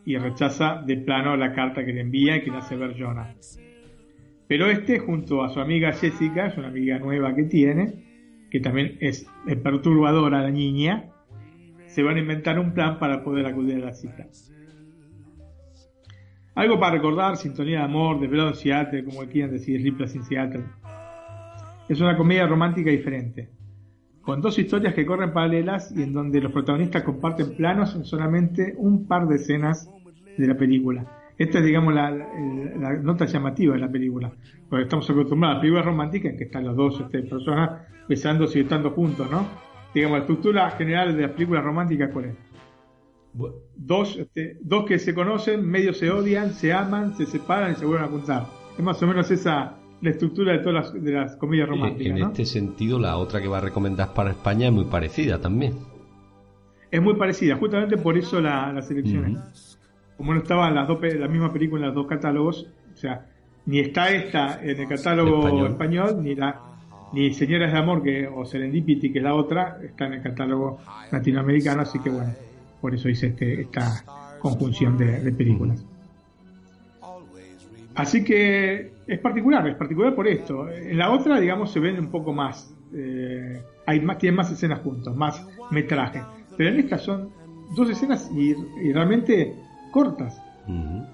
y 0.04 0.16
rechaza 0.16 0.82
de 0.84 0.96
plano 0.96 1.36
la 1.36 1.52
carta 1.52 1.84
que 1.84 1.92
le 1.92 2.00
envía 2.00 2.36
y 2.36 2.42
que 2.42 2.50
le 2.50 2.58
hace 2.58 2.76
ver 2.76 2.96
Jonah. 2.98 3.34
Pero 4.48 4.68
este, 4.68 4.98
junto 4.98 5.44
a 5.44 5.50
su 5.50 5.60
amiga 5.60 5.92
Jessica, 5.92 6.46
es 6.46 6.58
una 6.58 6.68
amiga 6.68 6.98
nueva 6.98 7.34
que 7.34 7.44
tiene, 7.44 8.46
que 8.50 8.58
también 8.58 8.98
es 9.00 9.26
perturbadora 9.62 10.42
la 10.42 10.50
niña, 10.50 11.10
se 11.90 12.02
van 12.02 12.16
a 12.16 12.20
inventar 12.20 12.58
un 12.58 12.72
plan 12.72 12.98
para 12.98 13.22
poder 13.22 13.46
acudir 13.46 13.82
a 13.82 13.86
la 13.86 13.92
cita. 13.92 14.26
Algo 16.54 16.78
para 16.78 16.92
recordar, 16.92 17.36
Sintonía 17.36 17.78
de 17.78 17.84
Amor, 17.84 18.20
de 18.20 18.26
en 18.26 18.54
Seattle, 18.54 19.04
como 19.04 19.20
quieran 19.26 19.50
decir, 19.50 19.82
Ripley 19.82 20.08
in 20.14 20.24
Seattle. 20.24 20.64
Es 21.88 22.00
una 22.00 22.16
comedia 22.16 22.46
romántica 22.46 22.90
diferente, 22.90 23.50
con 24.22 24.40
dos 24.40 24.58
historias 24.58 24.94
que 24.94 25.06
corren 25.06 25.32
paralelas 25.32 25.92
y 25.96 26.02
en 26.02 26.12
donde 26.12 26.40
los 26.40 26.52
protagonistas 26.52 27.02
comparten 27.02 27.56
planos 27.56 27.94
en 27.96 28.04
solamente 28.04 28.74
un 28.76 29.06
par 29.06 29.26
de 29.26 29.36
escenas 29.36 29.90
de 30.36 30.46
la 30.46 30.56
película. 30.56 31.06
Esta 31.38 31.58
es, 31.58 31.64
digamos, 31.64 31.94
la, 31.94 32.10
nota 33.02 33.24
llamativa 33.24 33.74
de 33.74 33.80
la 33.80 33.90
película. 33.90 34.30
Porque 34.68 34.82
estamos 34.84 35.08
acostumbrados 35.08 35.54
a 35.54 35.56
la 35.56 35.60
película 35.62 35.82
romántica 35.82 36.28
en 36.28 36.36
que 36.36 36.44
están 36.44 36.66
los 36.66 36.76
dos 36.76 37.00
este, 37.00 37.22
personas 37.22 37.82
besándose 38.08 38.58
y 38.58 38.62
estando 38.62 38.90
juntos, 38.90 39.30
¿no? 39.30 39.69
Digamos, 39.94 40.18
la 40.18 40.20
estructura 40.22 40.70
general 40.72 41.16
de 41.16 41.22
la 41.22 41.32
película 41.32 41.60
romántica, 41.60 42.10
¿cuál 42.10 42.26
es? 42.26 42.34
Dos, 43.76 44.16
este, 44.16 44.58
dos 44.60 44.84
que 44.86 44.98
se 44.98 45.14
conocen, 45.14 45.66
medio 45.66 45.92
se 45.92 46.10
odian, 46.10 46.52
se 46.52 46.72
aman, 46.72 47.16
se 47.16 47.26
separan 47.26 47.72
y 47.72 47.74
se 47.76 47.86
vuelven 47.86 48.06
a 48.06 48.08
juntar. 48.08 48.46
Es 48.76 48.84
más 48.84 49.02
o 49.02 49.06
menos 49.06 49.30
esa 49.30 49.76
la 50.00 50.10
estructura 50.10 50.52
de 50.52 50.60
todas 50.60 50.94
las, 50.94 51.04
de 51.04 51.12
las 51.12 51.36
comedias 51.36 51.68
románticas. 51.68 52.18
En, 52.18 52.24
este 52.24 52.46
sentido, 52.46 52.98
la 52.98 53.18
otra 53.18 53.40
que 53.40 53.48
va 53.48 53.58
a 53.58 53.60
recomendar 53.60 54.14
para 54.14 54.30
España 54.30 54.68
es 54.68 54.72
muy 54.72 54.86
parecida 54.86 55.40
también. 55.40 55.74
Es 56.90 57.02
muy 57.02 57.14
parecida, 57.14 57.56
justamente 57.56 57.96
por 57.98 58.16
eso 58.16 58.40
la, 58.40 58.72
la 58.72 58.82
seleccioné 58.82 59.36
como 60.20 60.34
no 60.34 60.40
estaban 60.40 60.74
las 60.74 60.86
dos 60.86 61.00
la 61.00 61.28
misma 61.28 61.50
película 61.50 61.80
en 61.80 61.86
los 61.86 61.94
dos 61.94 62.06
catálogos, 62.06 62.66
o 62.92 62.96
sea, 62.98 63.26
ni 63.64 63.78
está 63.78 64.10
esta 64.10 64.62
en 64.62 64.78
el 64.78 64.86
catálogo 64.86 65.66
español, 65.66 66.22
ni 66.22 66.34
la 66.34 66.60
ni 67.12 67.32
Señoras 67.32 67.72
de 67.72 67.78
Amor 67.78 68.02
que 68.02 68.26
o 68.26 68.44
Serendipity 68.44 69.12
que 69.12 69.18
es 69.18 69.24
la 69.24 69.34
otra 69.34 69.78
está 69.82 70.06
en 70.06 70.14
el 70.14 70.22
catálogo 70.22 70.78
latinoamericano, 71.10 71.82
así 71.82 71.98
que 71.98 72.10
bueno, 72.10 72.32
por 72.80 72.94
eso 72.94 73.08
hice 73.08 73.28
este, 73.28 73.62
esta 73.62 74.04
conjunción 74.38 74.96
de, 74.96 75.32
películas. 75.32 75.84
Así 77.94 78.24
que 78.24 78.92
es 79.06 79.18
particular, 79.18 79.66
es 79.68 79.76
particular 79.76 80.14
por 80.14 80.26
esto. 80.26 80.70
En 80.70 80.96
la 80.96 81.10
otra, 81.10 81.38
digamos, 81.38 81.72
se 81.72 81.80
ven 81.80 81.98
un 81.98 82.10
poco 82.10 82.32
más, 82.32 82.74
eh, 82.94 83.60
hay 83.86 84.00
más, 84.00 84.18
tienen 84.18 84.36
más 84.36 84.50
escenas 84.50 84.80
juntos, 84.80 85.14
más 85.14 85.46
metraje. 85.70 86.22
Pero 86.56 86.70
en 86.70 86.80
esta 86.80 86.98
son 86.98 87.30
dos 87.76 87.90
escenas 87.90 88.30
y 88.34 88.54
realmente 88.92 89.54
cortas. 89.90 90.40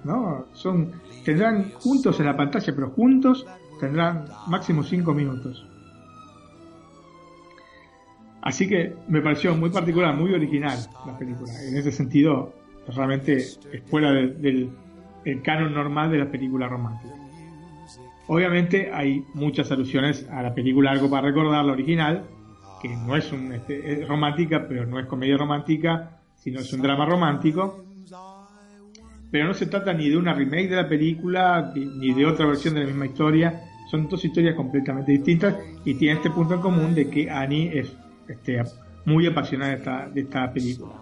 ¿no? 0.05 0.47
Son, 0.53 0.92
tendrán 1.24 1.70
juntos 1.72 2.18
en 2.20 2.26
la 2.26 2.36
pantalla, 2.36 2.74
pero 2.74 2.90
juntos 2.90 3.47
tendrán 3.80 4.26
máximo 4.49 4.82
5 4.82 5.14
minutos. 5.14 5.66
Así 8.47 8.68
que 8.68 8.94
me 9.09 9.20
pareció 9.20 9.57
muy 9.57 9.70
particular, 9.70 10.14
muy 10.14 10.32
original 10.32 10.78
la 11.05 11.18
película. 11.18 11.51
En 11.68 11.76
ese 11.76 11.90
sentido, 11.90 12.55
realmente 12.94 13.38
es 13.38 13.59
fuera 13.86 14.12
del, 14.12 14.70
canon 15.42 15.74
normal 15.74 16.12
de 16.12 16.18
la 16.18 16.30
película 16.30 16.68
romántica. 16.68 17.12
Obviamente 18.28 18.92
hay 18.92 19.24
muchas 19.34 19.72
alusiones 19.72 20.28
a 20.30 20.42
la 20.42 20.55
película 20.55 20.92
Algo 20.92 21.11
para 21.11 21.26
recordar, 21.26 21.64
la 21.64 21.72
original, 21.72 22.24
que 22.80 22.88
no 22.88 23.16
es, 23.16 23.32
un, 23.32 23.53
este, 23.53 24.03
es 24.03 24.07
romántica, 24.07 24.66
pero 24.68 24.86
no 24.86 25.01
es 25.01 25.07
comedia 25.07 25.36
romántica, 25.36 26.20
sino 26.36 26.61
es 26.61 26.72
un 26.72 26.82
drama 26.82 27.05
romántico 27.05 27.84
pero 29.28 29.49
no 29.49 29.55
se 29.55 29.66
trata 29.66 29.92
ni 29.92 30.09
de 30.09 30.16
una 30.16 30.32
remake 30.32 30.68
de 30.68 30.76
la 30.76 30.88
película 30.88 31.72
ni 31.74 32.14
de 32.14 32.24
otra 32.24 32.47
versión 32.47 32.74
de 32.74 32.80
la 32.80 32.86
misma 32.86 33.07
historia. 33.07 33.61
Son 33.90 34.09
dos 34.09 34.24
historias 34.24 34.55
completamente 34.55 35.11
distintas 35.11 35.57
y 35.84 35.94
tiene 35.94 36.14
este 36.14 36.30
punto 36.30 36.55
en 36.55 36.61
común 36.61 36.94
de 36.94 37.11
que 37.11 37.28
Annie 37.28 37.76
es 37.76 37.92
este, 38.29 38.62
muy 39.05 39.27
apasionada 39.27 39.72
de 39.72 39.77
esta, 39.79 40.09
de 40.09 40.20
esta 40.20 40.53
película. 40.53 40.95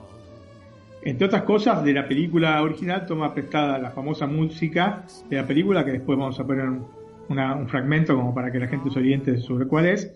Entre 1.03 1.27
otras 1.27 1.43
cosas, 1.43 1.85
de 1.85 1.93
la 1.93 2.09
película 2.09 2.62
original 2.62 3.05
toma 3.07 3.35
prestada 3.35 3.79
la 3.79 3.91
famosa 3.91 4.27
música 4.27 5.05
de 5.29 5.37
la 5.37 5.47
película, 5.47 5.85
que 5.85 5.93
después 5.93 6.18
vamos 6.18 6.41
a 6.41 6.45
poner 6.45 6.68
un 6.68 7.68
fragmento 7.68 8.16
como 8.16 8.35
para 8.35 8.51
que 8.51 8.59
la 8.59 8.68
gente 8.68 8.91
se 8.91 8.99
oriente 8.99 9.39
sobre 9.39 9.66
cuál 9.66 9.87
es. 9.87 10.11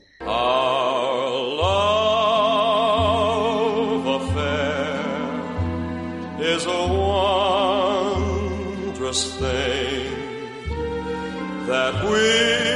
that 11.68 12.02
we'll 12.02 12.67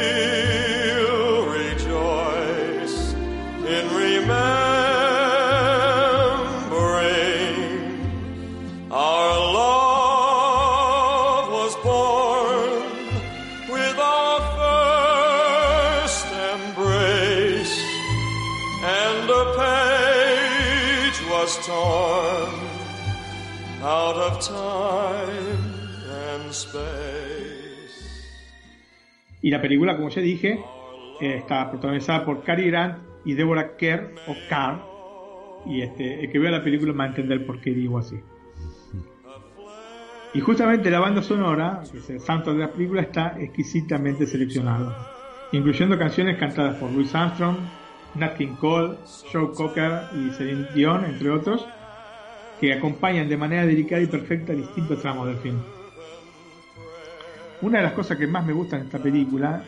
la 29.52 29.62
película, 29.62 29.96
como 29.96 30.08
ya 30.08 30.20
dije, 30.20 30.58
eh, 31.20 31.36
está 31.36 31.70
protagonizada 31.70 32.24
por 32.24 32.42
Cary 32.42 32.68
Grant 32.68 32.98
y 33.24 33.34
Deborah 33.34 33.76
Kerr, 33.76 34.14
o 34.26 34.34
Carr. 34.48 34.82
Y 35.66 35.82
este, 35.82 36.24
el 36.24 36.32
que 36.32 36.38
vea 36.38 36.50
la 36.50 36.64
película 36.64 36.92
va 36.92 37.04
a 37.04 37.08
entender 37.08 37.46
por 37.46 37.60
qué 37.60 37.70
digo 37.70 37.98
así. 37.98 38.18
Y 40.34 40.40
justamente 40.40 40.90
la 40.90 40.98
banda 40.98 41.22
sonora, 41.22 41.82
que 41.90 41.98
es 41.98 42.10
el 42.10 42.20
santo 42.20 42.54
de 42.54 42.60
la 42.60 42.72
película, 42.72 43.02
está 43.02 43.36
exquisitamente 43.38 44.26
seleccionado, 44.26 44.96
incluyendo 45.52 45.98
canciones 45.98 46.38
cantadas 46.38 46.76
por 46.76 46.90
Louis 46.90 47.14
Armstrong, 47.14 47.56
Nat 48.14 48.36
King 48.36 48.56
Cole, 48.58 48.96
Joe 49.30 49.52
Cocker 49.54 50.04
y 50.14 50.30
Celine 50.30 50.66
Dion, 50.74 51.04
entre 51.04 51.30
otros, 51.30 51.66
que 52.58 52.72
acompañan 52.72 53.28
de 53.28 53.36
manera 53.36 53.66
delicada 53.66 54.00
y 54.00 54.06
perfecta 54.06 54.54
distintos 54.54 55.00
tramos 55.00 55.26
del 55.28 55.36
film. 55.36 55.58
Una 57.62 57.78
de 57.78 57.84
las 57.84 57.92
cosas 57.92 58.18
que 58.18 58.26
más 58.26 58.44
me 58.44 58.52
gusta 58.52 58.76
en 58.76 58.82
esta 58.82 58.98
película, 58.98 59.62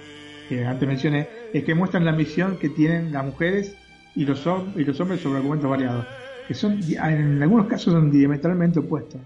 que 0.48 0.66
antes 0.66 0.86
mencioné, 0.86 1.28
es 1.52 1.64
que 1.64 1.74
muestran 1.74 2.04
la 2.04 2.12
misión 2.12 2.58
que 2.58 2.68
tienen 2.68 3.12
las 3.12 3.24
mujeres 3.24 3.76
y 4.16 4.24
los, 4.24 4.44
y 4.76 4.84
los 4.84 5.00
hombres 5.00 5.20
sobre 5.20 5.38
argumentos 5.38 5.70
variados, 5.70 6.06
que 6.46 6.54
son 6.54 6.80
en 6.82 7.42
algunos 7.42 7.66
casos 7.66 7.92
son 7.92 8.10
diametralmente 8.10 8.80
opuestos. 8.80 9.20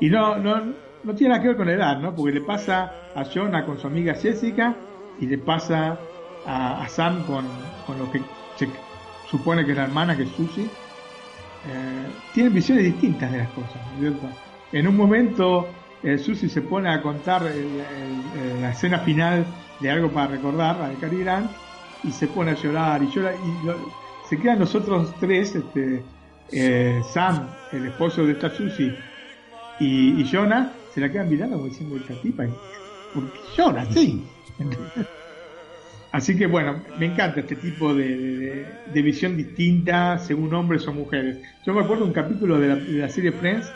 Y 0.00 0.08
no, 0.08 0.36
no, 0.36 0.72
no 1.02 1.14
tiene 1.14 1.32
nada 1.32 1.42
que 1.42 1.48
ver 1.48 1.56
con 1.56 1.66
la 1.66 1.72
edad, 1.72 1.98
¿no? 1.98 2.14
Porque 2.14 2.32
le 2.32 2.40
pasa 2.40 2.92
a 3.14 3.24
Jonah 3.24 3.64
con 3.64 3.78
su 3.78 3.86
amiga 3.86 4.14
Jessica 4.14 4.74
y 5.20 5.26
le 5.26 5.38
pasa 5.38 5.98
a, 6.46 6.86
Sam 6.88 7.24
con, 7.24 7.44
con, 7.86 7.98
lo 7.98 8.10
que 8.10 8.20
se 8.56 8.68
supone 9.30 9.64
que 9.64 9.72
es 9.72 9.76
la 9.76 9.84
hermana, 9.84 10.16
que 10.16 10.24
es 10.24 10.30
Susie. 10.30 10.64
Eh, 10.64 12.06
tienen 12.34 12.54
visiones 12.54 12.84
distintas 12.84 13.32
de 13.32 13.38
las 13.38 13.48
cosas, 13.50 13.80
¿cierto? 13.98 14.28
En 14.72 14.88
un 14.88 14.96
momento 14.96 15.68
el 16.04 16.20
Susi 16.20 16.48
se 16.48 16.60
pone 16.60 16.90
a 16.90 17.00
contar 17.00 17.42
la 18.60 18.70
escena 18.70 18.98
final 18.98 19.44
de 19.80 19.90
algo 19.90 20.10
para 20.10 20.28
recordar 20.28 20.80
a 20.82 20.92
Cary 21.00 21.20
Grant 21.20 21.50
y 22.04 22.12
se 22.12 22.26
pone 22.28 22.50
a 22.50 22.54
llorar 22.54 23.02
y 23.02 23.10
llora 23.10 23.34
y 23.34 24.28
se 24.28 24.38
quedan 24.38 24.58
nosotros 24.58 25.14
tres, 25.18 25.54
este, 25.54 26.02
eh, 26.52 27.00
Sam, 27.12 27.48
el 27.72 27.86
esposo 27.86 28.24
de 28.26 28.32
esta 28.32 28.50
Susi 28.50 28.92
y, 29.80 30.20
y, 30.20 30.30
Jonah, 30.30 30.72
se 30.94 31.00
la 31.00 31.10
quedan 31.10 31.28
mirando 31.28 31.56
como 31.56 31.68
diciendo 31.68 31.96
esta 31.96 32.14
tipa, 32.14 32.44
porque 33.12 33.38
llora, 33.56 33.84
sí. 33.86 34.24
Así 36.12 36.36
que 36.36 36.46
bueno, 36.46 36.80
me 36.96 37.06
encanta 37.06 37.40
este 37.40 37.56
tipo 37.56 37.92
de, 37.92 38.64
visión 38.94 39.36
distinta 39.36 40.18
según 40.18 40.54
hombres 40.54 40.86
o 40.86 40.92
mujeres. 40.92 41.38
Yo 41.66 41.74
me 41.74 41.82
acuerdo 41.82 42.04
un 42.04 42.12
capítulo 42.12 42.60
de 42.60 42.68
la, 42.68 42.76
de 42.76 42.98
la 42.98 43.08
serie 43.08 43.32
Friends 43.32 43.66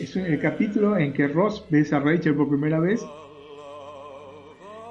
es 0.00 0.16
el 0.16 0.38
capítulo 0.40 0.96
en 0.96 1.12
que 1.12 1.28
Ross 1.28 1.64
besa 1.70 1.98
a 1.98 2.00
Rachel 2.00 2.34
por 2.34 2.48
primera 2.48 2.80
vez. 2.80 3.04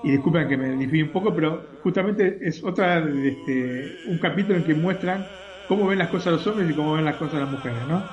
Y 0.03 0.11
disculpen 0.11 0.47
que 0.47 0.55
me 0.55 0.69
desvíe 0.69 1.03
un 1.03 1.11
poco, 1.11 1.33
pero 1.33 1.65
justamente 1.83 2.39
es 2.41 2.63
otra 2.63 2.99
este, 2.99 3.97
un 4.07 4.17
capítulo 4.19 4.57
en 4.57 4.63
que 4.63 4.73
muestran 4.73 5.25
cómo 5.67 5.87
ven 5.87 5.99
las 5.99 6.09
cosas 6.09 6.33
los 6.33 6.47
hombres 6.47 6.69
y 6.69 6.73
cómo 6.73 6.93
ven 6.93 7.05
las 7.05 7.17
cosas 7.17 7.41
las 7.41 7.51
mujeres, 7.51 7.85
¿no? 7.87 8.03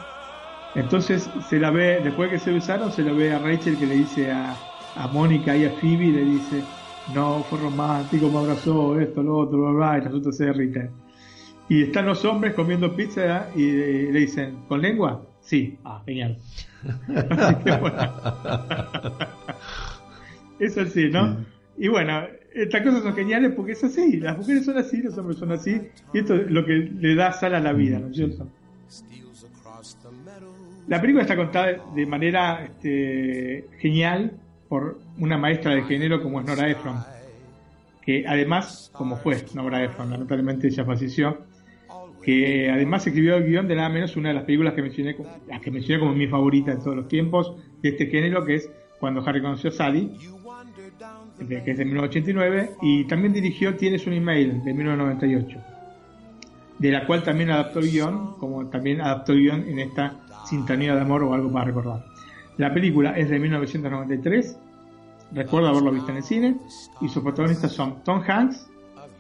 Entonces 0.74 1.30
se 1.48 1.58
la 1.58 1.70
ve, 1.70 2.00
después 2.02 2.30
que 2.30 2.38
se 2.38 2.52
besaron, 2.52 2.90
se 2.90 3.02
la 3.02 3.12
ve 3.12 3.32
a 3.32 3.38
Rachel 3.38 3.78
que 3.78 3.86
le 3.86 3.94
dice 3.94 4.30
a, 4.30 4.56
a 4.96 5.08
Mónica 5.08 5.56
y 5.56 5.64
a 5.64 5.70
Phoebe, 5.70 6.12
le 6.12 6.24
dice, 6.24 6.62
no, 7.14 7.44
fue 7.44 7.58
romántico, 7.60 8.30
me 8.30 8.38
abrazó, 8.38 8.98
esto, 8.98 9.22
lo 9.22 9.38
otro, 9.38 9.58
bla, 9.58 9.70
bla, 9.70 9.98
y 9.98 10.00
resulta 10.00 10.32
se 10.32 10.46
derrite. 10.46 10.90
Y 11.68 11.84
están 11.84 12.06
los 12.06 12.24
hombres 12.24 12.54
comiendo 12.54 12.94
pizza 12.94 13.48
y 13.54 14.10
le 14.10 14.20
dicen, 14.20 14.64
¿con 14.68 14.82
lengua? 14.82 15.22
Sí, 15.46 15.78
ah, 15.84 16.02
genial. 16.04 16.38
Así 17.08 17.54
que, 17.62 17.70
bueno. 17.76 17.98
es 20.58 20.76
así, 20.76 21.08
¿no? 21.08 21.44
Y 21.78 21.86
bueno, 21.86 22.24
estas 22.52 22.82
cosas 22.82 23.02
son 23.04 23.14
geniales 23.14 23.52
porque 23.54 23.72
es 23.72 23.84
así. 23.84 24.16
Las 24.16 24.36
mujeres 24.36 24.64
son 24.64 24.76
así, 24.78 25.02
los 25.02 25.16
hombres 25.16 25.38
son 25.38 25.52
así. 25.52 25.80
Y 26.12 26.18
esto 26.18 26.34
es 26.34 26.50
lo 26.50 26.64
que 26.64 26.72
le 26.72 27.14
da 27.14 27.32
sal 27.32 27.54
a 27.54 27.60
la 27.60 27.72
vida, 27.72 28.00
¿no 28.00 28.08
es 28.08 28.16
cierto? 28.16 28.48
La 30.88 31.00
película 31.00 31.22
está 31.22 31.36
contada 31.36 31.76
de 31.94 32.06
manera 32.06 32.64
este, 32.64 33.66
genial 33.78 34.32
por 34.68 34.98
una 35.18 35.38
maestra 35.38 35.74
de 35.74 35.82
género 35.82 36.22
como 36.22 36.40
es 36.40 36.46
Nora 36.46 36.68
Ephron, 36.68 36.96
que 38.02 38.24
además, 38.26 38.90
como 38.92 39.16
fue 39.16 39.44
Nora 39.54 39.84
Ephron, 39.84 40.10
lamentablemente 40.10 40.66
ella 40.68 40.84
falleció, 40.84 41.45
que 42.26 42.68
además 42.68 43.06
escribió 43.06 43.36
el 43.36 43.44
guion 43.44 43.68
de 43.68 43.76
nada 43.76 43.88
menos 43.88 44.16
una 44.16 44.30
de 44.30 44.34
las 44.34 44.42
películas 44.42 44.74
que 44.74 44.82
mencioné, 44.82 45.16
las 45.46 45.60
que 45.60 45.70
mencioné 45.70 46.00
como 46.00 46.12
mi 46.12 46.26
favorita 46.26 46.72
de 46.72 46.78
todos 46.78 46.96
los 46.96 47.06
tiempos 47.06 47.54
de 47.80 47.90
este 47.90 48.06
género, 48.06 48.44
que 48.44 48.56
es 48.56 48.68
Cuando 48.98 49.24
Harry 49.24 49.40
conoció 49.40 49.70
a 49.70 49.72
Sally, 49.72 50.10
que 51.38 51.70
es 51.70 51.78
de 51.78 51.84
1989, 51.84 52.70
y 52.82 53.04
también 53.04 53.32
dirigió 53.32 53.76
Tienes 53.76 54.08
un 54.08 54.14
email 54.14 54.64
de 54.64 54.74
1998, 54.74 55.58
de 56.80 56.90
la 56.90 57.06
cual 57.06 57.22
también 57.22 57.52
adaptó 57.52 57.78
el 57.78 57.92
guion, 57.92 58.34
como 58.38 58.66
también 58.70 59.00
adaptó 59.00 59.32
el 59.32 59.42
guion 59.42 59.68
en 59.68 59.78
esta 59.78 60.16
Sintonía 60.46 60.96
de 60.96 61.02
Amor 61.02 61.22
o 61.22 61.32
algo 61.32 61.52
para 61.52 61.66
recordar. 61.66 62.06
La 62.56 62.74
película 62.74 63.16
es 63.16 63.30
de 63.30 63.38
1993, 63.38 64.58
recuerdo 65.30 65.68
haberlo 65.68 65.92
visto 65.92 66.10
en 66.10 66.16
el 66.16 66.24
cine, 66.24 66.56
y 67.00 67.08
sus 67.08 67.22
protagonistas 67.22 67.70
son 67.70 68.02
Tom 68.02 68.20
Hanks, 68.26 68.68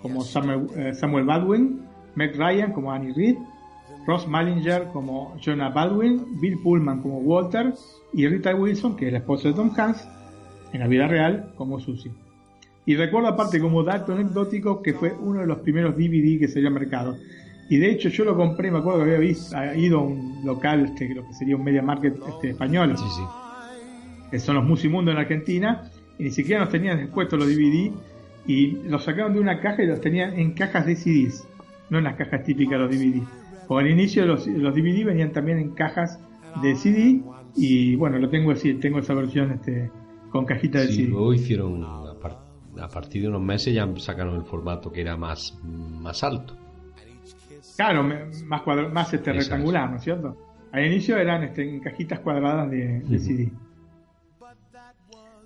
como 0.02 0.22
Samuel, 0.22 0.66
eh, 0.74 0.92
Samuel 0.92 1.24
Baldwin, 1.24 1.85
Meg 2.16 2.34
Ryan 2.36 2.72
como 2.72 2.92
Annie 2.92 3.12
Reed, 3.12 3.36
Ross 4.06 4.26
Malinger 4.26 4.88
como 4.92 5.36
Jonah 5.44 5.68
Baldwin, 5.68 6.40
Bill 6.40 6.58
Pullman 6.62 7.00
como 7.02 7.18
Walter 7.18 7.72
y 8.12 8.26
Rita 8.26 8.54
Wilson, 8.54 8.96
que 8.96 9.06
es 9.06 9.12
la 9.12 9.18
esposa 9.18 9.48
de 9.48 9.54
Tom 9.54 9.70
Hanks, 9.76 10.08
en 10.72 10.80
la 10.80 10.88
vida 10.88 11.06
real 11.06 11.52
como 11.56 11.78
Susie. 11.80 12.12
Y 12.84 12.94
recuerdo 12.94 13.28
aparte 13.28 13.60
como 13.60 13.82
dato 13.82 14.12
anecdótico 14.12 14.80
que 14.82 14.94
fue 14.94 15.12
uno 15.12 15.40
de 15.40 15.46
los 15.46 15.58
primeros 15.58 15.96
DVD 15.96 16.38
que 16.38 16.48
salió 16.48 16.68
al 16.68 16.74
mercado. 16.74 17.16
Y 17.68 17.78
de 17.78 17.90
hecho 17.90 18.08
yo 18.08 18.24
lo 18.24 18.36
compré, 18.36 18.70
me 18.70 18.78
acuerdo 18.78 19.00
que 19.00 19.06
había 19.06 19.18
visto, 19.18 19.56
ido 19.74 19.98
a 19.98 20.02
un 20.02 20.40
local, 20.44 20.84
este, 20.84 21.12
lo 21.12 21.26
que 21.26 21.34
sería 21.34 21.56
un 21.56 21.64
media 21.64 21.82
market 21.82 22.16
este, 22.28 22.50
español, 22.50 22.96
Sí, 22.96 23.04
sí. 23.16 23.22
que 24.30 24.38
son 24.38 24.54
los 24.54 24.64
Musimundo 24.64 25.10
en 25.10 25.18
Argentina, 25.18 25.90
y 26.16 26.24
ni 26.24 26.30
siquiera 26.30 26.60
nos 26.60 26.70
tenían 26.70 27.00
expuestos 27.00 27.40
los 27.40 27.48
DVD, 27.48 27.90
y 28.46 28.70
los 28.88 29.02
sacaron 29.02 29.34
de 29.34 29.40
una 29.40 29.60
caja 29.60 29.82
y 29.82 29.86
los 29.86 30.00
tenían 30.00 30.38
en 30.38 30.52
cajas 30.52 30.86
de 30.86 30.94
CDs, 30.94 31.44
no 31.90 31.98
en 31.98 32.04
las 32.04 32.16
cajas 32.16 32.44
típicas 32.44 32.72
de 32.72 32.78
los 32.78 32.90
DVD. 32.90 33.26
Porque 33.66 33.84
al 33.84 33.90
inicio 33.90 34.24
los, 34.26 34.46
los 34.46 34.74
DVD 34.74 35.04
venían 35.04 35.32
también 35.32 35.58
en 35.58 35.70
cajas 35.74 36.20
de 36.54 36.74
CD, 36.76 37.22
y 37.56 37.96
bueno, 37.96 38.18
lo 38.18 38.28
tengo 38.28 38.50
así, 38.52 38.74
tengo 38.74 38.98
esa 39.00 39.14
versión 39.14 39.52
este, 39.52 39.90
con 40.30 40.44
cajita 40.44 40.80
de 40.80 40.88
Sí, 40.88 40.96
CD. 40.96 41.08
luego 41.08 41.34
hicieron, 41.34 41.82
a, 41.84 42.14
par- 42.20 42.38
a 42.80 42.88
partir 42.88 43.22
de 43.22 43.28
unos 43.28 43.42
meses 43.42 43.74
ya 43.74 43.88
sacaron 43.96 44.36
el 44.36 44.44
formato 44.44 44.92
que 44.92 45.00
era 45.00 45.16
más, 45.16 45.58
más 45.64 46.22
alto. 46.22 46.54
Claro, 47.76 48.04
más, 48.46 48.62
cuadra- 48.62 48.88
más 48.88 49.12
este, 49.12 49.32
rectangular, 49.32 49.90
¿no 49.90 49.96
es 49.96 50.02
cierto? 50.02 50.36
Al 50.72 50.86
inicio 50.86 51.16
eran 51.16 51.42
este, 51.42 51.62
en 51.68 51.80
cajitas 51.80 52.20
cuadradas 52.20 52.70
de. 52.70 53.02
CD. 53.18 53.50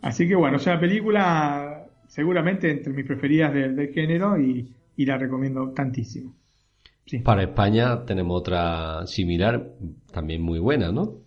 Así 0.03 0.27
que 0.27 0.35
bueno, 0.35 0.57
es 0.57 0.67
una 0.67 0.81
película 0.81 1.85
seguramente 2.09 2.71
entre 2.71 2.93
mis 2.93 3.05
preferidas 3.07 3.53
del, 3.53 3.77
del 3.77 3.89
género 3.93 4.41
y, 4.41 4.73
y 5.01 5.07
la 5.07 5.17
recomiendo 5.17 5.71
tantísimo. 5.71 6.37
Sí. 7.07 7.21
Para 7.21 7.43
España 7.43 8.05
tenemos 8.05 8.39
otra 8.39 9.07
similar, 9.07 9.71
también 10.13 10.43
muy 10.43 10.59
buena, 10.59 10.93
¿no? 10.93 11.23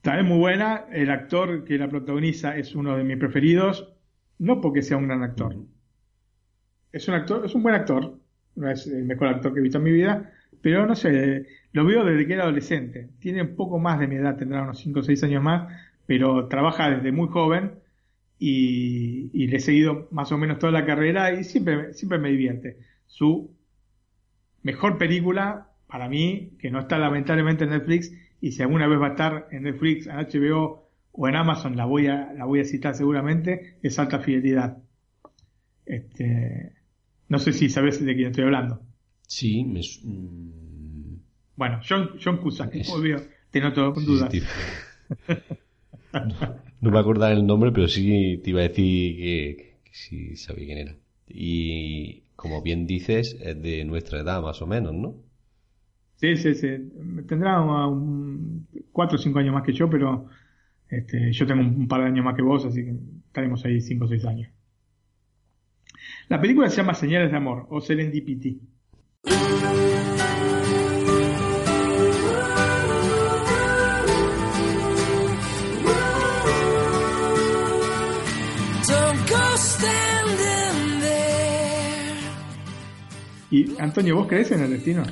También 0.00 0.26
muy 0.26 0.38
buena, 0.38 0.86
el 0.90 1.10
actor 1.10 1.64
que 1.64 1.76
la 1.76 1.86
protagoniza 1.86 2.56
es 2.56 2.74
uno 2.74 2.96
de 2.96 3.04
mis 3.04 3.18
preferidos, 3.18 3.92
no 4.38 4.62
porque 4.62 4.80
sea 4.80 4.96
un 4.96 5.06
gran 5.06 5.22
actor. 5.22 5.54
Es 6.92 7.08
un 7.08 7.14
actor, 7.14 7.44
es 7.44 7.54
un 7.54 7.62
buen 7.62 7.74
actor, 7.74 8.20
no 8.54 8.70
es 8.70 8.86
el 8.86 9.04
mejor 9.04 9.28
actor 9.28 9.52
que 9.52 9.60
he 9.60 9.62
visto 9.62 9.76
en 9.76 9.84
mi 9.84 9.92
vida, 9.92 10.32
pero 10.62 10.86
no 10.86 10.94
sé, 10.94 11.44
lo 11.72 11.84
veo 11.84 12.06
desde 12.06 12.26
que 12.26 12.32
era 12.32 12.44
adolescente. 12.44 13.10
Tiene 13.18 13.42
un 13.42 13.54
poco 13.54 13.78
más 13.78 14.00
de 14.00 14.06
mi 14.06 14.14
edad, 14.14 14.38
tendrá 14.38 14.62
unos 14.62 14.78
5 14.78 15.00
o 15.00 15.02
6 15.02 15.24
años 15.24 15.42
más, 15.42 15.70
pero 16.06 16.48
trabaja 16.48 16.88
desde 16.88 17.12
muy 17.12 17.28
joven 17.28 17.80
y, 18.38 19.30
y 19.32 19.46
le 19.48 19.56
he 19.56 19.60
seguido 19.60 20.08
más 20.10 20.30
o 20.32 20.38
menos 20.38 20.58
toda 20.58 20.72
la 20.72 20.84
carrera 20.86 21.32
y 21.38 21.44
siempre, 21.44 21.94
siempre 21.94 22.18
me 22.18 22.30
divierte. 22.30 22.78
Su 23.06 23.54
mejor 24.62 24.98
película, 24.98 25.70
para 25.86 26.08
mí, 26.08 26.52
que 26.58 26.70
no 26.70 26.80
está 26.80 26.98
lamentablemente 26.98 27.64
en 27.64 27.70
Netflix, 27.70 28.12
y 28.40 28.52
si 28.52 28.62
alguna 28.62 28.86
vez 28.86 29.00
va 29.00 29.06
a 29.08 29.10
estar 29.10 29.48
en 29.52 29.62
Netflix, 29.64 30.06
en 30.06 30.16
HBO 30.16 30.88
o 31.12 31.28
en 31.28 31.36
Amazon, 31.36 31.76
la 31.76 31.84
voy 31.86 32.08
a, 32.08 32.32
la 32.34 32.44
voy 32.44 32.60
a 32.60 32.64
citar 32.64 32.94
seguramente, 32.94 33.78
es 33.82 33.98
Alta 33.98 34.18
Fidelidad. 34.18 34.78
Este, 35.86 36.72
no 37.28 37.38
sé 37.38 37.52
si 37.52 37.68
sabes 37.68 38.04
de 38.04 38.14
quién 38.14 38.28
estoy 38.28 38.44
hablando. 38.44 38.82
Sí, 39.26 39.64
me... 39.64 39.80
Bueno, 41.56 41.80
John, 41.88 42.10
John 42.22 42.36
Cusack, 42.38 42.74
Es- 42.74 42.90
obvio, 42.90 43.22
te 43.50 43.60
noto 43.60 43.94
con 43.94 44.04
dudas. 44.04 44.30
sí, 44.30 44.40
te- 44.40 45.38
no, 46.12 46.34
no 46.80 46.90
me 46.90 46.98
acordaba 46.98 47.32
el 47.32 47.46
nombre, 47.46 47.72
pero 47.72 47.88
sí 47.88 48.40
te 48.42 48.50
iba 48.50 48.60
a 48.60 48.68
decir 48.68 49.16
que, 49.16 49.78
sí 49.92 50.36
sabía 50.36 50.66
quién 50.66 50.78
era. 50.78 50.96
Y 51.28 52.22
como 52.36 52.62
bien 52.62 52.86
dices, 52.86 53.36
es 53.40 53.60
de 53.62 53.84
nuestra 53.84 54.20
edad 54.20 54.42
más 54.42 54.60
o 54.62 54.66
menos, 54.66 54.94
¿no? 54.94 55.14
Sí, 56.16 56.36
sí, 56.36 56.54
sí. 56.54 56.68
Tendrá 57.26 57.60
un, 57.60 58.66
cuatro 58.92 59.16
o 59.16 59.18
cinco 59.18 59.38
años 59.38 59.54
más 59.54 59.64
que 59.64 59.72
yo, 59.72 59.88
pero 59.90 60.28
este, 60.88 61.32
yo 61.32 61.46
tengo 61.46 61.62
un 61.62 61.88
par 61.88 62.00
de 62.00 62.06
años 62.06 62.24
más 62.24 62.34
que 62.34 62.42
vos, 62.42 62.64
así 62.64 62.84
que 62.84 62.94
estaremos 63.26 63.64
ahí 63.64 63.80
cinco 63.80 64.04
o 64.04 64.08
seis 64.08 64.24
años. 64.24 64.50
La 66.28 66.40
película 66.40 66.68
se 66.68 66.76
llama 66.78 66.94
Señales 66.94 67.30
de 67.30 67.36
Amor 67.36 67.66
o 67.70 67.80
Serendipity. 67.80 68.60
Y 83.50 83.78
Antonio, 83.78 84.16
¿vos 84.16 84.26
crees 84.26 84.50
en 84.50 84.62
el 84.62 84.70
destino? 84.70 85.02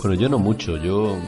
Bueno, 0.00 0.14
yo 0.20 0.28
no 0.28 0.38
mucho, 0.38 0.76
yo 0.82 1.18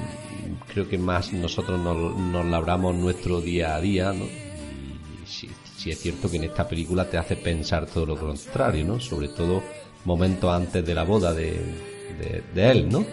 creo 0.72 0.88
que 0.88 0.98
más 0.98 1.32
nosotros 1.32 1.78
nos, 1.80 2.16
nos 2.18 2.46
labramos 2.46 2.94
nuestro 2.94 3.40
día 3.40 3.74
a 3.74 3.80
día, 3.80 4.12
¿no? 4.12 4.24
Y 4.24 5.26
sí, 5.26 5.50
sí 5.76 5.90
es 5.90 6.00
cierto 6.00 6.30
que 6.30 6.38
en 6.38 6.44
esta 6.44 6.66
película 6.66 7.08
te 7.08 7.18
hace 7.18 7.36
pensar 7.36 7.86
todo 7.86 8.06
lo 8.06 8.16
contrario, 8.16 8.84
¿no? 8.84 9.00
Sobre 9.00 9.28
todo 9.28 9.62
momentos 10.04 10.52
antes 10.52 10.84
de 10.84 10.94
la 10.94 11.04
boda 11.04 11.32
de, 11.32 11.52
de, 12.18 12.42
de 12.54 12.70
él, 12.70 12.88
¿no? 12.88 13.04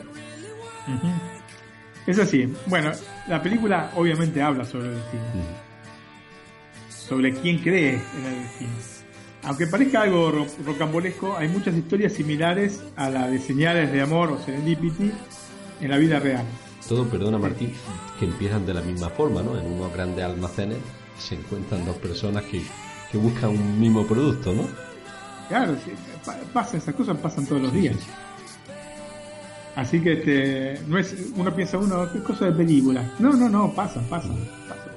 Es 2.07 2.17
así. 2.17 2.51
Bueno, 2.65 2.91
la 3.27 3.41
película 3.41 3.91
obviamente 3.95 4.41
habla 4.41 4.65
sobre 4.65 4.87
el 4.87 4.95
destino. 4.95 5.23
Sobre 6.89 7.33
quién 7.33 7.59
cree 7.59 7.93
en 7.93 8.25
el 8.25 8.41
destino. 8.43 9.00
Aunque 9.43 9.65
parezca 9.67 10.01
algo 10.03 10.31
ro- 10.31 10.47
rocambolesco, 10.65 11.35
hay 11.37 11.47
muchas 11.49 11.75
historias 11.75 12.13
similares 12.13 12.83
a 12.95 13.09
la 13.09 13.27
de 13.27 13.39
señales 13.39 13.91
de 13.91 14.01
amor 14.01 14.31
o 14.31 14.39
serendipity 14.39 15.11
en 15.81 15.89
la 15.89 15.97
vida 15.97 16.19
real. 16.19 16.45
Todo, 16.87 17.05
perdona 17.07 17.37
Martín, 17.37 17.73
que 18.19 18.25
empiezan 18.25 18.65
de 18.65 18.73
la 18.73 18.81
misma 18.81 19.09
forma, 19.09 19.41
¿no? 19.41 19.57
En 19.57 19.65
unos 19.65 19.91
grandes 19.93 20.23
almacenes 20.23 20.77
se 21.17 21.35
encuentran 21.35 21.85
dos 21.85 21.95
personas 21.97 22.43
que, 22.43 22.61
que 23.11 23.17
buscan 23.17 23.49
un 23.51 23.79
mismo 23.79 24.05
producto, 24.05 24.53
¿no? 24.53 24.67
Claro, 25.49 25.75
sí, 25.83 25.91
pa- 26.25 26.37
pasan 26.53 26.77
esas 26.79 26.93
cosas, 26.95 27.17
pasan 27.17 27.45
todos 27.45 27.61
los 27.63 27.73
días. 27.73 27.95
Así 29.75 30.01
que 30.01 30.13
este, 30.13 30.81
no 30.87 30.97
es, 30.97 31.15
uno 31.35 31.53
piensa 31.55 31.77
uno, 31.77 32.03
es 32.03 32.21
cosa 32.23 32.45
de 32.45 32.51
película. 32.51 33.09
No, 33.19 33.31
no, 33.33 33.49
no, 33.49 33.73
pasan, 33.73 34.03
pasan, 34.05 34.35
pasan. 34.67 34.91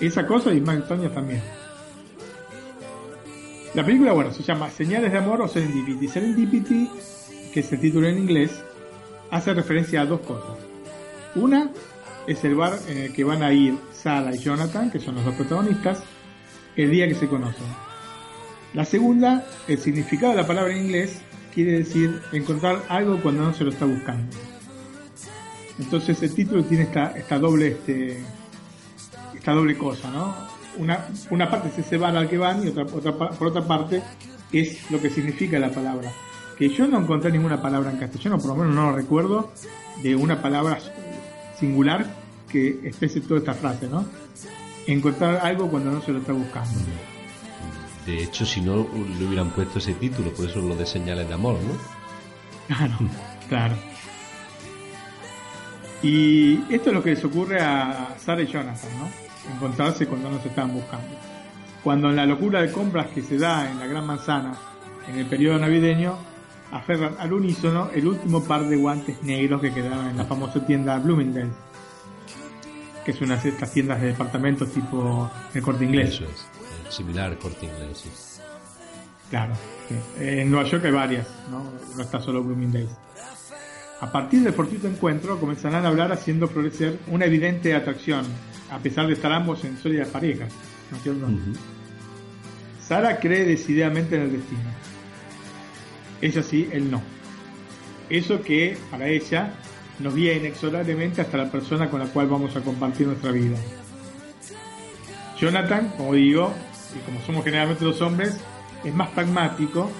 Esa 0.00 0.26
cosa 0.26 0.52
y 0.52 0.60
más 0.60 0.86
Tonya 0.88 1.10
también. 1.14 1.40
La 3.74 3.84
película, 3.84 4.12
bueno, 4.12 4.32
se 4.32 4.44
llama 4.44 4.70
Señales 4.70 5.10
de 5.10 5.18
Amor 5.18 5.42
o 5.42 5.48
Serendipity. 5.48 6.06
Serendipity, 6.06 6.88
que 7.52 7.58
es 7.58 7.72
el 7.72 7.80
título 7.80 8.06
en 8.06 8.18
inglés, 8.18 8.62
hace 9.32 9.52
referencia 9.52 10.02
a 10.02 10.06
dos 10.06 10.20
cosas. 10.20 10.58
Una 11.34 11.70
es 12.28 12.44
el 12.44 12.54
bar 12.54 12.78
en 12.88 12.98
el 12.98 13.12
que 13.12 13.24
van 13.24 13.42
a 13.42 13.52
ir 13.52 13.74
Sarah 13.92 14.32
y 14.32 14.38
Jonathan, 14.38 14.92
que 14.92 15.00
son 15.00 15.16
los 15.16 15.24
dos 15.24 15.34
protagonistas, 15.34 16.04
el 16.76 16.88
día 16.92 17.08
que 17.08 17.16
se 17.16 17.26
conocen. 17.26 17.66
La 18.74 18.84
segunda, 18.84 19.44
el 19.66 19.78
significado 19.78 20.32
de 20.32 20.42
la 20.42 20.46
palabra 20.46 20.72
en 20.72 20.84
inglés 20.84 21.20
quiere 21.52 21.72
decir 21.72 22.22
encontrar 22.32 22.80
algo 22.88 23.20
cuando 23.20 23.42
no 23.42 23.54
se 23.54 23.64
lo 23.64 23.70
está 23.70 23.86
buscando. 23.86 24.36
Entonces 25.80 26.22
el 26.22 26.32
título 26.32 26.62
tiene 26.62 26.84
esta, 26.84 27.10
esta 27.16 27.40
doble 27.40 27.68
este, 27.68 28.22
esta 29.34 29.52
doble 29.52 29.76
cosa, 29.76 30.10
¿no? 30.12 30.53
Una, 30.76 31.06
una 31.30 31.50
parte 31.50 31.68
es 31.68 31.78
ese 31.78 31.96
bar 31.96 32.16
al 32.16 32.28
que 32.28 32.38
van 32.38 32.64
y 32.64 32.68
otra, 32.68 32.84
otra 32.84 33.16
por 33.16 33.48
otra 33.48 33.62
parte 33.62 34.02
es 34.52 34.90
lo 34.90 35.00
que 35.00 35.10
significa 35.10 35.58
la 35.58 35.70
palabra. 35.70 36.10
Que 36.58 36.68
yo 36.68 36.86
no 36.86 37.00
encontré 37.00 37.32
ninguna 37.32 37.60
palabra 37.60 37.90
en 37.90 37.98
castellano, 37.98 38.38
por 38.38 38.48
lo 38.48 38.56
menos 38.56 38.74
no 38.74 38.90
lo 38.90 38.96
recuerdo, 38.96 39.52
de 40.02 40.14
una 40.14 40.40
palabra 40.40 40.78
singular 41.58 42.06
que 42.48 42.68
exprese 42.84 43.20
toda 43.20 43.40
esta 43.40 43.54
frase, 43.54 43.88
¿no? 43.88 44.04
Encontrar 44.86 45.40
algo 45.42 45.68
cuando 45.68 45.90
no 45.90 46.00
se 46.00 46.12
lo 46.12 46.18
está 46.20 46.32
buscando. 46.32 46.70
De 48.06 48.22
hecho, 48.22 48.44
si 48.44 48.60
no 48.60 48.86
le 49.18 49.26
hubieran 49.26 49.50
puesto 49.50 49.78
ese 49.78 49.94
título, 49.94 50.32
por 50.32 50.46
eso 50.46 50.60
lo 50.60 50.76
de 50.76 50.86
señales 50.86 51.26
de 51.26 51.34
amor, 51.34 51.54
¿no? 51.54 51.74
Claro, 52.68 52.94
claro. 53.48 53.74
Y 56.02 56.56
esto 56.72 56.90
es 56.90 56.94
lo 56.94 57.02
que 57.02 57.10
les 57.10 57.24
ocurre 57.24 57.60
a 57.60 58.14
Sarah 58.18 58.42
y 58.42 58.46
Jonathan, 58.46 58.90
¿no? 58.98 59.23
Encontrarse 59.52 60.06
cuando 60.06 60.30
no 60.30 60.40
se 60.40 60.48
están 60.48 60.72
buscando. 60.72 61.08
Cuando 61.82 62.08
en 62.10 62.16
la 62.16 62.24
locura 62.26 62.62
de 62.62 62.72
compras 62.72 63.08
que 63.08 63.22
se 63.22 63.36
da 63.38 63.70
en 63.70 63.78
la 63.78 63.86
Gran 63.86 64.06
Manzana, 64.06 64.54
en 65.08 65.18
el 65.18 65.26
periodo 65.26 65.58
navideño, 65.58 66.16
aferran 66.72 67.14
al 67.18 67.32
unísono 67.32 67.90
el 67.94 68.06
último 68.06 68.42
par 68.42 68.64
de 68.66 68.76
guantes 68.76 69.22
negros 69.22 69.60
que 69.60 69.72
quedaban 69.72 70.08
en 70.10 70.16
la 70.16 70.24
famosa 70.24 70.64
tienda 70.66 70.98
Bloomingdale, 70.98 71.50
que 73.04 73.10
es 73.10 73.20
una 73.20 73.36
de 73.36 73.50
estas 73.50 73.70
tiendas 73.70 74.00
de 74.00 74.08
departamentos 74.08 74.70
tipo 74.72 75.30
el 75.52 75.62
corte 75.62 75.84
inglés. 75.84 76.14
Eso 76.14 76.24
es. 76.24 76.30
eh, 76.30 76.90
Similar 76.90 77.30
al 77.32 77.38
corte 77.38 77.66
inglés, 77.66 77.98
sí. 77.98 78.10
Claro. 79.30 79.54
sí. 79.88 79.94
En 80.20 80.50
Nueva 80.50 80.68
York 80.68 80.84
hay 80.86 80.92
varias, 80.92 81.26
¿no? 81.50 81.64
No 81.96 82.02
está 82.02 82.18
solo 82.20 82.42
Bloomingdale's. 82.42 82.90
A 84.00 84.10
partir 84.10 84.42
del 84.42 84.52
fortuito 84.52 84.88
encuentro 84.88 85.38
comenzarán 85.38 85.84
a 85.84 85.88
hablar 85.88 86.12
haciendo 86.12 86.48
florecer 86.48 86.98
una 87.08 87.24
evidente 87.26 87.74
atracción, 87.74 88.24
a 88.74 88.78
pesar 88.78 89.06
de 89.06 89.12
estar 89.14 89.32
ambos 89.32 89.64
en 89.64 89.76
sólidas 89.78 90.08
parejas. 90.08 90.50
Sara 92.86 93.18
cree 93.18 93.44
decididamente 93.44 94.16
en 94.16 94.22
el 94.22 94.32
destino. 94.32 94.60
Ella 96.20 96.42
sí, 96.42 96.68
él 96.72 96.90
no. 96.90 97.02
Eso 98.10 98.42
que 98.42 98.76
para 98.90 99.08
ella 99.08 99.54
nos 100.00 100.14
guía 100.14 100.34
inexorablemente 100.34 101.20
hasta 101.22 101.36
la 101.38 101.50
persona 101.50 101.88
con 101.88 102.00
la 102.00 102.06
cual 102.06 102.26
vamos 102.28 102.54
a 102.56 102.60
compartir 102.60 103.06
nuestra 103.06 103.30
vida. 103.32 103.56
Jonathan, 105.40 105.92
como 105.96 106.14
digo, 106.14 106.52
y 106.94 106.98
como 107.04 107.20
somos 107.24 107.44
generalmente 107.44 107.84
los 107.84 108.00
hombres, 108.00 108.38
es 108.84 108.94
más 108.94 109.08
pragmático, 109.10 109.90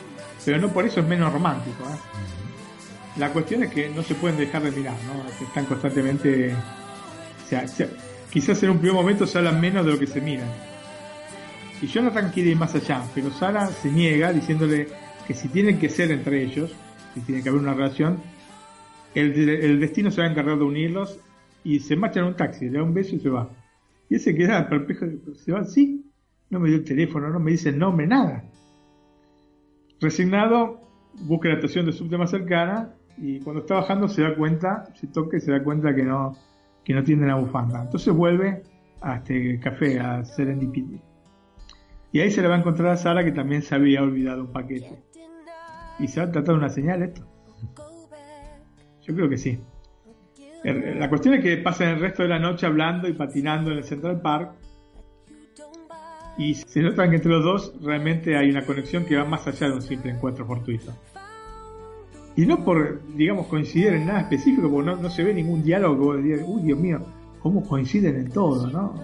pero 0.44 0.58
no 0.60 0.68
por 0.68 0.84
eso 0.86 1.00
es 1.00 1.06
menos 1.06 1.32
romántico. 1.32 1.84
¿eh? 1.84 3.18
La 3.18 3.30
cuestión 3.30 3.62
es 3.64 3.72
que 3.72 3.88
no 3.90 4.02
se 4.02 4.14
pueden 4.14 4.36
dejar 4.36 4.62
de 4.62 4.70
mirar, 4.72 4.94
¿no? 5.06 5.24
Que 5.38 5.44
Están 5.44 5.64
constantemente... 5.66 6.54
o 6.54 7.48
sea, 7.48 7.66
se- 7.68 7.90
quizás 8.34 8.60
en 8.64 8.70
un 8.70 8.78
primer 8.78 8.96
momento 8.96 9.28
se 9.28 9.40
menos 9.40 9.86
de 9.86 9.92
lo 9.92 9.98
que 9.98 10.08
se 10.08 10.20
miran. 10.20 10.48
Y 11.80 11.86
Jonathan 11.86 12.32
quiere 12.32 12.50
ir 12.50 12.56
más 12.56 12.74
allá, 12.74 13.04
pero 13.14 13.30
Sara 13.30 13.68
se 13.68 13.92
niega 13.92 14.32
diciéndole 14.32 14.88
que 15.24 15.34
si 15.34 15.46
tienen 15.48 15.78
que 15.78 15.88
ser 15.88 16.10
entre 16.10 16.42
ellos, 16.42 16.74
si 17.14 17.20
tiene 17.20 17.44
que 17.44 17.48
haber 17.48 17.60
una 17.60 17.74
relación, 17.74 18.18
el, 19.14 19.78
destino 19.78 20.10
se 20.10 20.20
va 20.20 20.26
a 20.26 20.30
encargar 20.32 20.58
de 20.58 20.64
unirlos 20.64 21.20
y 21.62 21.78
se 21.78 21.94
marcha 21.94 22.18
en 22.18 22.26
un 22.26 22.34
taxi, 22.34 22.68
le 22.68 22.78
da 22.78 22.84
un 22.84 22.92
beso 22.92 23.14
y 23.14 23.20
se 23.20 23.28
va. 23.28 23.48
Y 24.10 24.14
él 24.14 24.20
se 24.20 24.34
queda 24.34 24.68
perplejo, 24.68 25.06
se 25.34 25.52
va 25.52 25.60
así, 25.60 26.04
no 26.50 26.58
me 26.58 26.70
dio 26.70 26.78
el 26.78 26.84
teléfono, 26.84 27.30
no 27.30 27.38
me 27.38 27.52
dice 27.52 27.68
el 27.68 27.78
nombre, 27.78 28.08
nada. 28.08 28.42
Resignado, 30.00 30.80
busca 31.20 31.50
la 31.50 31.54
estación 31.54 31.86
de 31.86 31.92
subte 31.92 32.18
más 32.18 32.32
cercana 32.32 32.96
y 33.16 33.38
cuando 33.38 33.62
está 33.62 33.76
bajando 33.76 34.08
se 34.08 34.22
da 34.22 34.34
cuenta, 34.34 34.92
se 34.94 35.06
toca 35.06 35.36
y 35.36 35.40
se 35.40 35.52
da 35.52 35.62
cuenta 35.62 35.94
que 35.94 36.02
no, 36.02 36.36
que 36.84 36.94
no 36.94 37.02
tiene 37.02 37.26
la 37.26 37.36
bufanda. 37.36 37.82
Entonces 37.82 38.12
vuelve 38.12 38.62
a 39.00 39.16
este 39.16 39.58
café, 39.60 40.00
a 40.00 40.24
Serendipity. 40.24 41.00
Y 42.12 42.20
ahí 42.20 42.30
se 42.30 42.42
le 42.42 42.48
va 42.48 42.54
a 42.54 42.58
encontrar 42.58 42.90
a 42.90 42.96
Sara 42.96 43.24
que 43.24 43.32
también 43.32 43.62
se 43.62 43.74
había 43.74 44.02
olvidado 44.02 44.42
un 44.42 44.52
paquete. 44.52 45.02
¿Y 45.98 46.08
se 46.08 46.20
va 46.20 46.26
a 46.26 46.32
tratar 46.32 46.54
de 46.54 46.58
una 46.58 46.70
señal 46.70 47.02
esto? 47.02 47.26
Yo 49.02 49.14
creo 49.14 49.28
que 49.28 49.36
sí. 49.36 49.60
La 50.64 51.08
cuestión 51.08 51.34
es 51.34 51.42
que 51.42 51.56
pasan 51.58 51.88
el 51.88 52.00
resto 52.00 52.22
de 52.22 52.30
la 52.30 52.38
noche 52.38 52.66
hablando 52.66 53.08
y 53.08 53.12
patinando 53.12 53.70
en 53.70 53.78
el 53.78 53.84
Central 53.84 54.20
Park. 54.20 54.52
Y 56.38 56.54
se 56.54 56.80
nota 56.82 57.08
que 57.08 57.16
entre 57.16 57.30
los 57.30 57.44
dos 57.44 57.74
realmente 57.82 58.36
hay 58.36 58.50
una 58.50 58.64
conexión 58.64 59.04
que 59.04 59.16
va 59.16 59.24
más 59.24 59.46
allá 59.46 59.68
de 59.68 59.74
un 59.74 59.82
simple 59.82 60.12
encuentro 60.12 60.46
fortuito. 60.46 60.92
Y 62.36 62.46
no 62.46 62.64
por, 62.64 63.00
digamos, 63.14 63.46
coincidir 63.46 63.94
en 63.94 64.06
nada 64.06 64.22
específico, 64.22 64.68
porque 64.70 64.90
no, 64.90 64.96
no 64.96 65.10
se 65.10 65.22
ve 65.22 65.32
ningún 65.32 65.62
diálogo 65.62 66.14
que 66.16 66.22
digas, 66.22 66.40
uy, 66.46 66.62
Dios 66.62 66.78
mío, 66.78 67.00
cómo 67.40 67.62
coinciden 67.62 68.16
en 68.16 68.30
todo, 68.30 68.68
¿no? 68.68 68.94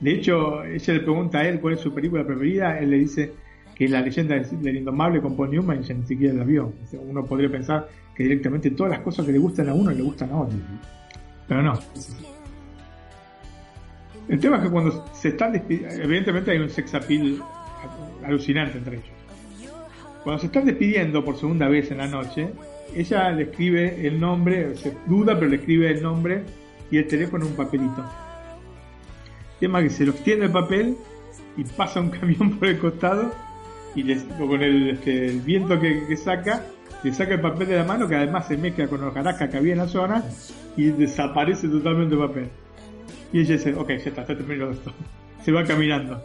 De 0.00 0.12
hecho, 0.12 0.62
ella 0.64 0.94
le 0.94 1.00
pregunta 1.00 1.38
a 1.38 1.48
él 1.48 1.60
cuál 1.60 1.74
es 1.74 1.80
su 1.80 1.92
película 1.92 2.24
preferida, 2.24 2.78
él 2.78 2.90
le 2.90 2.98
dice 2.98 3.32
que 3.74 3.88
la 3.88 4.00
leyenda 4.00 4.36
del, 4.36 4.76
indomable 4.76 5.20
con 5.20 5.36
Paul 5.36 5.50
Newman 5.50 5.78
y 5.78 5.84
ella 5.84 5.94
ni 5.94 6.06
siquiera 6.06 6.34
la 6.34 6.44
vio. 6.44 6.72
Uno 6.92 7.24
podría 7.24 7.50
pensar 7.50 7.88
que 8.14 8.24
directamente 8.24 8.70
todas 8.70 8.90
las 8.90 9.00
cosas 9.00 9.26
que 9.26 9.32
le 9.32 9.38
gustan 9.38 9.68
a 9.68 9.74
uno 9.74 9.90
le 9.90 10.02
gustan 10.02 10.30
a 10.30 10.40
otro. 10.40 10.58
Pero 11.46 11.62
no. 11.62 11.78
El 14.28 14.40
tema 14.40 14.56
es 14.56 14.62
que 14.64 14.70
cuando 14.70 15.04
se 15.12 15.28
están 15.28 15.52
despidiendo, 15.52 16.02
evidentemente 16.02 16.50
hay 16.50 16.58
un 16.58 16.70
sex 16.70 16.94
appeal 16.94 17.42
alucinante 18.24 18.78
entre 18.78 18.96
ellos. 18.96 19.17
Cuando 20.28 20.42
se 20.42 20.48
están 20.48 20.66
despidiendo 20.66 21.24
por 21.24 21.38
segunda 21.38 21.68
vez 21.68 21.90
en 21.90 21.96
la 21.96 22.06
noche, 22.06 22.50
ella 22.94 23.30
le 23.30 23.44
escribe 23.44 24.06
el 24.06 24.20
nombre, 24.20 24.76
se 24.76 24.94
duda, 25.06 25.34
pero 25.34 25.48
le 25.48 25.56
escribe 25.56 25.90
el 25.90 26.02
nombre 26.02 26.42
y 26.90 26.98
el 26.98 27.08
teléfono 27.08 27.46
en 27.46 27.52
un 27.52 27.56
papelito. 27.56 28.04
Tema 29.58 29.80
que 29.80 29.88
se 29.88 30.04
lo 30.04 30.12
extiende 30.12 30.44
el 30.44 30.52
papel 30.52 30.98
y 31.56 31.64
pasa 31.64 32.00
un 32.00 32.10
camión 32.20 32.58
por 32.58 32.68
el 32.68 32.78
costado 32.78 33.32
y 33.94 34.02
con 34.36 34.60
el, 34.60 34.90
este, 34.90 35.28
viento 35.46 35.80
que, 35.80 36.14
saca, 36.18 36.62
le 37.02 37.14
saca 37.14 37.32
el 37.32 37.40
papel 37.40 37.66
de 37.66 37.76
la 37.76 37.84
mano 37.84 38.06
que 38.06 38.16
además 38.16 38.48
se 38.48 38.58
mezcla 38.58 38.86
con 38.86 39.00
la 39.00 39.06
hojarasca 39.06 39.48
que 39.48 39.56
había 39.56 39.72
en 39.72 39.78
la 39.78 39.88
zona 39.88 40.22
y 40.76 40.90
desaparece 40.90 41.68
totalmente 41.68 42.16
el 42.16 42.20
papel. 42.20 42.48
Y 43.32 43.40
ella 43.40 43.54
dice, 43.54 43.72
ok, 43.72 43.88
ya 43.88 43.94
está, 43.94 44.20
está 44.20 44.36
terminado 44.36 44.72
esto. 44.72 44.92
Se 45.42 45.52
va 45.52 45.64
caminando. 45.64 46.22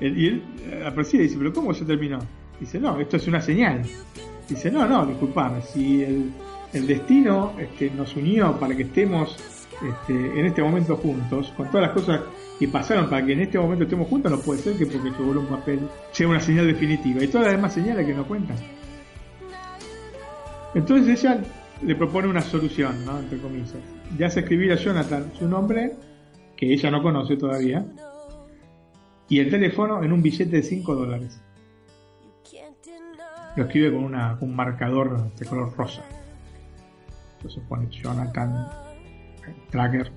Y 0.00 0.06
él 0.06 0.42
eh, 0.70 0.80
la 0.82 1.02
y 1.02 1.18
dice, 1.18 1.36
pero 1.36 1.52
¿cómo 1.52 1.74
ya 1.74 1.84
terminó? 1.84 2.18
Dice, 2.62 2.78
no, 2.78 2.96
esto 3.00 3.16
es 3.16 3.26
una 3.26 3.40
señal. 3.40 3.82
Dice, 4.48 4.70
no, 4.70 4.86
no, 4.86 5.04
disculpame, 5.04 5.62
si 5.62 6.04
el, 6.04 6.32
destino 6.86 7.54
este, 7.58 7.90
nos 7.90 8.14
unió 8.14 8.56
para 8.60 8.76
que 8.76 8.84
estemos 8.84 9.36
este, 9.74 10.38
en 10.38 10.46
este 10.46 10.62
momento 10.62 10.96
juntos, 10.96 11.52
con 11.56 11.68
todas 11.72 11.88
las 11.88 11.90
cosas 11.90 12.20
que 12.60 12.68
pasaron 12.68 13.10
para 13.10 13.26
que 13.26 13.32
en 13.32 13.40
este 13.40 13.58
momento 13.58 13.82
estemos 13.82 14.06
juntos, 14.06 14.30
no 14.30 14.38
puede 14.38 14.60
ser 14.60 14.76
que 14.76 14.86
porque 14.86 15.10
se 15.10 15.22
un 15.22 15.46
papel 15.46 15.80
sea 16.12 16.28
una 16.28 16.38
señal 16.38 16.68
definitiva. 16.68 17.24
Y 17.24 17.26
todas 17.26 17.48
las 17.48 17.56
demás 17.56 17.74
señales 17.74 18.06
que 18.06 18.14
no 18.14 18.24
cuentan. 18.28 18.56
Entonces 20.76 21.18
ella 21.18 21.42
le 21.84 21.96
propone 21.96 22.28
una 22.28 22.42
solución, 22.42 23.04
¿no? 23.04 23.18
Entre 23.18 23.38
comillas. 23.38 23.74
Ya 24.16 24.28
hace 24.28 24.38
escribir 24.38 24.70
a 24.70 24.76
Jonathan 24.76 25.32
su 25.36 25.48
nombre, 25.48 25.94
que 26.56 26.72
ella 26.72 26.92
no 26.92 27.02
conoce 27.02 27.36
todavía, 27.36 27.84
y 29.28 29.40
el 29.40 29.50
teléfono 29.50 30.00
en 30.04 30.12
un 30.12 30.22
billete 30.22 30.58
de 30.58 30.62
5 30.62 30.94
dólares. 30.94 31.40
Lo 33.56 33.64
escribe 33.64 33.92
con 33.92 34.04
una, 34.04 34.36
un 34.40 34.54
marcador 34.56 35.34
de 35.34 35.46
color 35.46 35.76
rosa. 35.76 36.02
Entonces 37.36 37.62
pone 37.68 37.88
Jonathan 37.90 38.68
eh, 39.46 39.54
Tracker 39.70 40.12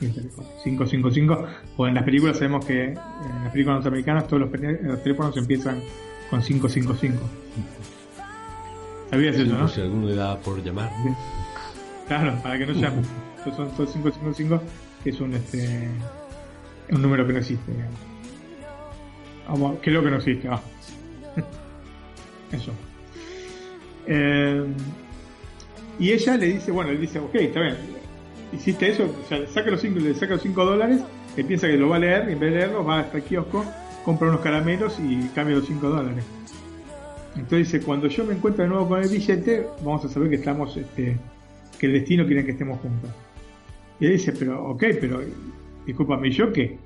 y 0.00 0.06
el 0.06 0.14
teléfono. 0.14 0.48
555. 0.62 1.46
O 1.76 1.86
en 1.86 1.94
las 1.94 2.04
películas 2.04 2.36
sabemos 2.36 2.64
que 2.64 2.84
en 2.84 3.44
las 3.44 3.52
películas 3.52 3.76
norteamericanas 3.76 4.28
todos 4.28 4.42
los, 4.42 5.02
teléfonos 5.02 5.36
empiezan 5.36 5.80
con 6.30 6.40
555. 6.42 7.22
¿Sabías 9.10 9.36
eso, 9.36 9.52
no? 9.52 9.60
Por 9.60 9.70
si 9.70 9.80
alguno 9.80 10.06
le 10.06 10.14
da 10.14 10.36
por 10.38 10.62
llamar. 10.62 10.90
Claro, 12.06 12.40
para 12.42 12.58
que 12.58 12.66
no 12.66 12.72
llamen. 12.72 13.04
Estos 13.38 13.56
son 13.56 13.70
todos 13.70 13.92
555, 13.92 14.60
que 15.02 15.10
es 15.10 15.20
un 15.20 15.34
este 15.34 15.88
un 16.90 17.02
número 17.02 17.26
que 17.26 17.32
no 17.32 17.38
existe. 17.38 17.72
digamos. 17.72 17.98
Creo 19.80 20.02
que 20.02 20.10
no 20.10 20.16
existe. 20.16 20.48
Eso. 22.52 22.72
Eh, 24.06 24.64
y 25.98 26.12
ella 26.12 26.36
le 26.36 26.46
dice, 26.46 26.70
bueno, 26.70 26.90
él 26.90 27.00
dice, 27.00 27.18
ok, 27.18 27.34
está 27.36 27.60
bien, 27.60 27.76
hiciste 28.52 28.90
eso, 28.90 29.04
o 29.04 29.28
sea, 29.28 29.46
saca 29.46 29.70
los 29.70 29.80
5 29.80 29.98
le 29.98 30.14
saca 30.14 30.34
los 30.34 30.42
cinco 30.42 30.64
dólares, 30.64 31.00
él 31.36 31.44
piensa 31.44 31.66
que 31.66 31.76
lo 31.76 31.88
va 31.88 31.96
a 31.96 32.00
leer, 32.00 32.28
y 32.28 32.32
en 32.32 32.38
vez 32.38 32.52
de 32.52 32.58
leerlo, 32.58 32.84
va 32.84 33.00
hasta 33.00 33.18
el 33.18 33.24
kiosco, 33.24 33.64
compra 34.04 34.28
unos 34.28 34.40
caramelos 34.40 34.98
y 35.00 35.28
cambia 35.34 35.56
los 35.56 35.66
5 35.66 35.88
dólares. 35.88 36.24
Entonces 37.34 37.72
dice, 37.72 37.84
cuando 37.84 38.08
yo 38.08 38.24
me 38.24 38.34
encuentro 38.34 38.62
de 38.64 38.70
nuevo 38.70 38.88
con 38.88 39.02
el 39.02 39.08
billete, 39.08 39.66
vamos 39.84 40.04
a 40.04 40.08
saber 40.08 40.30
que 40.30 40.36
estamos, 40.36 40.76
este, 40.76 41.18
que 41.78 41.86
el 41.86 41.92
destino 41.92 42.26
quiere 42.26 42.44
que 42.44 42.52
estemos 42.52 42.78
juntos. 42.80 43.10
Y 44.00 44.06
él 44.06 44.12
dice, 44.12 44.32
pero, 44.32 44.64
ok, 44.70 44.84
pero, 45.00 45.20
discúlpame, 45.84 46.28
¿y 46.28 46.32
yo 46.32 46.52
qué? 46.52 46.78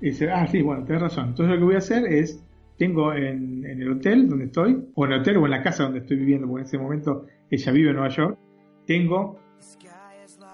Y 0.00 0.10
dice, 0.10 0.30
ah, 0.30 0.46
sí, 0.48 0.62
bueno, 0.62 0.84
tenés 0.84 1.02
razón. 1.02 1.28
Entonces 1.28 1.54
lo 1.54 1.58
que 1.58 1.64
voy 1.64 1.74
a 1.74 1.78
hacer 1.78 2.06
es, 2.12 2.40
tengo 2.80 3.12
en, 3.12 3.62
en 3.66 3.82
el 3.82 3.92
hotel 3.92 4.26
donde 4.26 4.46
estoy, 4.46 4.74
o 4.94 5.04
en 5.04 5.12
el 5.12 5.20
hotel 5.20 5.36
o 5.36 5.44
en 5.44 5.50
la 5.50 5.62
casa 5.62 5.82
donde 5.82 5.98
estoy 5.98 6.16
viviendo, 6.16 6.46
porque 6.48 6.62
en 6.62 6.66
ese 6.66 6.78
momento 6.78 7.26
ella 7.50 7.72
vive 7.72 7.90
en 7.90 7.96
Nueva 7.96 8.08
York, 8.08 8.38
tengo 8.86 9.38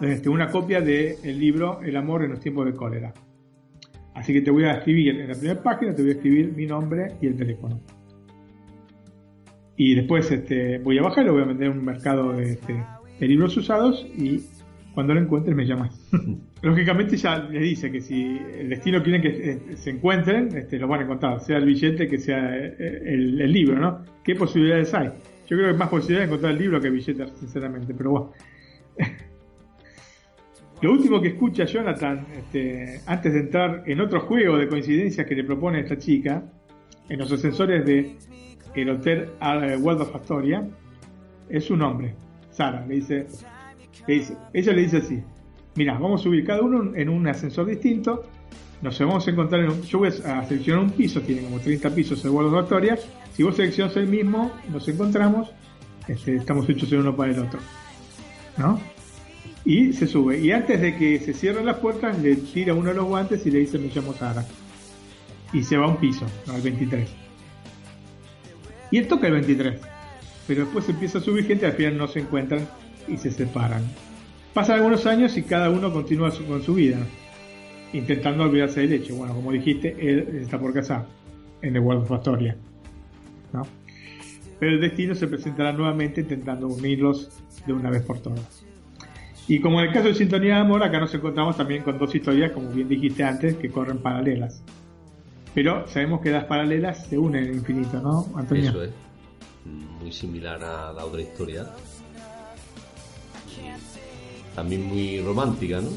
este, 0.00 0.28
una 0.28 0.50
copia 0.50 0.80
del 0.80 1.38
libro 1.38 1.80
El 1.82 1.96
amor 1.96 2.24
en 2.24 2.32
los 2.32 2.40
tiempos 2.40 2.66
de 2.66 2.74
cólera. 2.74 3.14
Así 4.14 4.32
que 4.32 4.40
te 4.40 4.50
voy 4.50 4.64
a 4.64 4.72
escribir 4.72 5.20
en 5.20 5.28
la 5.28 5.34
primera 5.34 5.62
página, 5.62 5.94
te 5.94 6.02
voy 6.02 6.10
a 6.10 6.14
escribir 6.14 6.52
mi 6.52 6.66
nombre 6.66 7.12
y 7.20 7.28
el 7.28 7.36
teléfono. 7.36 7.80
Y 9.76 9.94
después 9.94 10.28
este, 10.32 10.78
voy 10.78 10.98
a 10.98 11.02
bajar 11.02 11.22
y 11.22 11.26
lo 11.28 11.34
voy 11.34 11.42
a 11.42 11.46
vender 11.46 11.70
en 11.70 11.78
un 11.78 11.84
mercado 11.84 12.32
de, 12.32 12.54
este, 12.54 12.84
de 13.20 13.28
libros 13.28 13.56
usados 13.56 14.04
y 14.18 14.40
Cuando 14.96 15.12
lo 15.12 15.20
encuentres 15.20 15.54
me 15.54 15.66
llamas. 15.66 15.94
Lógicamente 16.62 17.18
ya 17.18 17.38
le 17.38 17.60
dice 17.60 17.92
que 17.92 18.00
si 18.00 18.40
el 18.58 18.70
destino 18.70 19.02
quieren 19.02 19.20
que 19.20 19.28
eh, 19.28 19.76
se 19.76 19.90
encuentren, 19.90 20.56
este, 20.56 20.78
lo 20.78 20.88
van 20.88 21.00
a 21.00 21.02
encontrar, 21.02 21.38
sea 21.40 21.58
el 21.58 21.66
billete 21.66 22.08
que 22.08 22.16
sea 22.16 22.56
eh, 22.56 23.02
el, 23.04 23.38
el 23.42 23.52
libro, 23.52 23.78
¿no? 23.78 24.02
¿Qué 24.24 24.34
posibilidades 24.34 24.94
hay? 24.94 25.08
Yo 25.46 25.58
creo 25.58 25.70
que 25.70 25.74
más 25.74 25.90
posibilidades 25.90 26.30
de 26.30 26.34
encontrar 26.34 26.52
el 26.52 26.58
libro 26.58 26.80
que 26.80 26.86
el 26.86 26.94
billete, 26.94 27.26
sinceramente, 27.38 27.92
pero 27.92 28.10
bueno. 28.10 28.32
Lo 30.80 30.92
último 30.92 31.20
que 31.20 31.28
escucha 31.28 31.66
Jonathan, 31.66 32.26
este, 32.34 33.02
antes 33.04 33.34
de 33.34 33.40
entrar 33.40 33.82
en 33.84 34.00
otro 34.00 34.22
juego 34.22 34.56
de 34.56 34.66
coincidencias 34.66 35.26
que 35.26 35.34
le 35.34 35.44
propone 35.44 35.80
esta 35.80 35.98
chica, 35.98 36.42
en 37.10 37.18
los 37.18 37.30
ascensores 37.30 37.84
de 37.84 38.16
el 38.74 38.88
Hotel 38.88 39.28
eh, 39.42 39.76
World 39.76 40.00
of 40.00 40.16
Astoria, 40.16 40.66
es 41.50 41.64
su 41.64 41.76
nombre, 41.76 42.14
Sara, 42.50 42.86
le 42.86 42.94
dice, 42.94 43.26
ella 44.06 44.72
le 44.72 44.82
dice 44.82 44.98
así, 44.98 45.22
mira, 45.74 45.98
vamos 45.98 46.20
a 46.20 46.24
subir 46.24 46.44
cada 46.44 46.62
uno 46.62 46.94
en 46.94 47.08
un 47.08 47.26
ascensor 47.26 47.66
distinto, 47.66 48.24
nos 48.82 48.98
vamos 48.98 49.26
a 49.26 49.30
encontrar 49.30 49.62
en 49.62 49.70
un, 49.70 49.82
yo 49.82 49.98
voy 49.98 50.08
a 50.08 50.44
seleccionar 50.46 50.84
un 50.84 50.90
piso, 50.90 51.20
tiene 51.20 51.42
como 51.42 51.58
30 51.58 51.94
pisos 51.94 52.24
World 52.24 52.54
of 52.54 52.64
Astoria, 52.64 52.98
si 53.32 53.42
vos 53.42 53.56
seleccionas 53.56 53.96
el 53.96 54.06
mismo, 54.06 54.52
nos 54.70 54.86
encontramos, 54.88 55.50
este, 56.08 56.36
estamos 56.36 56.68
hechos 56.68 56.90
el 56.92 57.00
uno 57.00 57.16
para 57.16 57.32
el 57.32 57.38
otro, 57.40 57.60
¿no? 58.56 58.80
Y 59.64 59.92
se 59.92 60.06
sube. 60.06 60.38
Y 60.38 60.52
antes 60.52 60.80
de 60.80 60.96
que 60.96 61.18
se 61.18 61.34
cierren 61.34 61.66
las 61.66 61.78
puertas, 61.78 62.18
le 62.20 62.36
tira 62.36 62.72
uno 62.72 62.90
de 62.90 62.94
los 62.94 63.06
guantes 63.06 63.44
y 63.46 63.50
le 63.50 63.58
dice, 63.58 63.78
me 63.78 63.88
llamo 63.88 64.12
Sara. 64.12 64.44
Y 65.52 65.64
se 65.64 65.76
va 65.76 65.86
a 65.86 65.88
un 65.88 65.96
piso, 65.96 66.24
al 66.46 66.60
23. 66.60 67.08
Y 68.92 68.98
él 68.98 69.08
toca 69.08 69.26
el 69.26 69.32
23. 69.32 69.80
Pero 70.46 70.64
después 70.64 70.88
empieza 70.88 71.18
a 71.18 71.20
subir 71.20 71.46
gente, 71.46 71.66
al 71.66 71.72
final 71.72 71.98
no 71.98 72.06
se 72.06 72.20
encuentran 72.20 72.68
y 73.08 73.16
se 73.16 73.30
separan. 73.30 73.82
Pasan 74.54 74.76
algunos 74.76 75.06
años 75.06 75.36
y 75.36 75.42
cada 75.42 75.70
uno 75.70 75.92
continúa 75.92 76.32
con 76.46 76.62
su 76.62 76.74
vida, 76.74 76.98
intentando 77.92 78.44
olvidarse 78.44 78.80
del 78.80 78.94
hecho. 78.94 79.16
Bueno, 79.16 79.34
como 79.34 79.52
dijiste, 79.52 79.96
él 79.98 80.40
está 80.40 80.58
por 80.58 80.72
casar 80.72 81.06
en 81.62 81.74
The 81.74 81.78
World 81.78 82.04
of 82.04 82.12
Astoria. 82.12 82.56
¿no? 83.52 83.62
Pero 84.58 84.72
el 84.72 84.80
destino 84.80 85.14
se 85.14 85.26
presentará 85.26 85.72
nuevamente 85.72 86.22
intentando 86.22 86.68
unirlos 86.68 87.30
de 87.66 87.72
una 87.72 87.90
vez 87.90 88.02
por 88.02 88.20
todas. 88.20 88.64
Y 89.48 89.60
como 89.60 89.80
en 89.80 89.88
el 89.88 89.92
caso 89.92 90.08
de 90.08 90.14
Sintonía 90.14 90.54
de 90.54 90.60
Amor, 90.60 90.82
acá 90.82 90.98
nos 90.98 91.14
encontramos 91.14 91.56
también 91.56 91.82
con 91.82 91.98
dos 91.98 92.14
historias, 92.14 92.50
como 92.52 92.70
bien 92.70 92.88
dijiste 92.88 93.22
antes, 93.22 93.56
que 93.56 93.70
corren 93.70 93.98
paralelas. 93.98 94.62
Pero 95.54 95.86
sabemos 95.86 96.20
que 96.20 96.30
las 96.30 96.44
paralelas 96.44 97.06
se 97.06 97.16
unen 97.16 97.44
en 97.44 97.54
infinito, 97.54 98.00
¿no, 98.00 98.26
Antonio? 98.36 98.70
Eso 98.70 98.82
es. 98.82 98.90
Muy 100.00 100.12
similar 100.12 100.62
a 100.62 100.92
la 100.92 101.04
otra 101.04 101.22
historia. 101.22 101.66
También 104.54 104.84
muy 104.84 105.20
romántica, 105.20 105.80
¿no? 105.80 105.90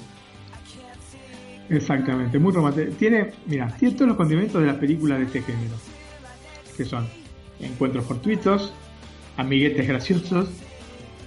Exactamente, 1.70 2.40
muy 2.40 2.52
romántico. 2.52 2.92
Tiene, 2.98 3.32
mira, 3.46 3.68
tiene 3.80 3.96
todos 3.96 4.08
los 4.10 4.18
condimentos 4.18 4.60
de 4.60 4.68
las 4.68 4.78
películas 4.78 5.20
de 5.20 5.26
este 5.26 5.42
género. 5.42 5.76
Que 6.76 6.84
son 6.84 7.08
encuentros 7.60 8.06
fortuitos, 8.06 8.74
amiguetes 9.38 9.88
graciosos 9.88 10.50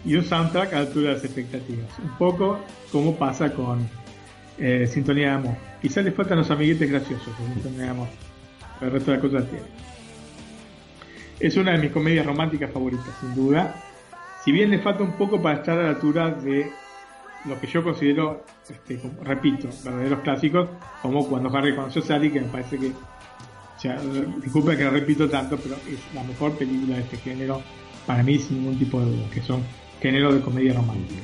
y 0.05 0.14
un 0.16 0.24
soundtrack 0.24 0.72
a 0.72 0.76
la 0.76 0.80
altura 0.83 1.09
de 1.09 1.14
las 1.14 1.24
expectativas. 1.24 1.87
Un 1.99 2.18
poco 2.18 2.59
como 2.91 3.14
pasa 3.16 3.53
con 3.53 3.89
eh, 4.59 4.87
Sintonía 4.87 5.28
de 5.28 5.33
Amor. 5.35 5.57
Quizás 5.80 6.05
le 6.05 6.12
faltan 6.12 6.39
los 6.39 6.51
amiguetes 6.51 6.91
graciosos 6.91 7.39
de 7.39 7.55
Sintonía 7.55 7.85
de 7.85 7.89
Amor. 7.91 8.09
Pero 8.78 8.91
el 8.91 8.93
resto 8.95 9.11
de 9.12 9.16
las 9.18 9.26
cosas 9.26 9.49
tiene. 9.49 9.66
Es 11.39 11.57
una 11.57 11.72
de 11.72 11.78
mis 11.78 11.93
comedias 11.93 12.26
románticas 12.26 12.70
favoritas, 12.70 13.09
sin 13.20 13.35
duda. 13.35 13.74
Si 14.45 14.51
bien 14.51 14.70
le 14.70 14.78
falta 14.80 15.05
un 15.05 15.12
poco 15.12 15.40
para 15.40 15.59
estar 15.59 15.78
a 15.78 15.84
la 15.84 15.88
altura 15.90 16.30
de 16.30 16.70
lo 17.45 17.61
que 17.61 17.66
yo 17.66 17.82
considero, 17.82 18.45
este, 18.68 19.01
repito, 19.22 19.68
verdaderos 19.84 20.20
clásicos, 20.20 20.68
como 21.01 21.26
cuando 21.28 21.57
Harry 21.57 21.74
conoció 21.74 22.03
a 22.03 22.05
Sally, 22.05 22.30
que 22.30 22.40
me 22.40 22.49
parece 22.49 22.78
que, 22.78 22.88
o 22.88 24.64
que 24.64 24.84
lo 24.84 24.90
repito 24.90 25.28
tanto, 25.28 25.57
pero 25.57 25.76
es 25.88 26.14
la 26.14 26.24
mejor 26.24 26.57
película 26.57 26.97
de 26.97 27.03
este 27.03 27.16
género, 27.18 27.62
para 28.07 28.22
mí 28.22 28.38
sin 28.38 28.59
ningún 28.59 28.78
tipo 28.78 29.01
de 29.01 29.07
duda, 29.07 29.30
que 29.32 29.43
son 29.43 29.62
géneros 30.01 30.34
de 30.34 30.40
comedia 30.40 30.74
romántica. 30.74 31.22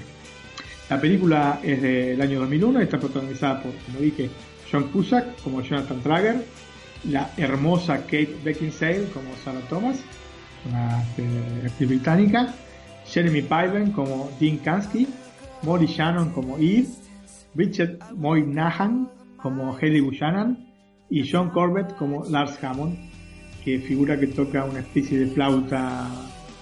La 0.89 1.01
película 1.01 1.61
es 1.63 1.83
del 1.83 2.21
año 2.21 2.41
2001 2.41 2.81
y 2.81 2.85
está 2.85 2.99
protagonizada 2.99 3.63
por, 3.63 3.73
como 3.75 3.99
dije, 3.99 4.31
John 4.71 4.85
Cusack 4.85 5.43
como 5.43 5.61
Jonathan 5.61 6.01
Trager, 6.03 6.45
la 7.05 7.31
hermosa 7.37 7.99
Kate 8.03 8.37
Beckinsale 8.45 9.09
como 9.13 9.29
Sarah 9.45 9.61
Thomas, 9.69 9.99
una 10.69 11.03
este, 11.03 11.67
actriz 11.67 11.89
británica, 11.89 12.55
Jeremy 13.09 13.43
Piven 13.43 13.93
como 13.93 14.31
Dean 14.39 14.59
Kansky, 14.59 15.09
Molly 15.63 15.87
Shannon 15.87 16.31
como 16.31 16.57
Eve, 16.59 16.87
Richard 17.55 17.99
Moynihan 18.15 19.09
como 19.37 19.77
Haley 19.77 20.01
Buchanan 20.01 20.69
y 21.11 21.29
John 21.29 21.51
Corbett 21.51 21.97
como 21.97 22.25
Lars 22.25 22.63
Hammond, 22.63 22.97
que 23.65 23.79
figura 23.81 24.19
que 24.19 24.27
toca 24.29 24.65
una 24.65 24.81
especie 24.81 25.19
de 25.19 25.27
flauta 25.29 26.09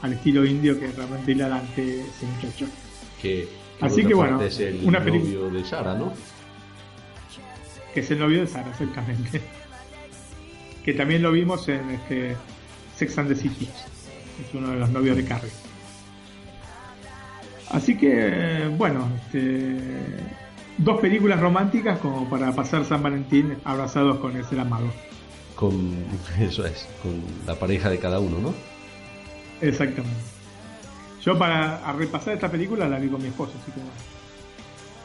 al 0.03 0.13
estilo 0.13 0.45
indio 0.45 0.79
que 0.79 0.91
realmente 0.93 1.33
hilarante 1.33 2.01
ese 2.01 2.27
muchacho. 2.27 2.67
Que, 3.21 3.49
Así 3.81 4.05
que 4.05 4.15
bueno, 4.15 4.41
es 4.41 4.61
el 4.61 4.81
una 4.85 5.01
novio 5.01 5.51
de 5.51 5.65
Sara, 5.65 5.95
¿no? 5.95 6.13
que 7.93 8.01
es 8.01 8.11
el 8.11 8.19
novio 8.19 8.41
de 8.41 8.47
Sara, 8.47 8.71
exactamente. 8.71 9.41
Que 10.85 10.93
también 10.93 11.23
lo 11.23 11.33
vimos 11.33 11.67
en 11.69 11.91
este 11.91 12.37
Sex 12.95 13.19
and 13.19 13.29
the 13.31 13.35
City. 13.35 13.69
Es 14.47 14.55
uno 14.55 14.71
de 14.71 14.77
los 14.77 14.91
novios 14.91 15.17
de 15.17 15.25
Carrie. 15.25 15.51
Así 17.71 17.97
que, 17.97 18.71
bueno, 18.77 19.09
este, 19.17 19.77
dos 20.79 21.01
películas 21.01 21.41
románticas 21.41 21.99
como 21.99 22.29
para 22.29 22.53
pasar 22.53 22.85
San 22.85 23.03
Valentín 23.03 23.57
abrazados 23.65 24.19
con 24.19 24.37
el 24.37 24.45
ser 24.45 24.61
amado. 24.61 24.87
Con, 25.55 25.95
eso 26.41 26.65
es, 26.65 26.87
con 27.03 27.21
la 27.47 27.55
pareja 27.55 27.91
de 27.91 27.99
cada 27.99 28.21
uno, 28.21 28.39
¿no? 28.39 28.55
Exactamente. 29.61 30.21
Yo 31.23 31.37
para 31.37 31.85
a 31.85 31.93
repasar 31.93 32.35
esta 32.35 32.49
película 32.49 32.89
la 32.89 32.99
vi 32.99 33.09
con 33.09 33.21
mi 33.21 33.29
esposa, 33.29 33.53
así 33.61 33.73
que 33.73 33.81
bueno. 33.81 33.97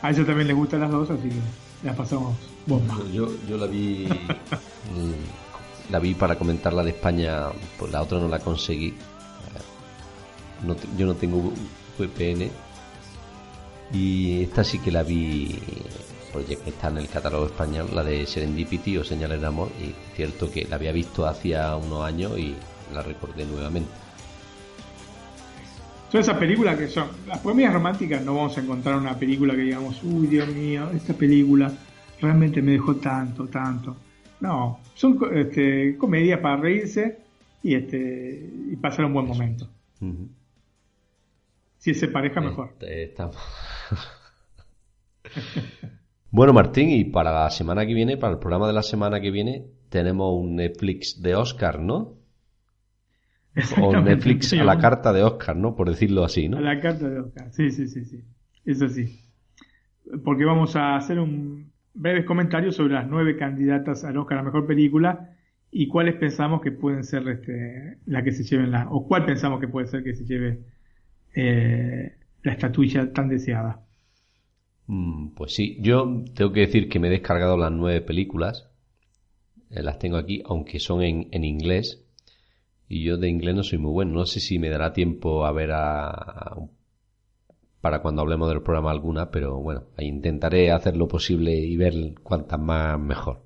A 0.04 0.10
ella 0.12 0.26
también 0.26 0.48
le 0.48 0.54
gustan 0.54 0.82
las 0.82 0.92
dos, 0.92 1.10
así 1.10 1.30
que 1.30 1.88
la 1.88 1.96
pasamos 1.96 2.36
bomba. 2.68 2.96
Yo, 3.12 3.28
yo 3.48 3.58
la 3.58 3.66
vi 3.66 4.08
mm, 4.94 5.92
la 5.92 6.00
vi 6.00 6.14
para 6.14 6.36
comentar 6.36 6.74
la 6.74 6.84
de 6.84 6.92
España, 6.92 7.48
pues 7.80 7.92
la 7.92 8.02
otra 8.04 8.20
no 8.20 8.28
la 8.28 8.40
conseguí. 8.40 8.90
Eh, 8.90 8.94
No 10.64 10.76
yo 10.98 11.08
no 11.08 11.16
tengo 11.16 11.52
VPN 12.02 12.50
y 13.94 14.44
esta 14.44 14.64
sí 14.64 14.80
que 14.80 14.92
la 14.92 15.04
vi, 15.04 15.60
pues 16.32 16.48
ya 16.48 16.56
que 16.56 16.70
está 16.70 16.88
en 16.90 16.98
el 16.98 17.10
catálogo 17.10 17.46
español, 17.46 17.90
la 17.94 18.04
de 18.04 18.26
Serendipity 18.26 18.98
o 18.98 19.04
Señales 19.04 19.42
de 19.42 19.48
Amor 19.48 19.70
y 19.82 19.94
cierto 20.16 20.50
que 20.50 20.66
la 20.66 20.76
había 20.76 20.92
visto 20.92 21.26
hacía 21.26 21.76
unos 21.76 22.04
años 22.06 22.38
y 22.38 22.56
la 22.94 23.04
recordé 23.04 23.46
nuevamente. 23.46 23.92
Son 26.12 26.20
esas 26.20 26.38
películas 26.38 26.78
que 26.78 26.90
son. 26.90 27.08
Las 27.26 27.40
comedias 27.40 27.74
románticas 27.74 28.24
no 28.24 28.36
vamos 28.36 28.58
a 28.58 28.62
encontrar 28.62 28.98
una 28.98 29.18
película 29.18 29.56
que 29.56 29.62
digamos, 29.62 30.02
uy, 30.04 30.28
Dios 30.28 30.48
mío, 30.50 30.90
esta 30.94 31.14
película 31.14 31.72
realmente 32.20 32.62
me 32.62 32.74
dejó 32.74 32.96
tanto, 32.96 33.48
tanto. 33.48 33.96
No, 34.42 34.80
son 34.94 35.20
este, 35.34 35.98
comedias 35.98 36.40
para 36.40 36.58
reírse 36.58 37.20
y 37.64 37.76
este 37.76 38.50
y 38.72 38.76
pasar 38.76 39.06
un 39.06 39.14
buen 39.14 39.28
momento. 39.28 39.70
Ujú. 40.02 40.28
Si 41.82 41.90
es 41.90 42.02
de 42.02 42.10
pareja, 42.10 42.40
mejor. 42.42 42.76
Eh, 42.82 43.08
estamos. 43.10 43.36
bueno, 46.30 46.54
Martín, 46.54 46.92
y 46.92 47.06
para 47.06 47.32
la 47.32 47.50
semana 47.50 47.88
que 47.88 47.96
viene, 47.96 48.18
para 48.18 48.34
el 48.34 48.40
programa 48.40 48.68
de 48.68 48.74
la 48.74 48.84
semana 48.84 49.20
que 49.20 49.32
viene, 49.32 49.66
tenemos 49.90 50.32
un 50.40 50.58
Netflix 50.58 51.24
de 51.24 51.34
Oscar, 51.34 51.80
¿no? 51.80 52.20
O. 53.82 54.00
Netflix 54.00 54.50
Sí, 54.50 54.60
a 54.60 54.64
la 54.64 54.78
carta 54.78 55.12
de 55.12 55.24
Oscar, 55.24 55.56
¿no? 55.56 55.76
Por 55.76 55.90
decirlo 55.90 56.24
así, 56.24 56.48
¿no? 56.48 56.60
A 56.60 56.62
la 56.62 56.80
carta 56.80 57.10
de 57.10 57.20
Oscar. 57.20 57.52
Sí, 57.52 57.72
sí, 57.72 57.88
sí, 57.88 58.06
sí. 58.06 58.24
Eso 58.64 58.88
sí. 58.88 59.20
Porque 60.24 60.46
vamos 60.46 60.76
a 60.76 60.96
hacer 60.96 61.18
un 61.18 61.72
breves 61.96 62.26
comentarios 62.26 62.76
sobre 62.76 62.94
las 62.94 63.08
nueve 63.08 63.38
candidatas 63.38 64.04
al 64.04 64.18
Oscar 64.18 64.38
a 64.38 64.44
Mejor 64.44 64.68
Película 64.68 65.36
y 65.72 65.88
cuáles 65.88 66.14
pensamos 66.14 66.62
que 66.62 66.72
pueden 66.72 67.04
ser 67.04 67.28
este, 67.28 67.98
la 68.06 68.24
que 68.24 68.34
se 68.34 68.44
lleven 68.44 68.70
la, 68.70 68.88
o 68.88 69.08
cuál 69.08 69.26
pensamos 69.26 69.60
que 69.60 69.68
puede 69.68 69.88
ser 69.88 70.04
que 70.04 70.14
se 70.14 70.26
lleve 70.26 70.60
eh, 71.36 72.18
la 72.44 72.52
estatuilla 72.54 73.12
tan 73.14 73.30
deseada. 73.30 73.82
Mm, 74.86 75.30
pues 75.34 75.56
sí, 75.56 75.78
yo 75.82 76.24
tengo 76.36 76.52
que 76.54 76.60
decir 76.60 76.88
que 76.88 77.00
me 77.00 77.08
he 77.08 77.12
descargado 77.12 77.58
las 77.58 77.72
nueve 77.72 78.00
películas. 78.02 78.70
Eh, 79.72 79.82
las 79.82 79.98
tengo 79.98 80.18
aquí, 80.18 80.44
aunque 80.46 80.80
son 80.80 81.02
en, 81.02 81.28
en 81.32 81.44
inglés. 81.44 82.06
Y 82.90 83.04
yo 83.04 83.18
de 83.18 83.30
inglés 83.30 83.56
no 83.56 83.64
soy 83.64 83.80
muy 83.80 83.92
bueno. 83.92 84.14
No 84.14 84.26
sé 84.28 84.40
si 84.42 84.60
me 84.60 84.70
dará 84.70 84.94
tiempo 84.94 85.46
a 85.46 85.52
ver 85.54 85.72
a, 85.72 86.10
a- 86.12 86.58
para 87.82 88.02
cuando 88.02 88.22
hablemos 88.22 88.48
del 88.48 88.62
programa 88.64 88.92
alguna, 88.92 89.30
pero 89.30 89.58
bueno, 89.60 89.84
ahí 89.98 90.08
intentaré 90.08 90.72
hacer 90.72 90.96
lo 90.96 91.08
posible 91.10 91.54
y 91.54 91.76
ver 91.76 91.94
cuantas 92.24 92.60
más 92.60 92.98
mejor. 92.98 93.44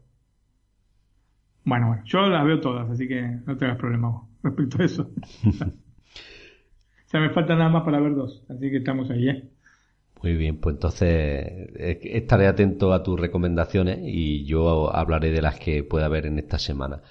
Bueno, 1.63 1.87
bueno, 1.87 2.03
yo 2.05 2.27
las 2.29 2.45
veo 2.45 2.61
todas, 2.61 2.89
así 2.89 3.07
que 3.07 3.21
no 3.45 3.57
te 3.57 3.65
hagas 3.65 3.77
problema 3.77 4.09
vos 4.09 4.29
respecto 4.43 4.81
a 4.81 4.85
eso. 4.85 5.11
sea, 7.15 7.21
me 7.21 7.33
falta 7.33 7.55
nada 7.55 7.69
más 7.69 7.83
para 7.83 7.99
ver 7.99 8.15
dos, 8.15 8.43
así 8.49 8.69
que 8.69 8.77
estamos 8.77 9.09
ahí, 9.09 9.29
¿eh? 9.29 9.43
Muy 10.21 10.35
bien, 10.35 10.57
pues 10.57 10.75
entonces 10.75 11.07
eh, 11.09 11.99
estaré 12.03 12.47
atento 12.47 12.93
a 12.93 13.03
tus 13.03 13.19
recomendaciones 13.19 13.99
y 14.01 14.43
yo 14.45 14.93
hablaré 14.93 15.31
de 15.31 15.41
las 15.41 15.59
que 15.59 15.83
pueda 15.83 16.07
haber 16.07 16.25
en 16.25 16.39
esta 16.39 16.57
semana. 16.57 17.01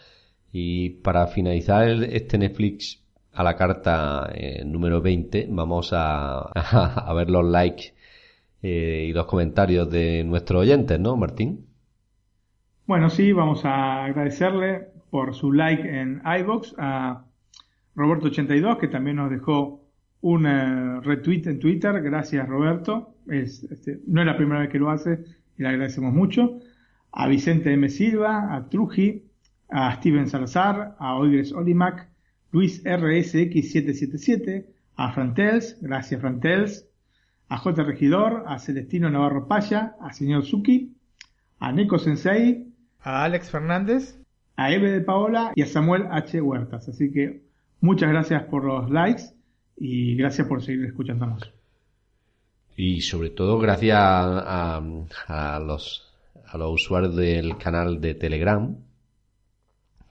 Y 0.52 0.90
para 0.90 1.26
finalizar 1.26 1.88
este 1.88 2.38
Netflix 2.38 3.02
a 3.32 3.42
la 3.44 3.57
carta 3.57 4.30
eh, 4.34 4.64
número 4.64 5.00
20, 5.00 5.48
vamos 5.50 5.92
a, 5.96 6.40
a, 6.40 7.14
ver 7.14 7.30
los 7.30 7.44
likes 7.44 7.94
eh, 8.62 9.07
y 9.09 9.12
los 9.12 9.26
comentarios 9.26 9.88
de 9.90 10.24
nuestros 10.24 10.62
oyentes, 10.62 10.98
¿no, 11.00 11.16
Martín? 11.16 11.66
Bueno, 12.86 13.09
sí, 13.11 13.32
vamos 13.32 13.64
a 13.64 14.05
agradecerle 14.05 14.88
por 15.11 15.34
su 15.34 15.52
like 15.52 15.88
en 15.88 16.20
iBox 16.40 16.74
a 16.78 17.24
Roberto82, 17.96 18.78
que 18.78 18.88
también 18.88 19.16
nos 19.16 19.30
dejó 19.30 19.84
un 20.25 21.03
retweet 21.03 21.47
en 21.47 21.59
Twitter. 21.59 22.01
Gracias, 22.01 22.49
Roberto. 22.49 23.14
Es, 23.29 23.62
este, 23.64 24.01
no 24.07 24.22
es 24.22 24.27
la 24.27 24.39
primera 24.39 24.61
vez 24.61 24.70
que 24.70 24.79
lo 24.79 24.91
hace 24.91 25.22
y 25.59 25.62
le 25.62 25.68
agradecemos 25.68 26.14
mucho. 26.14 26.61
A 27.12 27.29
Vicente 27.29 27.70
M. 27.72 27.91
Silva, 27.91 28.55
a 28.55 28.68
Truji, 28.70 29.22
a 29.68 29.95
Steven 29.97 30.27
Salazar, 30.29 30.97
a 30.99 31.16
Oigres 31.16 31.53
Olimac, 31.53 32.09
Luis 32.53 32.83
RSX777, 32.85 34.64
a 34.97 35.12
Frantels, 35.12 35.77
gracias 35.83 36.22
Frantels, 36.22 36.87
a 37.49 37.59
J. 37.59 37.83
Regidor, 37.83 38.45
a 38.47 38.59
Celestino 38.59 39.11
Navarro 39.11 39.47
Paya, 39.47 39.95
a 40.01 40.14
señor 40.14 40.47
Suki, 40.47 40.97
a 41.59 41.70
Neko 41.70 41.99
Sensei, 41.99 42.66
a 43.01 43.25
Alex 43.25 43.51
Fernández, 43.51 44.18
a 44.57 44.72
Eve 44.72 44.91
de 44.91 45.03
Paola 45.03 45.53
y 45.55 45.61
a 45.61 45.66
Samuel 45.66 46.07
H. 46.11 46.41
Huertas. 46.41 46.89
Así 46.89 47.12
que 47.12 47.43
muchas 47.83 48.09
gracias 48.09 48.45
por 48.45 48.64
los 48.64 48.91
likes 48.91 49.35
y 49.77 50.16
gracias 50.16 50.47
por 50.47 50.62
seguir 50.62 50.87
escuchándonos. 50.87 51.53
Y 52.77 53.01
sobre 53.03 53.31
todo 53.31 53.59
gracias 53.59 53.99
a, 53.99 54.83
a, 55.29 55.61
los, 55.61 56.12
a 56.47 56.59
los 56.59 56.75
usuarios 56.75 57.14
del 57.14 57.57
canal 57.57 58.01
de 58.01 58.14
Telegram 58.14 58.77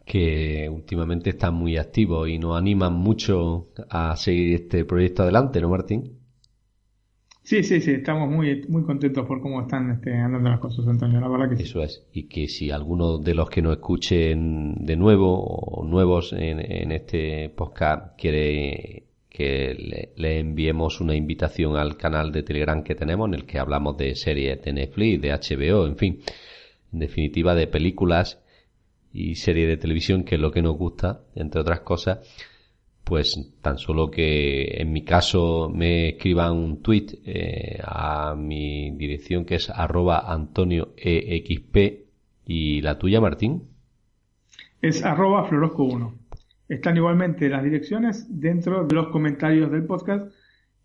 que 0.06 0.70
últimamente 0.70 1.32
están 1.32 1.54
muy 1.54 1.78
activos 1.78 2.28
y 2.28 2.38
nos 2.38 2.58
animan 2.58 2.94
mucho 2.94 3.70
a 3.90 4.16
seguir 4.18 4.56
este 4.56 4.86
proyecto 4.86 5.24
adelante, 5.24 5.62
¿no, 5.62 5.70
Martín? 5.70 6.20
Sí, 7.44 7.62
sí, 7.64 7.82
sí, 7.82 7.92
estamos 7.92 8.30
muy, 8.30 8.66
muy 8.70 8.84
contentos 8.84 9.26
por 9.28 9.42
cómo 9.42 9.62
están 9.62 9.92
este, 9.92 10.14
andando 10.14 10.50
las 10.50 10.60
cosas, 10.60 10.88
Antonio, 10.88 11.20
la 11.20 11.28
verdad 11.28 11.50
que 11.56 11.62
Eso 11.62 11.84
es, 11.84 12.08
y 12.14 12.24
que 12.24 12.48
si 12.48 12.72
alguno 12.72 13.18
de 13.18 13.36
los 13.36 13.50
que 13.50 13.62
nos 13.62 13.74
escuchen 13.74 14.86
de 14.86 14.96
nuevo 14.96 15.44
o 15.44 15.86
nuevos 15.86 16.32
en, 16.32 16.60
en 16.60 16.92
este 16.94 17.50
podcast 17.50 18.18
quiere 18.18 19.08
que 19.34 20.12
le, 20.16 20.40
enviemos 20.40 21.02
una 21.02 21.16
invitación 21.16 21.76
al 21.76 21.98
canal 21.98 22.32
de 22.32 22.44
Telegram 22.44 22.84
que 22.84 22.94
tenemos 22.94 23.28
en 23.28 23.34
el 23.34 23.46
que 23.46 23.58
hablamos 23.58 23.98
de 23.98 24.16
series 24.16 24.62
de 24.62 24.74
Netflix, 24.74 25.22
de 25.22 25.32
HBO, 25.32 25.88
en 25.88 25.98
fin, 25.98 26.20
en 26.94 27.00
definitiva 27.00 27.56
de 27.56 27.66
películas 27.66 28.40
y 29.12 29.34
series 29.36 29.68
de 29.68 29.78
televisión, 29.78 30.24
que 30.24 30.36
es 30.36 30.42
lo 30.42 30.52
que 30.52 30.62
nos 30.62 30.78
gusta, 30.78 31.22
entre 31.34 31.62
otras 31.62 31.80
cosas, 31.80 32.20
pues 33.04 33.52
tan 33.62 33.80
solo 33.80 34.12
que 34.12 34.80
en 34.80 34.94
mi 34.94 35.04
caso 35.04 35.68
me 35.68 36.10
escriban 36.10 36.54
un 36.54 36.84
tweet 36.84 37.08
eh, 37.26 37.80
a 37.84 38.36
mi 38.36 38.92
dirección 38.92 39.46
que 39.46 39.56
es 39.56 39.70
arroba 39.72 40.32
antonio 40.32 40.94
exp 40.96 42.06
y 42.46 42.82
la 42.82 42.98
tuya 42.98 43.20
Martín 43.20 43.64
es 44.82 45.04
arroba 45.04 45.50
florosco1 45.50 46.23
están 46.74 46.98
igualmente 46.98 47.50
las 47.50 47.64
direcciones 47.64 48.26
dentro 48.30 48.86
de 48.86 48.96
los 48.96 49.08
comentarios 49.08 49.72
del 49.72 49.86
podcast 49.86 50.32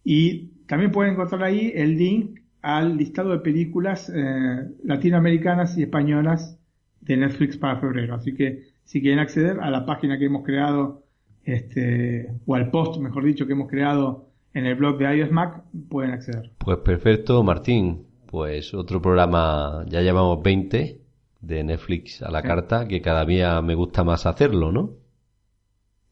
y 0.05 0.49
también 0.67 0.91
pueden 0.91 1.13
encontrar 1.13 1.43
ahí 1.43 1.73
el 1.75 1.97
link 1.97 2.41
al 2.63 2.97
listado 2.97 3.31
de 3.31 3.39
películas 3.39 4.13
eh, 4.15 4.69
latinoamericanas 4.85 5.77
y 5.79 5.83
españolas 5.83 6.59
de 7.01 7.17
Netflix 7.17 7.57
para 7.57 7.81
febrero 7.81 8.15
así 8.15 8.35
que 8.35 8.69
si 8.85 9.03
quieren 9.03 9.19
acceder 9.19 9.61
a 9.61 9.71
la 9.71 9.85
página 9.85 10.19
que 10.19 10.25
hemos 10.25 10.45
creado 10.45 11.05
este, 11.45 12.31
o 12.47 12.55
al 12.55 12.71
post, 12.71 13.01
mejor 13.01 13.25
dicho, 13.25 13.47
que 13.47 13.53
hemos 13.55 13.69
creado 13.69 14.29
en 14.53 14.67
el 14.67 14.75
blog 14.75 14.99
de 14.99 15.17
iOS 15.17 15.31
Mac, 15.31 15.63
pueden 15.89 16.13
acceder. 16.13 16.51
Pues 16.59 16.79
perfecto, 16.79 17.43
Martín. 17.43 18.07
Pues 18.27 18.75
otro 18.75 19.01
programa, 19.01 19.85
ya 19.89 20.03
llevamos 20.03 20.43
20 20.43 21.01
de 21.41 21.65
Netflix 21.65 22.23
a 22.23 22.31
la 22.31 22.43
carta, 22.43 22.87
que 22.87 23.01
cada 23.01 23.25
día 23.25 23.63
me 23.63 23.75
gusta 23.75 24.05
más 24.05 24.27
hacerlo, 24.27 24.73
¿no? 24.73 24.91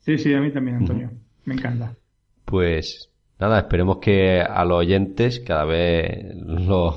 Sí, 0.07 0.19
sí, 0.19 0.33
a 0.35 0.41
mí 0.41 0.53
también, 0.53 0.77
Antonio. 0.77 1.11
Me 1.45 1.55
encanta. 1.55 1.97
Pues 2.45 3.11
nada, 3.41 3.59
esperemos 3.59 3.99
que 3.99 4.41
a 4.41 4.65
los 4.65 4.79
oyentes 4.79 5.41
cada 5.41 5.65
vez 5.65 6.33
los 6.37 6.95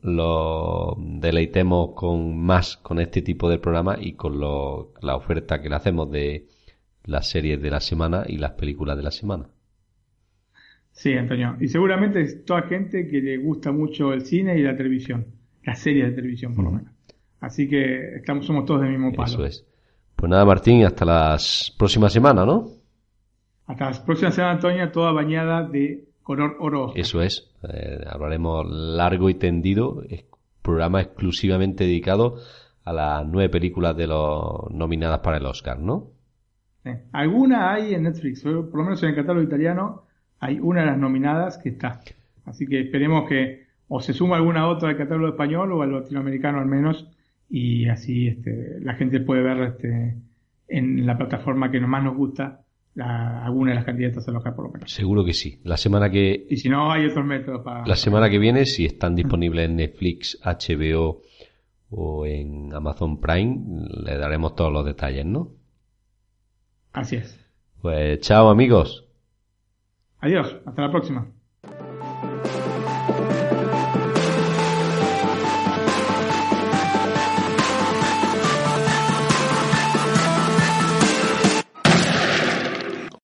lo 0.00 0.96
deleitemos 0.98 1.90
con 1.94 2.36
más 2.38 2.78
con 2.78 3.00
este 3.00 3.20
tipo 3.20 3.50
de 3.50 3.58
programa 3.58 3.98
y 4.00 4.14
con 4.14 4.40
lo, 4.40 4.94
la 5.02 5.14
oferta 5.14 5.60
que 5.60 5.68
le 5.68 5.76
hacemos 5.76 6.10
de 6.10 6.46
las 7.04 7.28
series 7.28 7.60
de 7.60 7.70
la 7.70 7.80
semana 7.80 8.24
y 8.26 8.38
las 8.38 8.52
películas 8.52 8.96
de 8.96 9.02
la 9.02 9.10
semana. 9.10 9.48
Sí, 10.90 11.12
Antonio. 11.12 11.58
Y 11.60 11.68
seguramente 11.68 12.22
es 12.22 12.46
toda 12.46 12.62
gente 12.62 13.08
que 13.08 13.20
le 13.20 13.36
gusta 13.36 13.72
mucho 13.72 14.14
el 14.14 14.22
cine 14.22 14.58
y 14.58 14.62
la 14.62 14.74
televisión. 14.74 15.26
Las 15.64 15.80
series 15.80 16.06
de 16.06 16.12
televisión, 16.12 16.54
por 16.54 16.64
lo 16.64 16.70
menos. 16.70 16.92
Así 17.40 17.68
que 17.68 18.16
estamos, 18.16 18.46
somos 18.46 18.64
todos 18.64 18.80
del 18.80 18.92
mismo 18.92 19.12
palo. 19.12 19.28
Eso 19.28 19.44
es. 19.44 19.66
Pues 20.22 20.30
nada, 20.30 20.44
Martín, 20.44 20.84
hasta 20.84 21.04
las 21.04 21.74
próximas 21.76 22.12
semanas, 22.12 22.46
¿no? 22.46 22.68
Hasta 23.66 23.86
las 23.86 23.98
próximas 23.98 24.32
semanas, 24.36 24.54
Antonio, 24.54 24.92
toda 24.92 25.10
bañada 25.10 25.64
de 25.66 26.04
color 26.22 26.58
oro. 26.60 26.92
Eso 26.94 27.22
es. 27.22 27.50
Eh, 27.68 27.98
hablaremos 28.08 28.64
largo 28.70 29.30
y 29.30 29.34
tendido. 29.34 30.04
Es 30.08 30.24
programa 30.62 31.00
exclusivamente 31.00 31.82
dedicado 31.82 32.36
a 32.84 32.92
las 32.92 33.26
nueve 33.26 33.48
películas 33.48 33.96
de 33.96 34.06
los 34.06 34.70
nominadas 34.70 35.18
para 35.18 35.38
el 35.38 35.46
Oscar, 35.46 35.80
¿no? 35.80 36.12
Alguna 37.10 37.72
hay 37.72 37.92
en 37.92 38.04
Netflix, 38.04 38.44
por 38.44 38.76
lo 38.76 38.84
menos 38.84 39.02
en 39.02 39.08
el 39.08 39.16
catálogo 39.16 39.44
italiano 39.44 40.04
hay 40.38 40.60
una 40.60 40.82
de 40.82 40.86
las 40.86 40.98
nominadas 40.98 41.58
que 41.58 41.70
está. 41.70 41.98
Así 42.44 42.68
que 42.68 42.82
esperemos 42.82 43.28
que 43.28 43.66
o 43.88 44.00
se 44.00 44.12
suma 44.12 44.36
alguna 44.36 44.68
otra 44.68 44.90
al 44.90 44.96
catálogo 44.96 45.30
español 45.30 45.72
o 45.72 45.82
al 45.82 45.92
latinoamericano 45.92 46.60
al 46.60 46.66
menos 46.66 47.08
y 47.54 47.86
así 47.86 48.28
este, 48.28 48.80
la 48.80 48.94
gente 48.94 49.20
puede 49.20 49.42
ver 49.42 49.58
este, 49.60 50.16
en 50.68 51.04
la 51.06 51.18
plataforma 51.18 51.70
que 51.70 51.80
más 51.80 52.02
nos 52.02 52.16
gusta 52.16 52.62
la, 52.94 53.44
alguna 53.44 53.72
de 53.72 53.74
las 53.74 53.84
candidatas 53.84 54.26
Oscar 54.26 54.56
por 54.56 54.64
lo 54.64 54.72
menos. 54.72 54.90
Seguro 54.90 55.22
que 55.22 55.34
sí. 55.34 55.60
La 55.62 55.76
semana 55.76 56.10
que... 56.10 56.46
Y 56.48 56.56
si 56.56 56.70
no, 56.70 56.90
hay 56.90 57.04
otros 57.04 57.26
métodos 57.26 57.62
para... 57.62 57.86
La 57.86 57.96
semana 57.96 58.30
que 58.30 58.38
viene, 58.38 58.64
si 58.64 58.86
están 58.86 59.14
disponibles 59.14 59.66
en 59.66 59.76
Netflix, 59.76 60.40
HBO 60.42 61.20
o 61.90 62.24
en 62.24 62.72
Amazon 62.72 63.20
Prime, 63.20 63.60
le 64.02 64.16
daremos 64.16 64.56
todos 64.56 64.72
los 64.72 64.86
detalles, 64.86 65.26
¿no? 65.26 65.50
Así 66.94 67.16
es. 67.16 67.38
Pues 67.82 68.20
chao 68.20 68.48
amigos. 68.48 69.06
Adiós, 70.20 70.56
hasta 70.64 70.80
la 70.80 70.90
próxima. 70.90 71.26